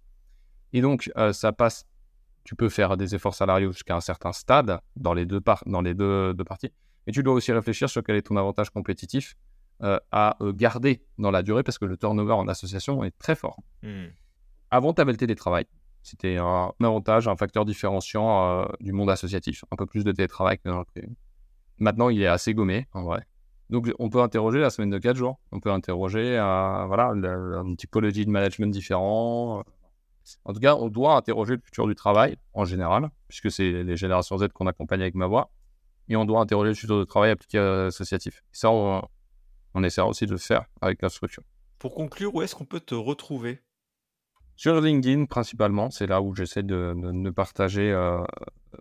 Et 0.73 0.81
donc, 0.81 1.11
euh, 1.17 1.33
ça 1.33 1.53
passe. 1.53 1.87
Tu 2.45 2.55
peux 2.55 2.69
faire 2.69 2.97
des 2.97 3.15
efforts 3.15 3.35
salariaux 3.35 3.73
jusqu'à 3.73 3.97
un 3.97 4.01
certain 4.01 4.33
stade 4.33 4.81
dans 4.97 5.15
les 5.15 5.27
deux, 5.27 5.41
dans 5.67 5.83
les 5.83 5.95
deux, 5.95 6.35
deux, 6.35 6.45
parties. 6.45 6.73
Mais 7.07 7.13
tu 7.13 7.23
dois 7.23 7.35
aussi 7.35 7.53
réfléchir 7.53 7.89
sur 7.89 8.03
quel 8.03 8.17
est 8.17 8.23
ton 8.23 8.37
avantage 8.37 8.71
compétitif 8.71 9.35
euh, 9.35 9.50
à 9.81 10.37
garder 10.55 11.03
dans 11.19 11.31
la 11.31 11.43
durée 11.43 11.63
parce 11.63 11.79
que 11.79 11.85
le 11.85 11.97
turnover 11.97 12.33
en 12.33 12.49
association 12.49 13.03
est 13.05 13.17
très 13.19 13.35
fort. 13.35 13.61
Mmh. 13.83 14.07
Avant, 14.71 14.93
tu 14.93 15.01
avais 15.01 15.13
le 15.13 15.19
télétravail. 15.19 15.67
C'était 16.03 16.37
un 16.39 16.73
avantage, 16.81 17.29
un 17.29 17.37
facteur 17.37 17.65
différenciant 17.65 18.63
euh, 18.63 18.65
du 18.81 18.93
monde 18.93 19.11
associatif. 19.11 19.65
Un 19.71 19.77
peu 19.77 19.87
plus 19.87 20.05
de 20.05 20.13
télétravail 20.13 20.59
que 20.59 20.69
dans 20.69 20.79
le 20.79 20.85
privé. 20.85 21.09
Maintenant, 21.79 22.09
il 22.09 22.23
est 22.23 22.27
assez 22.27 22.55
gommé, 22.55 22.87
en 22.93 23.03
vrai. 23.03 23.27
Donc, 23.69 23.91
on 23.99 24.09
peut 24.09 24.21
interroger 24.21 24.61
la 24.61 24.71
semaine 24.71 24.91
de 24.91 24.99
4 24.99 25.17
jours. 25.17 25.39
On 25.53 25.61
peut 25.61 25.71
interroger 25.71 26.39
euh, 26.39 26.85
voilà, 26.87 27.09
une 27.11 27.77
typologie 27.77 28.25
de 28.25 28.31
management 28.31 28.71
différent. 28.71 29.63
En 30.45 30.53
tout 30.53 30.61
cas, 30.61 30.75
on 30.77 30.89
doit 30.89 31.17
interroger 31.17 31.55
le 31.55 31.63
futur 31.63 31.87
du 31.87 31.95
travail 31.95 32.37
en 32.55 32.65
général, 32.65 33.11
puisque 33.29 33.51
c'est 33.51 33.83
les 33.83 33.97
générations 33.97 34.39
Z 34.39 34.49
qu'on 34.49 34.67
accompagne 34.67 35.03
avec 35.03 35.15
ma 35.15 35.27
voix. 35.27 35.51
Et 36.09 36.17
on 36.17 36.25
doit 36.25 36.41
interroger 36.41 36.71
le 36.71 36.75
futur 36.75 36.99
du 36.99 37.07
travail 37.07 37.31
appliqué 37.31 37.59
associatif. 37.59 38.43
ça, 38.53 38.71
on, 38.71 39.03
on 39.75 39.83
essaiera 39.85 40.07
aussi 40.07 40.27
de 40.27 40.33
le 40.33 40.39
faire 40.39 40.65
avec 40.81 41.03
la 41.03 41.09
structure. 41.09 41.43
Pour 41.79 41.95
conclure, 41.95 42.35
où 42.35 42.43
est-ce 42.43 42.55
qu'on 42.55 42.65
peut 42.65 42.81
te 42.81 42.95
retrouver? 42.95 43.63
Sur 44.61 44.79
LinkedIn, 44.79 45.25
principalement, 45.25 45.91
c'est 45.91 46.07
là 46.07 46.21
où 46.21 46.35
j'essaie 46.35 46.63
de, 46.63 46.95
de, 46.95 47.31
partager 47.31 47.91
euh, 47.91 48.23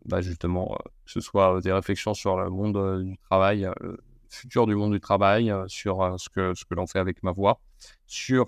bah, 0.03 0.19
justement, 0.19 0.73
euh, 0.73 0.89
que 1.05 1.11
ce 1.13 1.21
soit 1.21 1.61
des 1.61 1.71
réflexions 1.71 2.13
sur 2.13 2.35
le 2.35 2.49
monde 2.49 2.75
euh, 2.75 3.01
du 3.01 3.17
travail, 3.17 3.65
le 3.79 3.97
futur 4.29 4.67
du 4.67 4.75
monde 4.75 4.91
du 4.91 4.99
travail, 4.99 5.53
sur 5.67 6.15
ce 6.19 6.27
que, 6.27 6.53
ce 6.53 6.65
que 6.65 6.75
l'on 6.75 6.85
fait 6.85 6.99
avec 6.99 7.23
ma 7.23 7.31
voix. 7.31 7.61
Sur, 8.07 8.47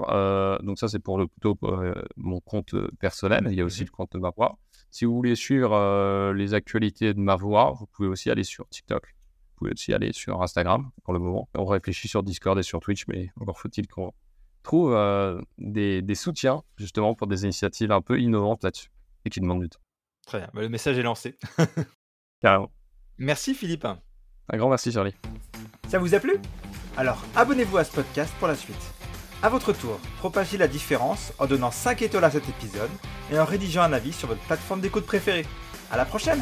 donc 0.62 0.78
ça, 0.78 0.89
c'est 0.89 1.00
pour 1.00 1.18
le, 1.18 1.28
plutôt 1.28 1.58
mon 2.18 2.42
compte 2.42 2.76
personnel. 3.00 3.48
Il 3.50 3.56
y 3.56 3.62
a 3.62 3.64
aussi 3.64 3.84
mmh 3.84 3.86
le 3.86 3.92
compte 3.92 4.12
de 4.12 4.20
ma 4.20 4.32
voix. 4.32 4.58
Si 4.89 5.06
vous 5.06 5.16
voulez 5.16 5.36
suivre 5.36 6.34
les 6.34 6.54
actualités 6.54 7.14
de 7.14 7.20
ma 7.22 7.38
voix, 7.38 7.72
vous 7.80 7.88
pouvez 7.88 8.10
aussi 8.10 8.30
aller 8.30 8.44
sur 8.44 8.68
TikTok. 8.68 9.16
Vous 9.62 9.66
pouvez 9.66 9.74
aussi 9.74 9.93
aller 9.93 10.12
sur 10.12 10.41
Instagram 10.41 10.89
pour 11.03 11.14
le 11.14 11.20
moment. 11.20 11.47
On 11.53 11.66
réfléchit 11.66 12.07
sur 12.07 12.24
Discord 12.24 12.57
et 12.57 12.64
sur 12.64 12.80
Twitch, 12.80 13.05
mais 13.07 13.30
encore 13.39 13.59
faut-il 13.59 13.88
qu'on 13.88 14.12
trouve 14.64 14.95
euh, 14.95 15.39
des, 15.59 16.01
des, 16.01 16.16
soutiens 16.16 16.64
justement 16.78 17.14
pour 17.14 17.28
des 17.28 17.43
initiatives 17.43 17.91
un 17.91 18.01
peu 18.01 18.20
innovantes 18.20 18.64
là-dessus 18.64 18.89
et 19.24 19.30
qui 19.30 19.39
demandent 19.39 19.62
du 19.62 19.70
temps. 19.70 19.80
Très 20.26 20.39
bien, 20.39 20.49
bah, 20.51 20.62
le 20.62 20.70
message 20.70 20.97
est 20.97 21.03
lancé. 21.03 21.38
Carrément. 22.41 22.72
Merci 23.20 23.53
Philippe. 23.53 23.86
Un 23.86 24.57
grand 24.57 24.70
merci, 24.70 24.91
Charlie. 24.91 25.14
Ça 25.89 25.99
vous 25.99 26.16
a 26.16 26.20
plu? 26.20 26.38
Alors 26.97 27.24
abonnez-vous 27.36 27.78
à 27.78 27.84
ce 27.84 27.91
podcast 27.91 28.34
pour 28.39 28.47
la 28.47 28.55
suite. 28.55 28.82
A 29.43 29.49
votre 29.49 29.74
tour, 29.74 29.99
propagez 30.18 30.57
la 30.57 30.68
différence 30.68 31.34
en 31.38 31.45
donnant 31.45 31.70
5 31.70 32.01
étoiles 32.01 32.24
à 32.24 32.32
cet 32.32 32.49
épisode 32.49 32.89
et 33.32 33.38
en 33.38 33.45
rédigeant 33.45 33.84
un 33.84 33.93
avis 33.93 34.12
sur 34.12 34.28
votre 34.28 34.41
plateforme 34.41 34.82
d'écoute 34.82 35.05
préférée. 35.05 35.45
À 35.91 35.97
la 35.97 36.05
prochaine 36.05 36.41